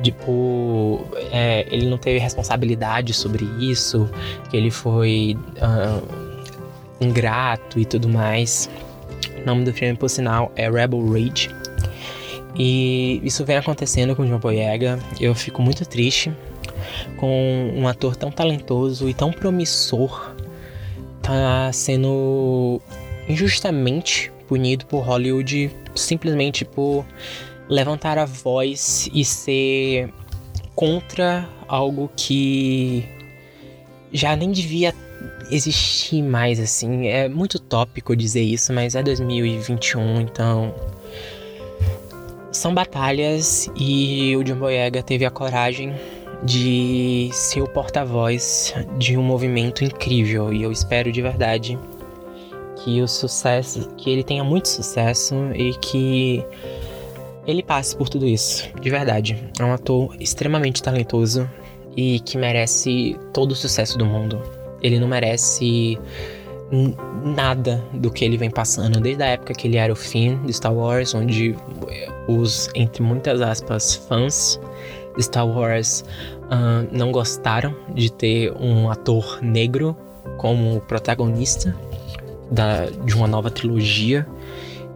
tipo 0.02 1.06
é, 1.32 1.66
ele 1.70 1.86
não 1.86 1.96
teve 1.96 2.18
responsabilidade 2.18 3.14
sobre 3.14 3.44
isso 3.58 4.08
que 4.50 4.56
ele 4.56 4.70
foi 4.70 5.36
uh, 5.56 6.02
ingrato 7.00 7.78
e 7.78 7.84
tudo 7.84 8.08
mais 8.08 8.68
O 9.44 9.46
nome 9.46 9.64
do 9.64 9.74
filme, 9.74 9.94
por 9.94 10.08
sinal, 10.08 10.50
é 10.56 10.70
Rebel 10.70 11.06
Rage. 11.06 11.54
E 12.56 13.20
isso 13.22 13.44
vem 13.44 13.56
acontecendo 13.56 14.16
com 14.16 14.22
o 14.22 14.26
John 14.26 14.38
Boyega. 14.38 14.98
Eu 15.20 15.34
fico 15.34 15.60
muito 15.60 15.84
triste 15.84 16.32
com 17.18 17.72
um 17.76 17.86
ator 17.86 18.16
tão 18.16 18.30
talentoso 18.30 19.08
e 19.08 19.12
tão 19.12 19.30
promissor 19.30 20.34
tá 21.20 21.70
sendo 21.72 22.80
injustamente 23.28 24.32
punido 24.46 24.84
por 24.86 25.00
Hollywood 25.00 25.70
simplesmente 25.94 26.64
por 26.64 27.04
levantar 27.68 28.18
a 28.18 28.26
voz 28.26 29.08
e 29.12 29.24
ser 29.24 30.12
contra 30.74 31.48
algo 31.66 32.10
que 32.16 33.04
já 34.12 34.36
nem 34.36 34.52
devia 34.52 34.94
existir 35.54 36.22
mais 36.22 36.58
assim. 36.58 37.06
É 37.06 37.28
muito 37.28 37.58
tópico 37.58 38.16
dizer 38.16 38.42
isso, 38.42 38.72
mas 38.72 38.94
é 38.94 39.02
2021, 39.02 40.20
então 40.20 40.74
são 42.50 42.74
batalhas 42.74 43.68
e 43.76 44.36
o 44.36 44.44
John 44.44 44.56
Boyega 44.56 45.02
teve 45.02 45.24
a 45.24 45.30
coragem 45.30 45.94
de 46.44 47.30
ser 47.32 47.62
o 47.62 47.68
porta-voz 47.68 48.74
de 48.98 49.16
um 49.16 49.22
movimento 49.22 49.82
incrível 49.82 50.52
e 50.52 50.62
eu 50.62 50.70
espero 50.70 51.10
de 51.10 51.20
verdade 51.20 51.78
que 52.76 53.00
o 53.00 53.08
sucesso, 53.08 53.88
que 53.96 54.10
ele 54.10 54.22
tenha 54.22 54.44
muito 54.44 54.68
sucesso 54.68 55.34
e 55.54 55.72
que 55.74 56.44
ele 57.46 57.62
passe 57.62 57.96
por 57.96 58.08
tudo 58.08 58.26
isso, 58.26 58.68
de 58.80 58.90
verdade. 58.90 59.42
É 59.58 59.64
um 59.64 59.72
ator 59.72 60.14
extremamente 60.20 60.82
talentoso 60.82 61.50
e 61.96 62.20
que 62.20 62.36
merece 62.36 63.16
todo 63.32 63.52
o 63.52 63.56
sucesso 63.56 63.96
do 63.96 64.04
mundo. 64.04 64.63
Ele 64.84 65.00
não 65.00 65.08
merece 65.08 65.98
nada 67.24 67.82
do 67.94 68.10
que 68.10 68.24
ele 68.24 68.36
vem 68.36 68.50
passando 68.50 69.00
desde 69.00 69.22
a 69.22 69.26
época 69.26 69.54
que 69.54 69.66
ele 69.66 69.76
era 69.76 69.92
o 69.92 69.96
Finn 69.96 70.44
de 70.44 70.52
Star 70.52 70.74
Wars, 70.74 71.14
onde 71.14 71.56
os 72.28 72.68
entre 72.74 73.02
muitas 73.02 73.40
aspas 73.40 73.94
fãs 73.94 74.60
de 75.16 75.22
Star 75.22 75.46
Wars 75.46 76.04
uh, 76.44 76.86
não 76.92 77.10
gostaram 77.10 77.74
de 77.94 78.12
ter 78.12 78.52
um 78.60 78.90
ator 78.90 79.38
negro 79.40 79.96
como 80.36 80.80
protagonista 80.82 81.74
da, 82.50 82.86
de 82.86 83.14
uma 83.14 83.26
nova 83.26 83.50
trilogia 83.50 84.26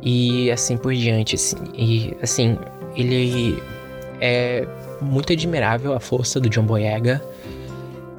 e 0.03 0.51
assim 0.51 0.77
por 0.77 0.93
diante. 0.95 1.37
Assim, 1.37 1.57
e 1.75 2.17
assim, 2.23 2.59
ele 2.95 3.63
é 4.21 4.67
muito 5.01 5.33
admirável 5.33 5.95
a 5.95 6.01
força 6.01 6.41
do 6.41 6.49
John 6.49 6.65
Boyega 6.65 7.23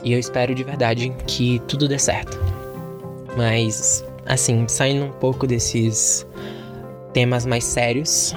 e 0.04 0.14
eu 0.14 0.20
espero 0.20 0.54
de 0.56 0.64
verdade 0.64 1.14
que 1.28 1.60
tudo 1.68 1.88
dê 1.88 2.00
certo. 2.00 2.40
Mas, 3.38 4.04
assim, 4.26 4.68
saindo 4.68 5.06
um 5.06 5.12
pouco 5.12 5.46
desses 5.48 6.26
temas 7.14 7.46
mais 7.46 7.64
sérios, 7.64 8.34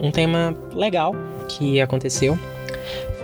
um 0.00 0.10
tema 0.10 0.56
legal 0.72 1.14
que 1.48 1.80
aconteceu 1.80 2.38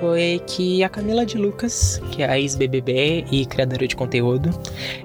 foi 0.00 0.42
que 0.46 0.82
a 0.82 0.88
Camila 0.88 1.24
de 1.24 1.38
Lucas, 1.38 2.00
que 2.10 2.22
é 2.22 2.28
a 2.28 2.38
ex-BBB 2.38 3.26
e 3.30 3.46
criadora 3.46 3.86
de 3.86 3.94
conteúdo, 3.94 4.50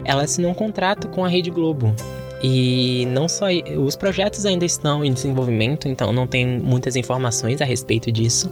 ela 0.04 0.24
assinou 0.24 0.52
um 0.52 0.56
contrato 0.56 1.08
com 1.08 1.24
a 1.24 1.28
Rede 1.28 1.50
Globo. 1.50 1.96
E 2.42 3.06
não 3.08 3.28
só 3.28 3.48
os 3.78 3.96
projetos 3.96 4.46
ainda 4.46 4.66
estão 4.66 5.04
em 5.04 5.12
desenvolvimento, 5.12 5.88
então 5.88 6.14
não 6.14 6.26
tem 6.26 6.46
muitas 6.60 6.96
informações 6.96 7.62
a 7.62 7.66
respeito 7.66 8.12
disso. 8.12 8.52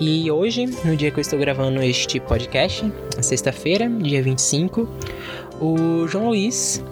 E 0.00 0.30
hoje, 0.30 0.66
no 0.84 0.96
dia 0.96 1.10
que 1.10 1.18
eu 1.18 1.22
estou 1.22 1.38
gravando 1.38 1.82
este 1.82 2.18
podcast, 2.20 2.90
sexta-feira, 3.20 3.88
dia 3.88 4.22
25, 4.22 4.88
o 5.60 6.06
João 6.06 6.28
Luiz, 6.28 6.82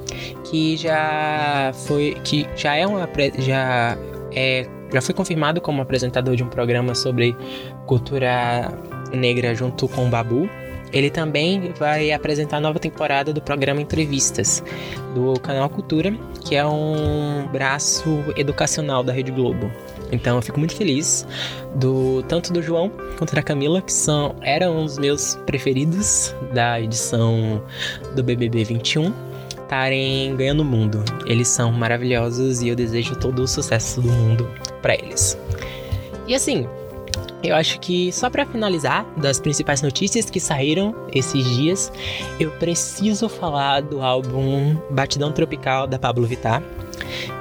que 0.51 0.77
já 0.77 1.73
foi 1.87 2.17
que 2.25 2.47
já 2.57 2.77
é 2.77 2.87
uma 2.87 3.09
já 3.39 3.97
é 4.33 4.67
já 4.93 5.01
foi 5.01 5.15
confirmado 5.15 5.61
como 5.61 5.83
apresentador 5.83 6.37
de 6.37 6.43
um 6.45 6.49
programa 6.49 6.95
sobre 6.95 7.37
cultura 7.87 8.73
negra 9.13 9.55
junto 9.55 9.89
com 9.89 10.07
o 10.07 10.09
Babu. 10.09 10.49
Ele 10.95 11.11
também 11.11 11.73
vai 11.77 12.13
apresentar 12.13 12.59
a 12.59 12.61
nova 12.61 12.79
temporada 12.79 13.33
do 13.33 13.43
programa 13.43 13.83
Entrevistas 13.83 14.63
do 15.13 15.39
canal 15.41 15.69
Cultura, 15.69 16.17
que 16.47 16.55
é 16.55 16.65
um 16.65 17.49
braço 17.53 18.25
educacional 18.37 19.03
da 19.03 19.13
Rede 19.13 19.33
Globo. 19.33 19.71
Então 20.13 20.37
eu 20.37 20.43
fico 20.43 20.59
muito 20.59 20.77
feliz 20.77 21.27
do 21.75 22.23
tanto 22.29 22.53
do 22.53 22.63
João 22.63 22.93
quanto 23.19 23.35
da 23.35 23.43
Camila, 23.43 23.83
que 23.83 23.93
são 23.93 24.37
eram 24.41 24.85
os 24.85 24.97
meus 24.97 25.35
preferidos 25.45 26.33
da 26.53 26.81
edição 26.81 27.61
do 28.15 28.23
BBB 28.23 28.63
21 28.65 29.13
estarem 29.65 30.37
ganhando 30.37 30.61
o 30.61 30.65
mundo. 30.65 31.03
Eles 31.27 31.49
são 31.49 31.73
maravilhosos 31.73 32.63
e 32.63 32.69
eu 32.69 32.77
desejo 32.77 33.17
todo 33.17 33.43
o 33.43 33.49
sucesso 33.49 34.01
do 34.01 34.13
mundo 34.13 34.49
para 34.81 34.95
eles. 34.95 35.37
E 36.29 36.35
assim, 36.35 36.69
eu 37.45 37.55
acho 37.55 37.79
que 37.79 38.11
só 38.13 38.31
para 38.31 38.47
finalizar 38.47 39.07
das 39.17 39.39
principais 39.39 39.83
notícias 39.83 40.31
que 40.31 40.41
saíram 40.41 40.95
esses 41.13 41.45
dias, 41.45 41.93
eu 42.41 42.51
preciso 42.53 43.29
falar 43.29 43.83
do 43.83 44.03
álbum 44.03 44.77
Batidão 44.91 45.31
Tropical 45.31 45.87
da 45.87 45.99
Pablo 45.99 46.27
Vittar. 46.27 46.63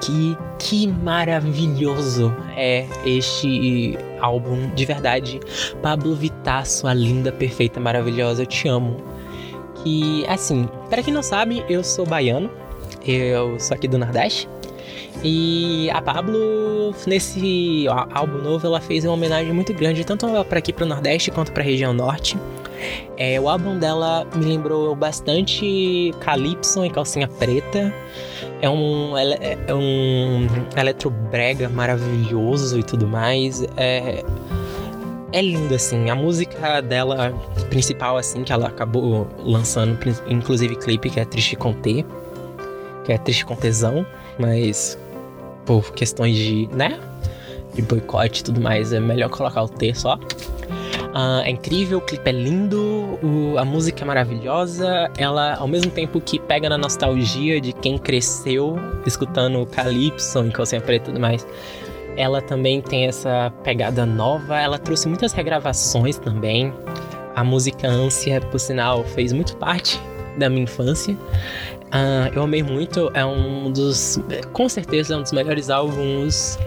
Que 0.01 0.38
que 0.60 0.88
maravilhoso 0.88 2.34
é 2.56 2.86
este 3.06 3.97
álbum, 4.20 4.70
de 4.74 4.86
verdade. 4.86 5.39
Pablo 5.82 6.16
Vittar, 6.16 6.66
sua 6.66 6.93
linda, 6.93 7.32
perfeita, 7.32 7.80
maravilhosa, 7.80 8.43
eu 8.43 8.45
te 8.45 8.68
amo. 8.68 8.97
Que 9.84 10.26
assim, 10.28 10.68
para 10.89 11.01
quem 11.01 11.14
não 11.14 11.24
sabe, 11.24 11.64
eu 11.70 11.84
sou 11.84 12.06
baiano. 12.06 12.49
Eu 13.06 13.60
sou 13.60 13.76
aqui 13.76 13.88
do 13.88 13.97
Nordeste. 13.97 14.47
E 15.22 15.89
a 15.91 16.01
Pablo, 16.01 16.93
nesse 17.05 17.86
álbum 17.88 18.39
novo, 18.39 18.66
ela 18.66 18.82
fez 18.82 19.03
uma 19.05 19.14
homenagem 19.14 19.53
muito 19.53 19.74
grande, 19.74 20.03
tanto 20.05 20.28
para 20.45 20.59
aqui 20.59 20.74
para 20.74 20.86
o 20.86 20.88
Nordeste 20.88 21.32
quanto 21.32 21.51
para 21.51 21.61
a 21.64 21.66
região 21.66 21.93
Norte. 21.93 22.38
É, 23.18 23.39
o 23.39 23.47
álbum 23.47 23.78
dela 23.78 24.28
me 24.36 24.45
lembrou 24.45 24.95
bastante 24.95 26.14
Calypso 26.20 26.84
e 26.86 26.89
Calcinha 26.89 27.28
Preta. 27.28 27.93
É 28.61 28.70
um, 28.70 29.18
é, 29.18 29.57
é 29.68 29.74
um 29.74 30.47
eletrobrega 30.76 31.70
maravilhoso 31.70 32.80
e 32.80 32.84
tudo 32.84 33.07
mais. 33.07 33.64
É, 33.78 34.24
é 35.32 35.41
lindo, 35.41 35.74
assim. 35.74 36.09
A 36.09 36.16
música 36.16 36.82
dela 36.82 37.34
principal, 37.70 38.18
assim, 38.18 38.43
que 38.43 38.53
ela 38.53 38.68
acabou 38.68 39.28
lançando, 39.39 39.97
inclusive 40.28 40.76
clipe, 40.76 41.09
que 41.09 41.20
é 41.20 41.26
Triste 41.26 41.55
com 41.55 41.74
T, 41.74 42.05
que 43.03 43.11
é 43.11 43.18
Triste 43.18 43.45
com 43.45 43.55
Tesão, 43.55 44.05
mas 44.38 44.97
por 45.66 45.93
questões 45.93 46.36
de, 46.36 46.68
né? 46.72 46.99
De 47.74 47.82
boicote 47.82 48.41
e 48.41 48.43
tudo 48.43 48.61
mais, 48.61 48.93
é 48.93 48.99
melhor 48.99 49.30
colocar 49.30 49.64
o 49.64 49.70
T 49.70 49.93
só. 49.93 50.20
Uh, 51.14 51.41
é 51.43 51.51
incrível, 51.51 51.99
o 51.99 52.01
clipe 52.01 52.28
é 52.28 52.32
lindo, 52.32 53.20
o, 53.22 53.55
a 53.59 53.64
música 53.64 54.03
é 54.03 54.07
maravilhosa. 54.07 55.11
Ela, 55.16 55.55
ao 55.55 55.68
mesmo 55.68 55.91
tempo 55.91 56.20
que 56.20 56.39
pega 56.39 56.68
na 56.68 56.78
nostalgia 56.78 57.61
de 57.61 57.72
quem 57.72 57.99
cresceu 57.99 58.78
escutando 59.05 59.64
Calypso, 59.68 60.39
em 60.39 60.49
Calcinha 60.49 60.82
Preta 60.82 61.05
e 61.09 61.14
tudo 61.14 61.20
mais, 61.20 61.45
ela 62.18 62.41
também 62.41 62.82
tem 62.82 63.05
essa 63.05 63.53
pegada 63.64 64.07
nova. 64.07 64.59
Ela 64.59 64.80
trouxe 64.80 65.07
muitas 65.07 65.34
regravações 65.34 66.18
também. 66.18 66.74
A 67.36 67.43
música 67.43 67.88
Ânsia, 67.88 68.41
por 68.41 68.59
sinal, 68.59 69.03
fez 69.03 69.32
muito 69.34 69.55
parte 69.57 69.99
da 70.38 70.49
minha 70.49 70.64
infância. 70.64 71.16
Uh, 71.94 72.34
eu 72.34 72.41
amei 72.41 72.64
muito, 72.64 73.12
é 73.14 73.24
um 73.24 73.72
dos. 73.72 74.20
Com 74.52 74.68
certeza 74.68 75.14
é 75.14 75.18
um 75.18 75.22
dos 75.22 75.32
melhores 75.32 75.70
álbuns 75.70 76.58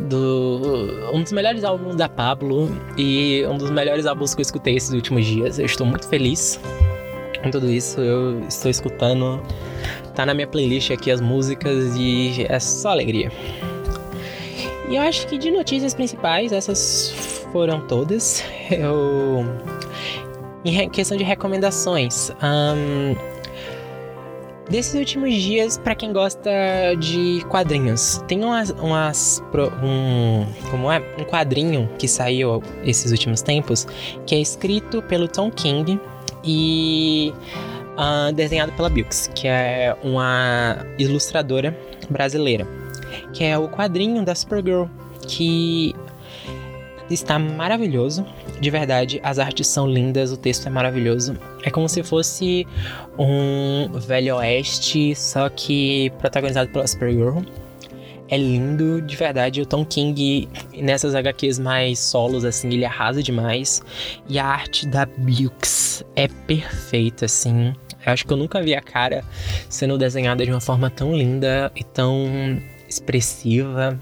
do. 0.00 1.10
Um 1.12 1.22
dos 1.22 1.30
melhores 1.30 1.62
álbuns 1.62 1.94
da 1.94 2.08
Pablo 2.08 2.68
e 2.98 3.46
um 3.46 3.56
dos 3.56 3.70
melhores 3.70 4.06
álbuns 4.06 4.34
que 4.34 4.40
eu 4.40 4.42
escutei 4.42 4.74
esses 4.74 4.92
últimos 4.92 5.24
dias. 5.24 5.60
Eu 5.60 5.66
estou 5.66 5.86
muito 5.86 6.08
feliz 6.08 6.58
com 7.44 7.50
tudo 7.50 7.70
isso. 7.70 8.00
Eu 8.00 8.44
estou 8.48 8.68
escutando. 8.68 9.40
Tá 10.16 10.26
na 10.26 10.34
minha 10.34 10.48
playlist 10.48 10.90
aqui 10.90 11.12
as 11.12 11.20
músicas 11.20 11.94
e 11.96 12.44
é 12.48 12.58
só 12.58 12.90
alegria. 12.90 13.30
E 14.88 14.96
eu 14.96 15.02
acho 15.02 15.28
que 15.28 15.38
de 15.38 15.50
notícias 15.50 15.94
principais, 15.94 16.50
essas 16.50 17.10
foram 17.52 17.86
todas. 17.86 18.42
Eu. 18.68 19.44
Em 20.64 20.90
questão 20.90 21.16
de 21.16 21.22
recomendações. 21.22 22.32
Um, 22.42 23.35
desses 24.68 24.94
últimos 24.94 25.34
dias, 25.34 25.78
para 25.78 25.94
quem 25.94 26.12
gosta 26.12 26.50
de 26.98 27.44
quadrinhos, 27.48 28.22
tem 28.26 28.44
umas, 28.44 28.70
umas 28.70 29.42
um, 29.82 30.44
como 30.70 30.90
é, 30.90 30.98
um 31.18 31.24
quadrinho 31.24 31.88
que 31.98 32.08
saiu 32.08 32.62
esses 32.84 33.10
últimos 33.10 33.42
tempos 33.42 33.86
que 34.26 34.34
é 34.34 34.40
escrito 34.40 35.02
pelo 35.02 35.28
Tom 35.28 35.50
King 35.50 36.00
e 36.44 37.32
uh, 37.96 38.32
desenhado 38.32 38.72
pela 38.72 38.88
Bilks, 38.88 39.30
que 39.34 39.48
é 39.48 39.96
uma 40.02 40.78
ilustradora 40.98 41.76
brasileira, 42.08 42.66
que 43.32 43.44
é 43.44 43.56
o 43.58 43.68
quadrinho 43.68 44.24
da 44.24 44.34
Supergirl, 44.34 44.86
que 45.26 45.94
está 47.10 47.38
maravilhoso, 47.38 48.26
de 48.60 48.70
verdade. 48.70 49.20
As 49.22 49.38
artes 49.38 49.66
são 49.66 49.86
lindas, 49.88 50.32
o 50.32 50.36
texto 50.36 50.66
é 50.66 50.70
maravilhoso. 50.70 51.36
É 51.66 51.70
como 51.70 51.88
se 51.88 52.00
fosse 52.04 52.64
um 53.18 53.90
Velho 53.98 54.36
Oeste, 54.36 55.16
só 55.16 55.48
que 55.48 56.10
protagonizado 56.20 56.70
pela 56.70 56.86
Supergirl. 56.86 57.40
é 58.28 58.36
lindo, 58.38 59.02
de 59.02 59.16
verdade. 59.16 59.60
O 59.60 59.66
Tom 59.66 59.84
King, 59.84 60.48
nessas 60.76 61.12
HQs 61.16 61.58
mais 61.58 61.98
solos, 61.98 62.44
assim, 62.44 62.68
ele 62.68 62.84
arrasa 62.84 63.20
demais. 63.20 63.82
E 64.28 64.38
a 64.38 64.46
arte 64.46 64.86
da 64.86 65.06
Bilks 65.06 66.04
é 66.14 66.28
perfeita, 66.28 67.24
assim. 67.24 67.74
Eu 68.06 68.12
acho 68.12 68.24
que 68.24 68.32
eu 68.32 68.36
nunca 68.36 68.62
vi 68.62 68.72
a 68.72 68.80
cara 68.80 69.24
sendo 69.68 69.98
desenhada 69.98 70.44
de 70.44 70.52
uma 70.52 70.60
forma 70.60 70.88
tão 70.88 71.16
linda 71.16 71.72
e 71.74 71.82
tão 71.82 72.62
expressiva 72.88 73.98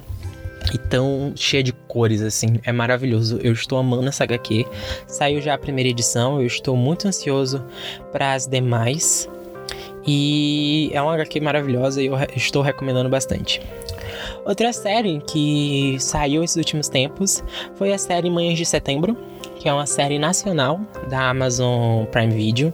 e 0.73 0.79
tão 0.79 1.33
cheia 1.37 1.62
de 1.62 1.73
cores, 1.73 2.23
assim. 2.23 2.59
É 2.65 2.73
maravilhoso. 2.73 3.39
Eu 3.43 3.53
estou 3.53 3.79
amando 3.79 4.09
essa 4.09 4.25
HQ. 4.25 4.67
Saiu 5.07 5.41
já 5.41 5.55
a 5.55 5.59
primeira 5.59 5.91
edição, 5.91 6.41
eu 6.41 6.47
estou 6.47 6.77
muito 6.77 7.07
ansioso 7.07 7.65
para 8.12 8.35
as 8.35 8.47
demais. 8.47 9.29
E 10.07 10.91
é 10.93 11.01
uma 11.01 11.15
HQ 11.15 11.41
maravilhosa 11.41 12.03
e 12.03 12.07
eu 12.07 12.15
estou 12.37 12.62
recomendando 12.62 13.09
bastante. 13.09 13.61
Outra 14.45 14.73
série 14.73 15.21
que 15.27 15.97
saiu 15.99 16.45
esses 16.45 16.57
últimos 16.57 16.89
tempos 16.89 17.43
foi 17.77 17.93
a 17.93 17.99
série 17.99 18.29
Manhãs 18.29 18.59
de 18.59 18.67
Setembro, 18.67 19.17
que 19.65 19.69
é 19.71 19.73
uma 19.73 19.87
série 19.87 20.19
nacional 20.19 20.79
da 21.09 21.31
Amazon 21.31 22.05
Prime 22.12 22.35
Video. 22.35 22.71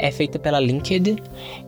É 0.00 0.10
feita 0.10 0.36
pela 0.36 0.58
Linked 0.58 1.22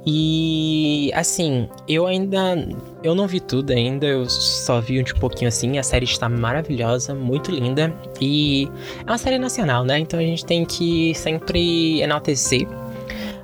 e 0.05 1.09
assim, 1.14 1.69
eu 1.87 2.05
ainda 2.05 2.67
eu 3.01 3.14
não 3.14 3.29
vi 3.29 3.39
tudo 3.39 3.73
ainda, 3.73 4.05
eu 4.05 4.29
só 4.29 4.81
vi 4.81 5.01
um 5.01 5.05
pouquinho 5.21 5.47
assim. 5.47 5.79
A 5.79 5.85
série 5.85 6.05
está 6.05 6.29
maravilhosa, 6.29 7.14
muito 7.14 7.53
linda 7.53 7.95
e 8.21 8.69
é 9.07 9.09
uma 9.09 9.19
série 9.19 9.39
nacional, 9.39 9.85
né? 9.85 10.01
Então 10.01 10.19
a 10.19 10.23
gente 10.25 10.45
tem 10.45 10.64
que 10.64 11.14
sempre 11.14 12.01
enaltecer 12.01 12.67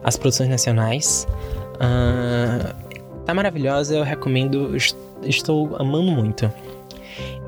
as 0.02 0.16
produções 0.16 0.48
nacionais. 0.48 1.28
Uh, 1.76 2.74
tá 3.24 3.32
maravilhosa, 3.32 3.94
eu 3.94 4.02
recomendo, 4.02 4.76
estou 5.22 5.76
amando 5.76 6.10
muito. 6.10 6.52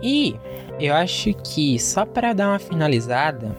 E 0.00 0.36
eu 0.78 0.94
acho 0.94 1.32
que 1.34 1.78
só 1.78 2.04
para 2.04 2.32
dar 2.32 2.48
uma 2.48 2.58
finalizada, 2.58 3.56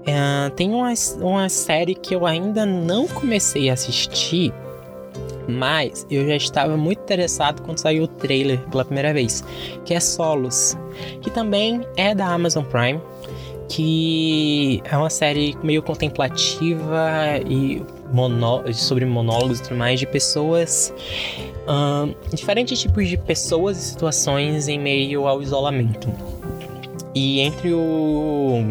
uh, 0.00 0.50
tem 0.56 0.70
uma, 0.70 0.92
uma 1.20 1.48
série 1.48 1.94
que 1.94 2.14
eu 2.14 2.26
ainda 2.26 2.66
não 2.66 3.06
comecei 3.06 3.70
a 3.70 3.74
assistir, 3.74 4.52
mas 5.48 6.06
eu 6.10 6.26
já 6.26 6.36
estava 6.36 6.76
muito 6.76 7.00
interessado 7.02 7.62
quando 7.62 7.78
saiu 7.78 8.04
o 8.04 8.08
trailer 8.08 8.60
pela 8.68 8.84
primeira 8.84 9.12
vez, 9.12 9.44
que 9.84 9.94
é 9.94 10.00
Solos, 10.00 10.76
que 11.22 11.30
também 11.30 11.80
é 11.96 12.14
da 12.14 12.26
Amazon 12.26 12.64
Prime, 12.64 13.00
que 13.68 14.82
é 14.84 14.96
uma 14.96 15.10
série 15.10 15.56
meio 15.62 15.82
contemplativa 15.82 17.38
e 17.48 17.82
sobre 18.74 19.04
monólogos 19.04 19.60
e 19.60 19.62
tudo 19.62 19.76
mais 19.76 19.98
de 20.00 20.06
pessoas, 20.06 20.92
diferentes 22.32 22.80
tipos 22.80 23.08
de 23.08 23.16
pessoas 23.16 23.78
e 23.78 23.82
situações 23.82 24.68
em 24.68 24.78
meio 24.78 25.26
ao 25.26 25.42
isolamento. 25.42 26.08
E 27.14 27.40
entre 27.40 27.72
o, 27.72 28.64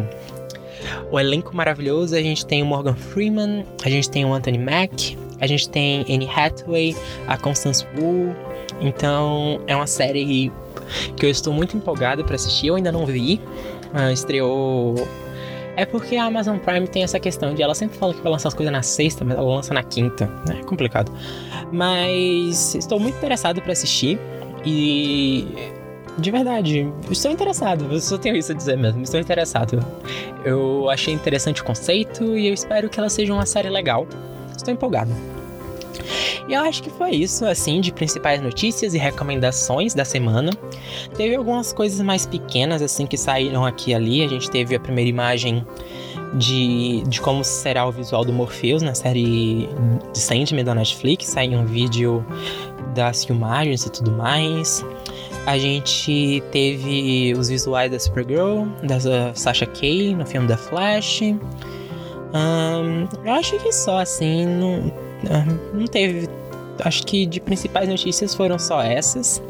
o 1.10 1.20
elenco 1.20 1.54
maravilhoso, 1.54 2.14
a 2.14 2.22
gente 2.22 2.46
tem 2.46 2.62
o 2.62 2.66
Morgan 2.66 2.94
Freeman, 2.94 3.64
a 3.84 3.90
gente 3.90 4.10
tem 4.10 4.24
o 4.24 4.32
Anthony 4.32 4.58
Mack, 4.58 5.16
a 5.40 5.46
gente 5.46 5.68
tem 5.68 6.04
Anne 6.08 6.28
Hathaway, 6.28 6.96
a 7.26 7.36
Constance 7.36 7.86
Wu. 7.98 8.34
Então 8.80 9.60
é 9.66 9.74
uma 9.74 9.86
série 9.86 10.50
que 11.16 11.26
eu 11.26 11.30
estou 11.30 11.52
muito 11.52 11.76
empolgado 11.76 12.24
para 12.24 12.34
assistir. 12.34 12.68
Eu 12.68 12.76
ainda 12.76 12.92
não 12.92 13.06
vi. 13.06 13.40
Uh, 13.92 14.12
estreou 14.12 14.94
é 15.80 15.86
porque 15.86 16.14
a 16.16 16.24
Amazon 16.24 16.58
Prime 16.58 16.86
tem 16.86 17.02
essa 17.02 17.18
questão 17.18 17.54
de 17.54 17.62
ela 17.62 17.74
sempre 17.74 17.96
fala 17.96 18.12
que 18.12 18.20
vai 18.20 18.30
lançar 18.30 18.48
as 18.48 18.54
coisas 18.54 18.70
na 18.70 18.82
sexta, 18.82 19.24
mas 19.24 19.38
ela 19.38 19.54
lança 19.54 19.72
na 19.72 19.82
quinta. 19.82 20.30
É 20.50 20.62
complicado. 20.62 21.10
Mas 21.72 22.74
estou 22.74 23.00
muito 23.00 23.16
interessado 23.16 23.62
para 23.62 23.72
assistir 23.72 24.18
e 24.62 25.48
de 26.18 26.30
verdade, 26.30 26.86
estou 27.10 27.30
interessado. 27.30 27.86
Eu 27.90 27.98
só 27.98 28.18
tenho 28.18 28.36
isso 28.36 28.52
a 28.52 28.54
dizer 28.54 28.76
mesmo. 28.76 29.02
Estou 29.02 29.18
interessado. 29.18 29.82
Eu 30.44 30.90
achei 30.90 31.14
interessante 31.14 31.62
o 31.62 31.64
conceito 31.64 32.36
e 32.36 32.48
eu 32.48 32.52
espero 32.52 32.90
que 32.90 33.00
ela 33.00 33.08
seja 33.08 33.32
uma 33.32 33.46
série 33.46 33.70
legal. 33.70 34.06
Estou 34.54 34.74
empolgado. 34.74 35.10
E 36.50 36.54
eu 36.54 36.62
acho 36.62 36.82
que 36.82 36.90
foi 36.90 37.12
isso, 37.12 37.46
assim, 37.46 37.80
de 37.80 37.92
principais 37.92 38.42
notícias 38.42 38.92
e 38.92 38.98
recomendações 38.98 39.94
da 39.94 40.04
semana. 40.04 40.50
Teve 41.16 41.36
algumas 41.36 41.72
coisas 41.72 42.00
mais 42.00 42.26
pequenas, 42.26 42.82
assim, 42.82 43.06
que 43.06 43.16
saíram 43.16 43.64
aqui 43.64 43.92
e 43.92 43.94
ali. 43.94 44.24
A 44.24 44.26
gente 44.26 44.50
teve 44.50 44.74
a 44.74 44.80
primeira 44.80 45.08
imagem 45.08 45.64
de, 46.34 47.04
de 47.06 47.20
como 47.20 47.44
será 47.44 47.86
o 47.86 47.92
visual 47.92 48.24
do 48.24 48.32
Morpheus 48.32 48.82
na 48.82 48.96
série 48.96 49.68
de 50.12 50.18
Sandman 50.18 50.64
da 50.64 50.74
Netflix. 50.74 51.26
Saiu 51.26 51.56
um 51.56 51.66
vídeo 51.66 52.26
das 52.96 53.24
filmagens 53.24 53.86
e 53.86 53.90
tudo 53.92 54.10
mais. 54.10 54.84
A 55.46 55.56
gente 55.56 56.42
teve 56.50 57.32
os 57.38 57.48
visuais 57.48 57.92
da 57.92 57.98
Supergirl, 58.00 58.64
da 58.82 59.32
Sasha 59.36 59.66
Kay 59.66 60.16
no 60.16 60.26
filme 60.26 60.48
da 60.48 60.56
Flash. 60.56 61.20
Um, 61.22 63.06
eu 63.24 63.32
acho 63.34 63.56
que 63.58 63.72
só 63.72 63.98
assim, 63.98 64.46
não, 64.46 64.92
não 65.72 65.86
teve. 65.86 66.39
Acho 66.84 67.06
que 67.06 67.26
de 67.26 67.40
principais 67.40 67.88
notícias 67.88 68.34
foram 68.34 68.58
só 68.58 68.82
essas. 68.82 69.42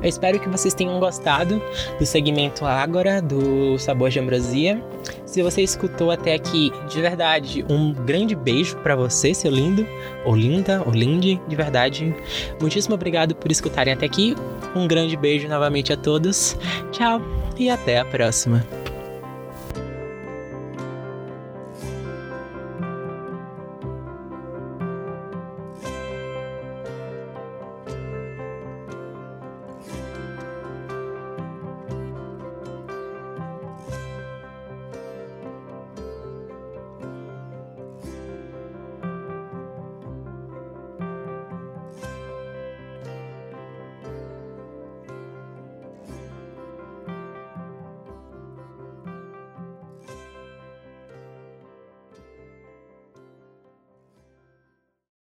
Eu 0.00 0.08
espero 0.08 0.38
que 0.38 0.48
vocês 0.48 0.74
tenham 0.74 1.00
gostado 1.00 1.60
do 1.98 2.06
segmento 2.06 2.64
Ágora, 2.64 3.20
do 3.20 3.76
Sabor 3.78 4.10
de 4.10 4.20
Ambrosia. 4.20 4.82
Se 5.26 5.42
você 5.42 5.62
escutou 5.62 6.10
até 6.10 6.34
aqui, 6.34 6.72
de 6.88 7.00
verdade, 7.00 7.64
um 7.68 7.92
grande 7.92 8.36
beijo 8.36 8.76
para 8.76 8.94
você, 8.94 9.34
seu 9.34 9.50
lindo, 9.50 9.86
ou 10.24 10.36
linda, 10.36 10.82
ou 10.86 10.92
linde, 10.92 11.40
de 11.48 11.56
verdade. 11.56 12.14
Muitíssimo 12.60 12.94
obrigado 12.94 13.34
por 13.34 13.50
escutarem 13.50 13.92
até 13.92 14.06
aqui. 14.06 14.36
Um 14.74 14.86
grande 14.86 15.16
beijo 15.16 15.48
novamente 15.48 15.92
a 15.92 15.96
todos. 15.96 16.56
Tchau 16.92 17.20
e 17.58 17.68
até 17.68 17.98
a 17.98 18.04
próxima. 18.04 18.64